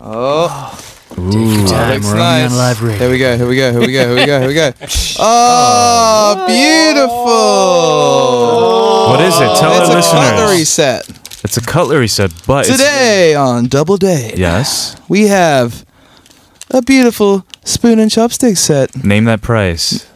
Oh, 0.00 0.76
Ooh. 1.18 1.66
that 1.68 1.94
looks 1.94 2.12
nice. 2.12 2.78
Here 2.98 3.08
we 3.08 3.18
go. 3.18 3.36
Here 3.36 3.46
we 3.46 3.54
go. 3.56 3.70
Here 3.70 3.80
we 3.80 3.92
go. 3.92 4.08
Here 4.08 4.16
we 4.16 4.26
go. 4.26 4.40
Here 4.40 4.48
we 4.48 4.54
go. 4.54 4.72
Oh, 5.20 6.44
beautiful. 6.48 7.14
What 9.10 9.20
is 9.22 9.34
it? 9.36 9.56
Tell 9.60 9.80
it's 9.80 9.88
our 9.88 9.94
a 9.94 9.98
listeners. 9.98 10.30
cutlery 10.30 10.64
set. 10.64 11.06
It's 11.44 11.56
a 11.56 11.60
cutlery 11.60 12.08
set, 12.08 12.32
but 12.46 12.64
it's- 12.66 12.78
Today 12.78 13.34
on 13.34 13.66
Double 13.66 13.96
Date, 13.96 14.36
yes. 14.36 14.96
we 15.08 15.28
have 15.28 15.84
a 16.70 16.82
beautiful 16.82 17.46
spoon 17.64 17.98
and 17.98 18.10
chopstick 18.10 18.56
set. 18.58 19.04
Name 19.04 19.24
that 19.24 19.40
price. 19.40 20.06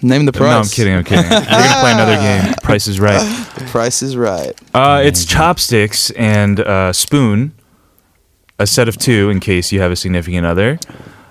Name 0.00 0.26
the 0.26 0.32
price. 0.32 0.50
No, 0.52 0.58
I'm 0.60 0.66
kidding. 0.68 0.94
I'm 0.94 1.02
kidding. 1.04 1.24
We're 1.24 1.40
gonna 1.40 1.80
play 1.80 1.92
another 1.92 2.16
game. 2.46 2.54
Price 2.62 2.86
is 2.86 3.00
right. 3.00 3.20
Price 3.70 4.00
is 4.02 4.16
right. 4.16 4.52
Uh, 4.72 5.02
it's 5.04 5.24
chopsticks 5.24 6.10
and 6.12 6.60
uh, 6.60 6.92
spoon, 6.92 7.52
a 8.60 8.66
set 8.66 8.88
of 8.88 8.96
two 8.96 9.28
in 9.30 9.40
case 9.40 9.72
you 9.72 9.80
have 9.80 9.90
a 9.90 9.96
significant 9.96 10.46
other. 10.46 10.78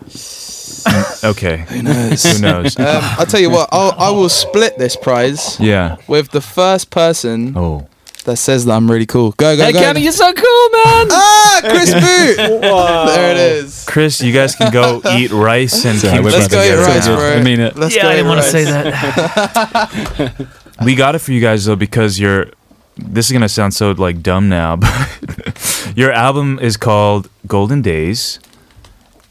Mm, 0.08 1.24
okay. 1.32 1.58
Who 1.70 1.82
knows? 1.84 2.24
Who 2.24 2.42
knows? 2.42 2.78
Um, 2.78 2.86
I'll 3.18 3.26
tell 3.26 3.40
you 3.40 3.50
what. 3.50 3.70
I'll, 3.72 3.94
I 3.98 4.10
will 4.10 4.30
split 4.30 4.78
this 4.78 4.98
prize 4.98 5.58
yeah. 5.62 5.96
with 6.10 6.32
the 6.32 6.42
first 6.42 6.90
person 6.92 7.54
Oh. 7.58 7.88
That 8.28 8.38
says 8.38 8.66
that 8.66 8.74
I'm 8.74 8.92
really 8.92 9.06
cool. 9.06 9.32
Go 9.32 9.56
go 9.58 9.64
Hey, 9.64 9.72
go. 9.72 9.80
Kevin, 9.80 10.04
you're 10.04 10.12
so 10.12 10.32
cool, 10.34 10.70
man. 10.70 11.08
ah, 11.12 11.62
Chris 11.64 11.94
Boot. 11.94 12.62
There 12.62 13.32
it 13.32 13.38
is. 13.38 13.86
Chris, 13.88 14.22
you 14.22 14.34
guys 14.34 14.54
can 14.56 14.72
go 14.72 15.02
eat 15.18 15.32
rice 15.32 15.86
and 15.86 16.00
keep 16.00 16.22
Let's 16.24 16.48
go 16.50 16.62
eat 16.62 16.76
rice, 16.76 17.08
bro. 17.08 17.38
I 17.38 17.42
mean 17.42 17.60
it. 17.62 17.76
Let's 17.78 17.96
yeah, 17.96 18.04
go 18.04 18.10
I 18.10 18.16
didn't 18.18 18.28
want 18.28 18.42
to 18.44 18.50
say 18.50 18.64
that. 18.66 20.48
We 20.86 20.94
got 20.94 21.16
it 21.16 21.20
for 21.20 21.32
you 21.32 21.42
guys 21.42 21.66
though 21.66 21.76
because 21.76 22.20
you're 22.20 22.52
this 22.98 23.26
is 23.26 23.32
gonna 23.34 23.50
sound 23.50 23.74
so 23.74 23.92
like 23.92 24.22
dumb 24.22 24.48
now, 24.48 24.76
but 24.76 25.92
your 25.96 26.12
album 26.12 26.60
is 26.62 26.78
called 26.78 27.32
Golden 27.48 27.82
Days, 27.82 28.40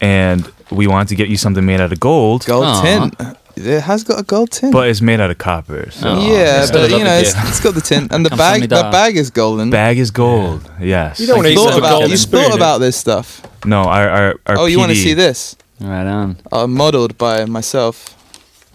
and 0.00 0.50
we 0.72 0.88
wanted 0.88 1.06
to 1.10 1.14
get 1.14 1.28
you 1.28 1.36
something 1.36 1.64
made 1.64 1.80
out 1.80 1.92
of 1.92 2.00
gold. 2.00 2.44
Gold 2.46 2.82
tint. 2.82 3.14
It 3.56 3.80
has 3.80 4.04
got 4.04 4.20
a 4.20 4.22
gold 4.22 4.50
tint. 4.50 4.72
But 4.72 4.88
it's 4.90 5.00
made 5.00 5.18
out 5.18 5.30
of 5.30 5.38
copper. 5.38 5.90
So 5.90 6.18
yeah, 6.18 6.66
but 6.70 6.90
you 6.90 7.02
know, 7.02 7.16
it's, 7.16 7.32
it's 7.48 7.60
got 7.60 7.74
the 7.74 7.80
tint, 7.80 8.12
and 8.12 8.24
the 8.24 8.30
bag. 8.30 8.62
The 8.62 8.88
bag 8.92 9.16
is 9.16 9.30
golden. 9.30 9.70
Bag 9.70 9.98
is 9.98 10.10
gold. 10.10 10.70
Yes. 10.78 11.18
You 11.18 11.26
don't 11.26 11.36
want 11.38 11.48
to 11.48 11.54
thought 11.54 11.78
about, 11.78 12.08
you 12.10 12.16
thought 12.16 12.54
about 12.54 12.78
this 12.78 12.96
stuff. 12.96 13.42
No, 13.64 13.82
our 13.82 14.08
our, 14.08 14.34
our 14.46 14.58
Oh, 14.58 14.66
you 14.66 14.78
want 14.78 14.90
to 14.92 14.96
see 14.96 15.14
this? 15.14 15.56
Right 15.80 16.06
on. 16.06 16.36
Uh, 16.52 16.66
modeled 16.66 17.16
by 17.18 17.44
myself. 17.46 18.14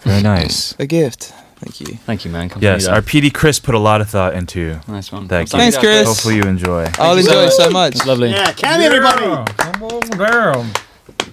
Very 0.02 0.22
nice. 0.24 0.76
A 0.80 0.86
gift. 0.88 1.34
Thank 1.58 1.80
you. 1.80 1.96
Thank 1.98 2.26
you, 2.26 2.32
man. 2.32 2.50
Come 2.50 2.64
Yes, 2.64 2.88
our 2.88 3.02
PD 3.02 3.32
Chris 3.32 3.60
put 3.60 3.76
a 3.76 3.80
lot 3.80 4.02
of 4.02 4.10
thought 4.10 4.34
into 4.34 4.80
Nice 4.88 5.12
one. 5.12 5.28
that 5.28 5.48
Thanks, 5.48 5.76
gift. 5.76 5.80
Chris. 5.80 6.08
Hopefully 6.08 6.38
you 6.38 6.42
enjoy. 6.44 6.90
I'll 6.98 7.16
you 7.16 7.22
so 7.24 7.30
enjoy 7.32 7.44
it 7.44 7.52
so 7.52 7.64
much. 7.66 7.74
much. 7.74 7.96
It's 7.98 8.06
lovely. 8.08 8.32
Yeah, 8.32 8.52
can 8.54 8.82
everybody? 8.82 9.54
Come 9.58 9.84
on 9.84 10.02
down. 10.18 10.72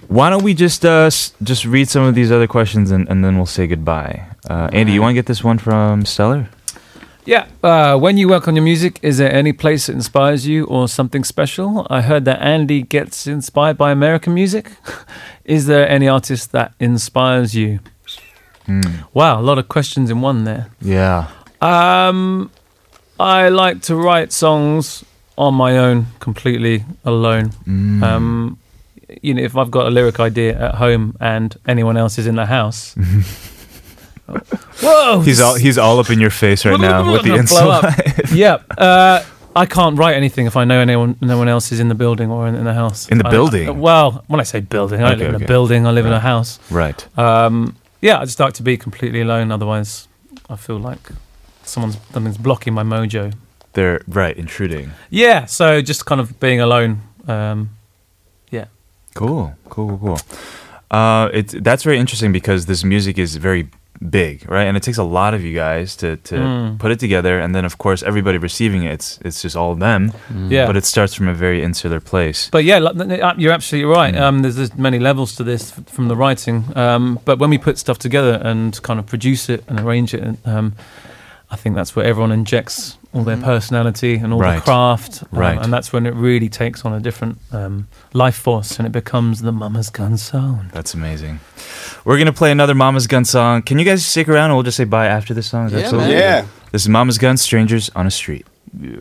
Why 0.09 0.29
don't 0.31 0.43
we 0.43 0.53
just 0.55 0.83
uh 0.85 1.05
s- 1.07 1.33
just 1.43 1.65
read 1.65 1.87
some 1.87 2.03
of 2.03 2.15
these 2.15 2.31
other 2.31 2.47
questions 2.47 2.89
and, 2.91 3.07
and 3.09 3.23
then 3.23 3.37
we'll 3.37 3.45
say 3.45 3.67
goodbye. 3.67 4.25
Uh, 4.49 4.67
Andy, 4.73 4.91
you 4.93 5.01
want 5.01 5.11
to 5.11 5.19
get 5.21 5.27
this 5.27 5.43
one 5.43 5.59
from 5.59 6.03
Stellar? 6.05 6.49
Yeah. 7.25 7.45
Uh, 7.61 7.95
when 7.95 8.17
you 8.17 8.27
work 8.27 8.47
on 8.47 8.55
your 8.55 8.63
music, 8.65 8.97
is 9.03 9.19
there 9.19 9.31
any 9.31 9.53
place 9.53 9.85
that 9.85 9.93
inspires 9.93 10.47
you 10.47 10.65
or 10.65 10.87
something 10.87 11.23
special? 11.23 11.85
I 11.89 12.01
heard 12.01 12.25
that 12.25 12.41
Andy 12.41 12.81
gets 12.81 13.27
inspired 13.27 13.77
by 13.77 13.91
American 13.91 14.33
music. 14.33 14.71
is 15.45 15.67
there 15.67 15.87
any 15.87 16.07
artist 16.07 16.51
that 16.53 16.73
inspires 16.79 17.53
you? 17.53 17.79
Hmm. 18.65 18.81
Wow, 19.13 19.39
a 19.39 19.43
lot 19.43 19.59
of 19.59 19.67
questions 19.67 20.09
in 20.09 20.21
one 20.21 20.43
there. 20.45 20.69
Yeah. 20.81 21.27
Um, 21.61 22.49
I 23.19 23.49
like 23.49 23.81
to 23.83 23.95
write 23.95 24.31
songs 24.31 25.05
on 25.37 25.53
my 25.53 25.77
own, 25.77 26.07
completely 26.19 26.83
alone. 27.05 27.49
Mm. 27.67 28.01
Um, 28.01 28.57
you 29.21 29.33
know, 29.33 29.41
if 29.41 29.55
I've 29.55 29.71
got 29.71 29.87
a 29.87 29.89
lyric 29.89 30.19
idea 30.19 30.57
at 30.59 30.75
home 30.75 31.15
and 31.19 31.55
anyone 31.67 31.97
else 31.97 32.17
is 32.17 32.27
in 32.27 32.35
the 32.35 32.45
house, 32.45 32.95
whoa, 34.81 35.21
He's 35.21 35.41
all 35.41 35.55
he's 35.55 35.77
all 35.77 35.99
up 35.99 36.09
in 36.09 36.19
your 36.19 36.29
face 36.29 36.65
right 36.65 36.79
now 36.79 37.11
with 37.11 37.23
the 37.23 37.29
Gonna 37.29 37.43
blow 37.43 37.69
up. 37.71 37.83
inside. 37.83 38.31
yeah, 38.33 38.57
uh, 38.77 39.23
I 39.55 39.65
can't 39.65 39.97
write 39.97 40.15
anything 40.15 40.45
if 40.45 40.55
I 40.55 40.63
know 40.65 40.79
anyone, 40.79 41.17
no 41.21 41.37
one 41.37 41.47
else 41.47 41.71
is 41.71 41.79
in 41.79 41.89
the 41.89 41.95
building 41.95 42.29
or 42.31 42.47
in, 42.47 42.55
in 42.55 42.63
the 42.65 42.73
house. 42.73 43.07
In 43.09 43.17
the 43.17 43.27
I- 43.27 43.31
building? 43.31 43.79
well, 43.79 44.23
when 44.27 44.39
I 44.39 44.43
say 44.43 44.59
building, 44.59 45.01
I 45.01 45.13
Okay, 45.13 45.17
live 45.19 45.29
in 45.29 45.35
okay. 45.35 45.45
a 45.45 45.47
building. 45.47 45.85
I 45.87 45.91
live 45.91 46.05
in 46.05 46.13
a 46.13 46.19
house. 46.19 46.59
Right. 46.69 47.07
Um, 47.17 47.75
yeah, 48.01 48.19
I 48.19 48.25
just 48.25 48.39
like 48.39 48.53
to 48.53 48.63
be 48.63 48.77
completely 48.77 49.21
alone. 49.21 49.51
Otherwise, 49.51 50.07
I 50.49 50.55
feel 50.55 50.77
like 50.79 51.09
someone's 51.63 51.97
something's 52.13 52.37
blocking 52.37 52.73
my 52.73 52.83
mojo. 52.83 53.33
They're 53.73 54.01
right 54.07 54.35
intruding. 54.37 54.91
Yeah, 55.09 55.45
so 55.45 55.81
just 55.81 56.05
kind 56.05 56.21
of 56.21 56.39
being 56.39 56.59
alone. 56.61 57.01
Um. 57.27 57.71
Cool, 59.15 59.53
cool, 59.69 59.87
cool, 59.89 59.97
cool. 59.97 60.19
Uh, 60.91 61.29
it's 61.33 61.53
that's 61.61 61.83
very 61.83 61.97
interesting 61.99 62.31
because 62.31 62.65
this 62.65 62.83
music 62.83 63.17
is 63.17 63.35
very 63.35 63.67
big, 64.09 64.49
right? 64.49 64.63
And 64.63 64.77
it 64.77 64.83
takes 64.83 64.97
a 64.97 65.03
lot 65.03 65.33
of 65.33 65.41
you 65.43 65.53
guys 65.53 65.95
to 65.97 66.15
to 66.15 66.35
Mm. 66.35 66.77
put 66.79 66.91
it 66.91 66.99
together, 66.99 67.39
and 67.39 67.53
then 67.53 67.65
of 67.65 67.77
course 67.77 68.01
everybody 68.05 68.37
receiving 68.37 68.83
it. 68.83 68.93
It's 68.93 69.19
it's 69.25 69.41
just 69.43 69.55
all 69.55 69.75
them. 69.75 70.11
Yeah. 70.49 70.65
But 70.67 70.77
it 70.77 70.85
starts 70.85 71.13
from 71.15 71.27
a 71.27 71.33
very 71.33 71.61
insular 71.63 71.99
place. 71.99 72.49
But 72.51 72.63
yeah, 72.63 72.77
n- 72.77 73.39
you're 73.39 73.53
absolutely 73.53 73.91
right. 73.93 74.15
Mm. 74.15 74.21
Um, 74.21 74.41
there's, 74.41 74.55
there's 74.55 74.73
many 74.77 74.99
levels 74.99 75.35
to 75.35 75.43
this 75.43 75.71
from 75.87 76.07
the 76.07 76.15
writing. 76.15 76.63
Um, 76.75 77.19
but 77.25 77.39
when 77.39 77.49
we 77.49 77.57
put 77.57 77.77
stuff 77.77 77.97
together 77.97 78.39
and 78.43 78.81
kind 78.81 78.99
of 78.99 79.05
produce 79.05 79.49
it 79.53 79.63
and 79.67 79.79
arrange 79.79 80.13
it, 80.13 80.23
um, 80.45 80.73
I 81.51 81.55
think 81.57 81.75
that's 81.75 81.95
where 81.95 82.05
everyone 82.05 82.31
injects 82.31 82.97
all 83.13 83.23
their 83.23 83.37
personality 83.37 84.15
and 84.15 84.31
all 84.33 84.39
Right. 84.39 84.55
the 84.57 84.61
craft. 84.61 85.23
um, 85.23 85.29
Right. 85.39 85.57
And 85.61 85.73
that's 85.73 85.91
when 85.91 86.05
it 86.05 86.13
really 86.13 86.49
takes 86.49 86.85
on 86.85 86.93
a 86.93 86.99
different 86.99 87.39
um, 87.51 87.87
life 88.13 88.35
force 88.35 88.77
and 88.77 88.85
it 88.85 88.91
becomes 88.91 89.41
the 89.41 89.51
Mamas 89.51 89.89
Gun 89.89 90.17
sound. 90.17 90.69
That's 90.71 90.93
amazing. 90.93 91.39
We're 92.05 92.17
gonna 92.19 92.31
play 92.33 92.51
another 92.51 92.75
Mamas 92.75 93.07
Gun 93.07 93.25
song. 93.25 93.63
Can 93.63 93.79
you 93.79 93.85
guys 93.85 94.05
stick 94.05 94.29
around? 94.29 94.51
and 94.51 94.55
We'll 94.55 94.63
just 94.63 94.77
say 94.77 94.83
bye 94.85 95.07
after 95.07 95.33
this 95.33 95.47
song. 95.47 95.67
Is 95.67 95.73
Yeah, 95.73 95.89
cool? 95.89 95.99
man. 95.99 96.11
Yeah. 96.11 96.45
This 96.71 96.83
is 96.83 96.89
Mamas 96.89 97.17
Gun, 97.17 97.37
Strangers 97.37 97.89
on 97.95 98.05
a 98.05 98.11
Street. 98.11 98.45
If 98.81 98.99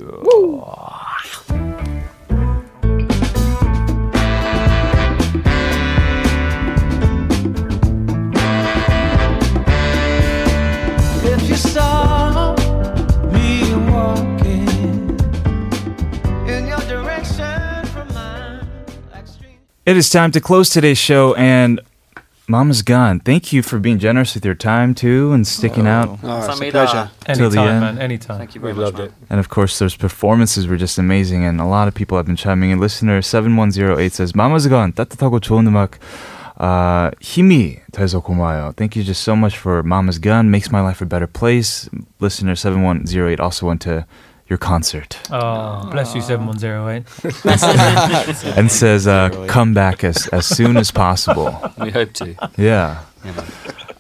It 19.89 19.97
is 19.97 20.11
time 20.11 20.33
to 20.33 20.41
close 20.43 20.69
today's 20.69 20.99
show, 20.99 21.33
and 21.37 21.81
Mamas 22.47 22.83
Gun. 22.83 23.21
Thank 23.21 23.55
you 23.55 23.63
for 23.63 23.79
being 23.79 23.99
generous 23.99 24.35
with 24.35 24.45
your 24.45 24.55
time 24.55 24.95
too 24.95 25.33
and 25.33 25.47
sticking 25.47 25.87
oh. 25.87 25.91
out. 25.91 26.09
Oh, 26.23 26.37
it's, 26.37 26.61
a 26.61 26.67
uh, 26.67 26.71
pleasure. 26.71 27.11
Anytime, 27.25 27.51
the 27.51 27.61
end. 27.63 27.81
man. 27.81 27.99
Anytime. 27.99 28.37
Thank 28.37 28.55
you 28.55 28.61
very 28.61 28.75
we 28.75 28.85
much. 28.85 28.93
Loved 28.93 29.01
it. 29.09 29.13
And 29.31 29.41
of 29.41 29.49
course, 29.49 29.79
those 29.79 29.97
performances 29.97 30.67
were 30.67 30.77
just 30.77 30.99
amazing, 30.99 31.43
and 31.43 31.59
a 31.59 31.65
lot 31.65 31.89
of 31.89 31.95
people 31.95 32.19
have 32.19 32.27
been 32.27 32.37
chiming 32.37 32.69
in. 32.69 32.79
Listener 32.79 33.23
seven 33.23 33.57
one 33.57 33.71
zero 33.71 33.99
eight 33.99 34.13
says, 34.13 34.35
"Mamas 34.35 34.67
Gun. 34.67 34.93
따뜻하고 34.93 35.41
좋은 35.41 35.67
음악." 35.67 35.99
Uh, 36.61 37.11
힘이 37.23 37.81
돼서 37.93 38.21
고마워요. 38.21 38.77
Thank 38.77 38.95
you 38.95 39.05
just 39.05 39.23
so 39.23 39.35
much 39.35 39.57
for 39.57 39.83
Mamas 39.83 40.19
Gun. 40.19 40.51
Makes 40.51 40.71
my 40.71 40.83
life 40.83 41.01
a 41.01 41.07
better 41.07 41.27
place. 41.27 41.89
Listener 42.21 42.57
7108 42.57 43.41
also 43.41 43.65
went 43.65 43.81
to 43.83 44.05
your 44.49 44.59
concert 44.59 45.19
Oh, 45.31 45.89
bless 45.91 46.15
you, 46.15 46.21
7108. 46.23 47.05
and 48.57 48.71
says, 48.71 49.07
uh, 49.07 49.29
come 49.49 49.75
back 49.75 50.05
as, 50.05 50.27
as 50.29 50.47
soon 50.47 50.77
as 50.77 50.91
possible. 50.91 51.49
We 51.79 51.91
hope 51.91 52.13
to. 52.15 52.35
Yeah. 52.57 53.03
You. 53.25 53.33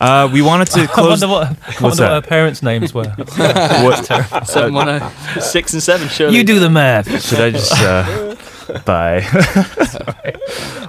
Uh, 0.00 0.28
we 0.32 0.42
wanted 0.42 0.68
to 0.68 0.80
I 0.84 0.86
close. 0.86 1.20
wonder 1.22 1.28
what, 1.28 1.46
I 1.46 1.50
What's 1.50 1.80
wonder 1.80 1.86
what 1.88 1.96
that? 1.96 2.10
her 2.24 2.28
parents' 2.28 2.62
names 2.62 2.94
were. 2.94 3.08
What- 3.08 4.46
Seven, 4.46 4.74
one, 4.74 4.88
oh, 4.88 5.12
six 5.40 5.72
and 5.74 5.82
seven, 5.82 6.08
surely. 6.08 6.36
you 6.36 6.44
do 6.44 6.58
the 6.60 6.70
math. 6.70 7.08
Should 7.24 7.40
I 7.40 7.50
just 7.50 7.72
uh, 7.80 8.36
bye? 8.84 9.22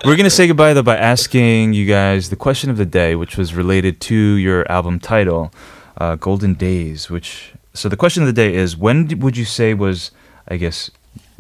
We're 0.06 0.16
gonna 0.16 0.30
say 0.30 0.48
goodbye 0.48 0.74
though 0.74 0.84
by 0.84 0.98
asking 0.98 1.74
you 1.74 1.86
guys 1.86 2.30
the 2.30 2.36
question 2.36 2.70
of 2.70 2.78
the 2.78 2.86
day, 2.86 3.16
which 3.16 3.36
was 3.38 3.54
related 3.54 4.00
to 4.02 4.16
your 4.16 4.70
album 4.72 5.00
title, 5.00 5.52
uh, 5.98 6.16
"Golden 6.16 6.54
Days." 6.54 7.10
Which 7.10 7.54
so 7.80 7.90
the 7.90 7.98
question 7.98 8.24
of 8.24 8.28
the 8.28 8.34
day 8.44 8.54
is: 8.64 8.76
When 8.78 9.08
would 9.24 9.36
you 9.38 9.46
say 9.46 9.74
was, 9.74 10.12
I 10.48 10.58
guess, 10.58 10.92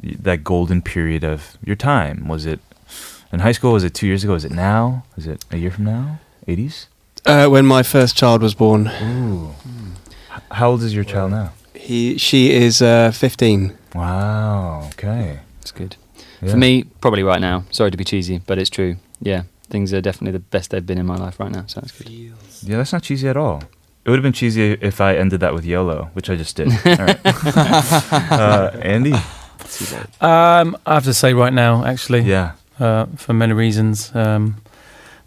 that 0.02 0.44
golden 0.44 0.82
period 0.82 1.24
of 1.24 1.58
your 1.64 1.76
time? 1.76 2.28
Was 2.28 2.46
it 2.46 2.60
in 3.34 3.40
high 3.40 3.52
school? 3.54 3.74
Was 3.74 3.84
it 3.84 3.94
two 3.94 4.08
years 4.08 4.24
ago? 4.24 4.34
Is 4.36 4.46
it 4.46 4.52
now? 4.52 5.04
Is 5.18 5.28
it 5.28 5.44
a 5.52 5.58
year 5.58 5.72
from 5.72 5.86
now? 5.86 6.20
Eighties? 6.48 6.88
Uh, 7.26 7.48
when 7.48 7.66
my 7.66 7.84
first 7.84 8.16
child 8.18 8.42
was 8.42 8.54
born, 8.56 8.88
Ooh. 9.04 9.50
H- 10.36 10.42
How 10.52 10.72
old 10.72 10.82
is 10.84 10.94
your 10.96 11.04
child 11.04 11.32
now? 11.32 11.52
he 11.76 12.18
she 12.18 12.52
is 12.52 12.82
uh, 12.82 13.12
15. 13.12 13.78
Wow. 13.96 14.88
Okay. 14.94 15.40
That's 15.60 15.72
good. 15.72 15.96
Yeah. 16.42 16.52
For 16.52 16.58
me, 16.58 16.84
probably 17.02 17.24
right 17.24 17.42
now. 17.42 17.64
Sorry 17.72 17.92
to 17.92 17.98
be 17.98 18.04
cheesy, 18.06 18.42
but 18.48 18.58
it's 18.58 18.70
true. 18.70 18.96
Yeah, 19.22 19.44
things 19.70 19.92
are 19.94 20.02
definitely 20.02 20.32
the 20.40 20.46
best 20.52 20.70
they've 20.72 20.86
been 20.86 20.98
in 20.98 21.06
my 21.06 21.18
life 21.18 21.40
right 21.40 21.52
now, 21.52 21.66
so 21.68 21.82
that's 21.82 21.92
good. 21.92 22.10
Yeah, 22.10 22.78
that's 22.78 22.94
not 22.94 23.04
cheesy 23.04 23.28
at 23.28 23.36
all. 23.36 23.64
It 24.10 24.12
would 24.12 24.18
have 24.18 24.24
been 24.24 24.34
cheesy 24.34 24.72
if 24.82 25.02
I 25.02 25.16
ended 25.18 25.40
that 25.42 25.54
with 25.54 25.66
YOLO, 25.66 26.10
which 26.14 26.32
I 26.32 26.36
just 26.36 26.56
did. 26.56 26.70
All 26.86 26.96
right. 27.06 27.20
uh, 28.32 28.72
Andy? 28.82 29.14
Um, 30.20 30.76
I 30.88 30.96
have 30.96 31.04
to 31.04 31.14
say 31.14 31.36
right 31.36 31.54
now, 31.54 31.86
actually, 31.86 32.22
Yeah. 32.22 32.54
uh, 32.80 33.06
for 33.18 33.34
many 33.34 33.54
reasons, 33.54 34.10
um, 34.16 34.56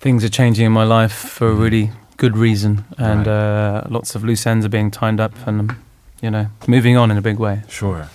things 0.00 0.24
are 0.24 0.28
changing 0.28 0.66
in 0.66 0.72
my 0.72 0.82
life 0.82 1.12
for 1.12 1.46
a 1.48 1.54
really 1.54 1.92
good 2.16 2.36
reason, 2.36 2.84
and 2.98 3.28
uh, 3.28 3.82
lots 3.88 4.16
of 4.16 4.24
loose 4.24 4.44
ends 4.48 4.66
are 4.66 4.68
being 4.68 4.90
tied 4.90 5.20
up, 5.20 5.32
and 5.46 5.60
um, 5.70 5.76
you 6.20 6.30
know, 6.32 6.48
moving 6.66 6.96
on 6.96 7.12
in 7.12 7.16
a 7.16 7.22
big 7.22 7.38
way. 7.38 7.62
Sure. 7.68 8.08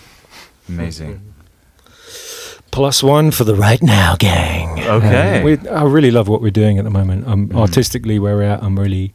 Amazing. 0.67 1.21
Plus 2.71 3.01
one 3.01 3.31
for 3.31 3.45
the 3.45 3.55
right 3.55 3.81
now 3.81 4.17
gang. 4.19 4.81
Okay. 4.83 5.37
Um, 5.37 5.43
we, 5.45 5.69
I 5.69 5.83
really 5.83 6.11
love 6.11 6.27
what 6.27 6.41
we're 6.41 6.51
doing 6.51 6.77
at 6.77 6.83
the 6.83 6.89
moment. 6.91 7.25
Um, 7.25 7.47
Mm. 7.47 7.57
Artistically, 7.57 8.19
where 8.19 8.35
we're 8.35 8.43
at, 8.43 8.61
I'm 8.61 8.77
really, 8.77 9.13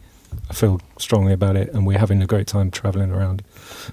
I 0.53 0.55
feel 0.55 0.83
strongly 0.99 1.33
about 1.33 1.57
it, 1.57 1.73
and 1.73 1.87
we're 1.87 1.99
having 1.99 2.21
a 2.23 2.27
great 2.27 2.47
time 2.47 2.71
traveling 2.71 3.11
around, 3.11 3.43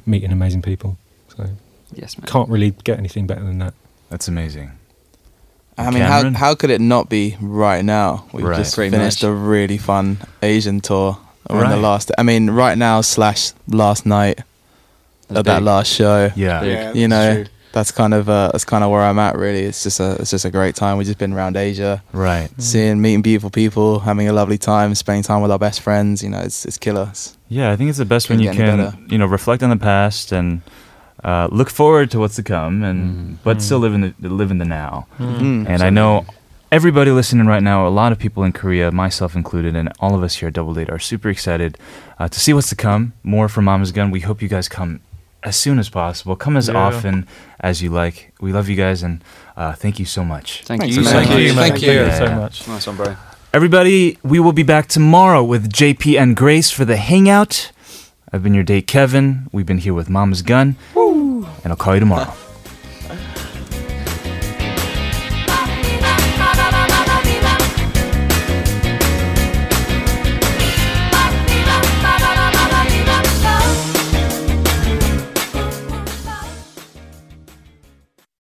meeting 0.06 0.30
amazing 0.34 0.62
people. 0.62 0.98
So 1.38 1.46
Yes, 1.94 2.18
man. 2.18 2.28
can't 2.28 2.50
really 2.50 2.72
get 2.84 3.00
anything 3.00 3.26
better 3.28 3.46
than 3.46 3.60
that. 3.60 3.74
That's 4.10 4.28
amazing. 4.28 4.72
I 5.78 5.90
mean, 5.92 6.04
how 6.04 6.18
Cameron? 6.18 6.34
how 6.34 6.56
could 6.56 6.70
it 6.70 6.82
not 6.82 7.08
be 7.08 7.38
right 7.40 7.86
now? 7.86 8.26
We've 8.34 8.44
Right. 8.46 8.58
just 8.58 8.76
Pretty 8.76 8.92
finished 8.92 9.24
much. 9.24 9.30
a 9.30 9.34
really 9.34 9.78
fun 9.78 10.18
Asian 10.42 10.82
tour. 10.82 11.18
We're 11.50 11.64
in 11.64 11.70
the 11.70 11.78
last. 11.78 12.12
I 12.18 12.24
mean, 12.24 12.50
right 12.50 12.78
now 12.78 13.00
slash 13.00 13.54
last 13.70 14.06
night 14.06 14.40
That's 15.30 15.40
of 15.40 15.46
that 15.46 15.64
last 15.64 15.88
show. 15.90 16.30
Yeah. 16.36 16.62
Yeah, 16.64 16.92
you 16.94 17.08
know, 17.08 17.36
true. 17.36 17.46
That's 17.72 17.92
kind 17.92 18.14
of 18.16 18.28
uh, 18.30 18.50
that's 18.52 18.66
kind 18.66 18.84
of 18.84 18.90
where 18.90 19.02
I'm 19.02 19.20
at. 19.20 19.36
Really, 19.38 19.62
it's 19.62 19.84
just 19.84 20.00
a 20.00 20.14
it's 20.20 20.32
just 20.32 20.44
a 20.46 20.50
great 20.50 20.76
time. 20.76 20.98
We've 20.98 21.06
just 21.06 21.20
been 21.20 21.34
around 21.34 21.56
Asia, 21.56 22.02
Right. 22.14 22.50
seeing, 22.58 23.00
meeting 23.00 23.22
beautiful 23.22 23.52
people, 23.52 24.00
having 24.00 24.28
a 24.28 24.34
lovely 24.34 24.58
time, 24.58 24.96
spending 24.96 25.22
time 25.24 25.42
with 25.44 25.52
our 25.52 25.60
best 25.60 25.82
friends. 25.82 26.24
You 26.24 26.30
know, 26.30 26.40
it's 26.40 26.66
it's 26.66 26.78
killer. 26.80 27.12
Yeah, 27.48 27.72
I 27.72 27.76
think 27.76 27.90
it's 27.90 28.00
the 28.00 28.06
best 28.06 28.30
when 28.30 28.40
you 28.40 28.50
Couldn't 28.50 28.66
get 28.66 28.74
any 28.74 28.84
can, 28.84 28.92
better. 29.02 29.12
you 29.14 29.18
know, 29.20 29.28
reflect 29.28 29.62
on 29.64 29.70
the 29.70 29.78
past 29.78 30.32
and 30.32 30.62
uh, 31.24 31.48
look 31.52 31.70
forward 31.70 32.10
to 32.12 32.20
what's 32.20 32.36
to 32.38 32.44
come, 32.44 32.84
and 32.84 33.38
but 33.44 33.62
still 33.62 33.80
live 33.80 33.94
in 33.94 34.02
the 34.20 34.30
live 34.30 34.50
in 34.52 34.58
the 34.58 34.66
now. 34.66 35.06
Mm. 35.20 35.68
And 35.70 35.84
I 35.84 35.92
know 35.92 36.26
everybody 36.72 37.12
listening 37.12 37.46
right 37.46 37.62
now, 37.64 37.88
a 37.88 37.90
lot 37.90 38.12
of 38.12 38.18
people 38.18 38.44
in 38.44 38.52
Korea, 38.52 38.92
myself 38.92 39.36
included, 39.36 39.76
and 39.76 39.92
all 40.00 40.16
of 40.16 40.24
us 40.24 40.36
here 40.36 40.48
at 40.48 40.54
Double 40.56 40.74
Date 40.74 40.90
are 40.90 41.00
super 41.00 41.30
excited 41.30 41.78
uh, 42.18 42.28
to 42.30 42.40
see 42.40 42.52
what's 42.54 42.70
to 42.70 42.76
come. 42.76 43.14
More 43.22 43.48
from 43.48 43.66
Mamas 43.66 43.92
Gun. 43.92 44.10
We 44.12 44.22
hope 44.22 44.42
you 44.42 44.48
guys 44.48 44.68
come 44.68 45.02
as 45.44 45.56
soon 45.56 45.80
as 45.80 45.90
possible. 45.90 46.36
Come 46.36 46.58
as 46.58 46.68
Yeah. 46.68 46.76
often 46.78 47.28
as 47.60 47.82
you 47.82 47.90
like. 47.90 48.32
We 48.42 48.52
love 48.52 48.68
you 48.70 48.76
guys, 48.76 49.04
and 49.04 49.24
uh, 49.58 49.74
thank 49.74 50.00
you 50.00 50.06
so 50.06 50.24
much. 50.24 50.64
Thank 50.66 50.82
Thanks 50.82 50.96
you 50.98 51.04
so 51.04 51.12
so 51.12 51.16
much. 51.20 51.30
much. 51.30 51.38
man. 51.38 51.56
Thank 51.56 51.82
you. 51.82 52.12
so 52.12 52.36
much. 52.36 52.68
Nice 52.68 52.88
one, 52.88 52.96
bro. 52.98 53.16
Everybody, 53.54 54.18
we 54.24 54.40
will 54.40 54.54
be 54.54 54.64
back 54.64 54.88
tomorrow 54.88 55.44
with 55.44 55.72
JP 55.72 56.20
and 56.22 56.36
Grace 56.36 56.70
for 56.72 56.86
the 56.86 56.98
Hangout. 56.98 57.72
I've 58.32 58.44
been 58.44 58.54
your 58.54 58.64
date, 58.64 58.86
Kevin. 58.86 59.48
We've 59.52 59.66
been 59.66 59.80
here 59.80 59.94
with 59.96 60.08
Mamas 60.10 60.44
Gun. 60.44 60.76
And 60.96 61.46
I'll 61.66 61.76
call 61.76 61.96
you 61.96 62.00
tomorrow. 62.00 62.32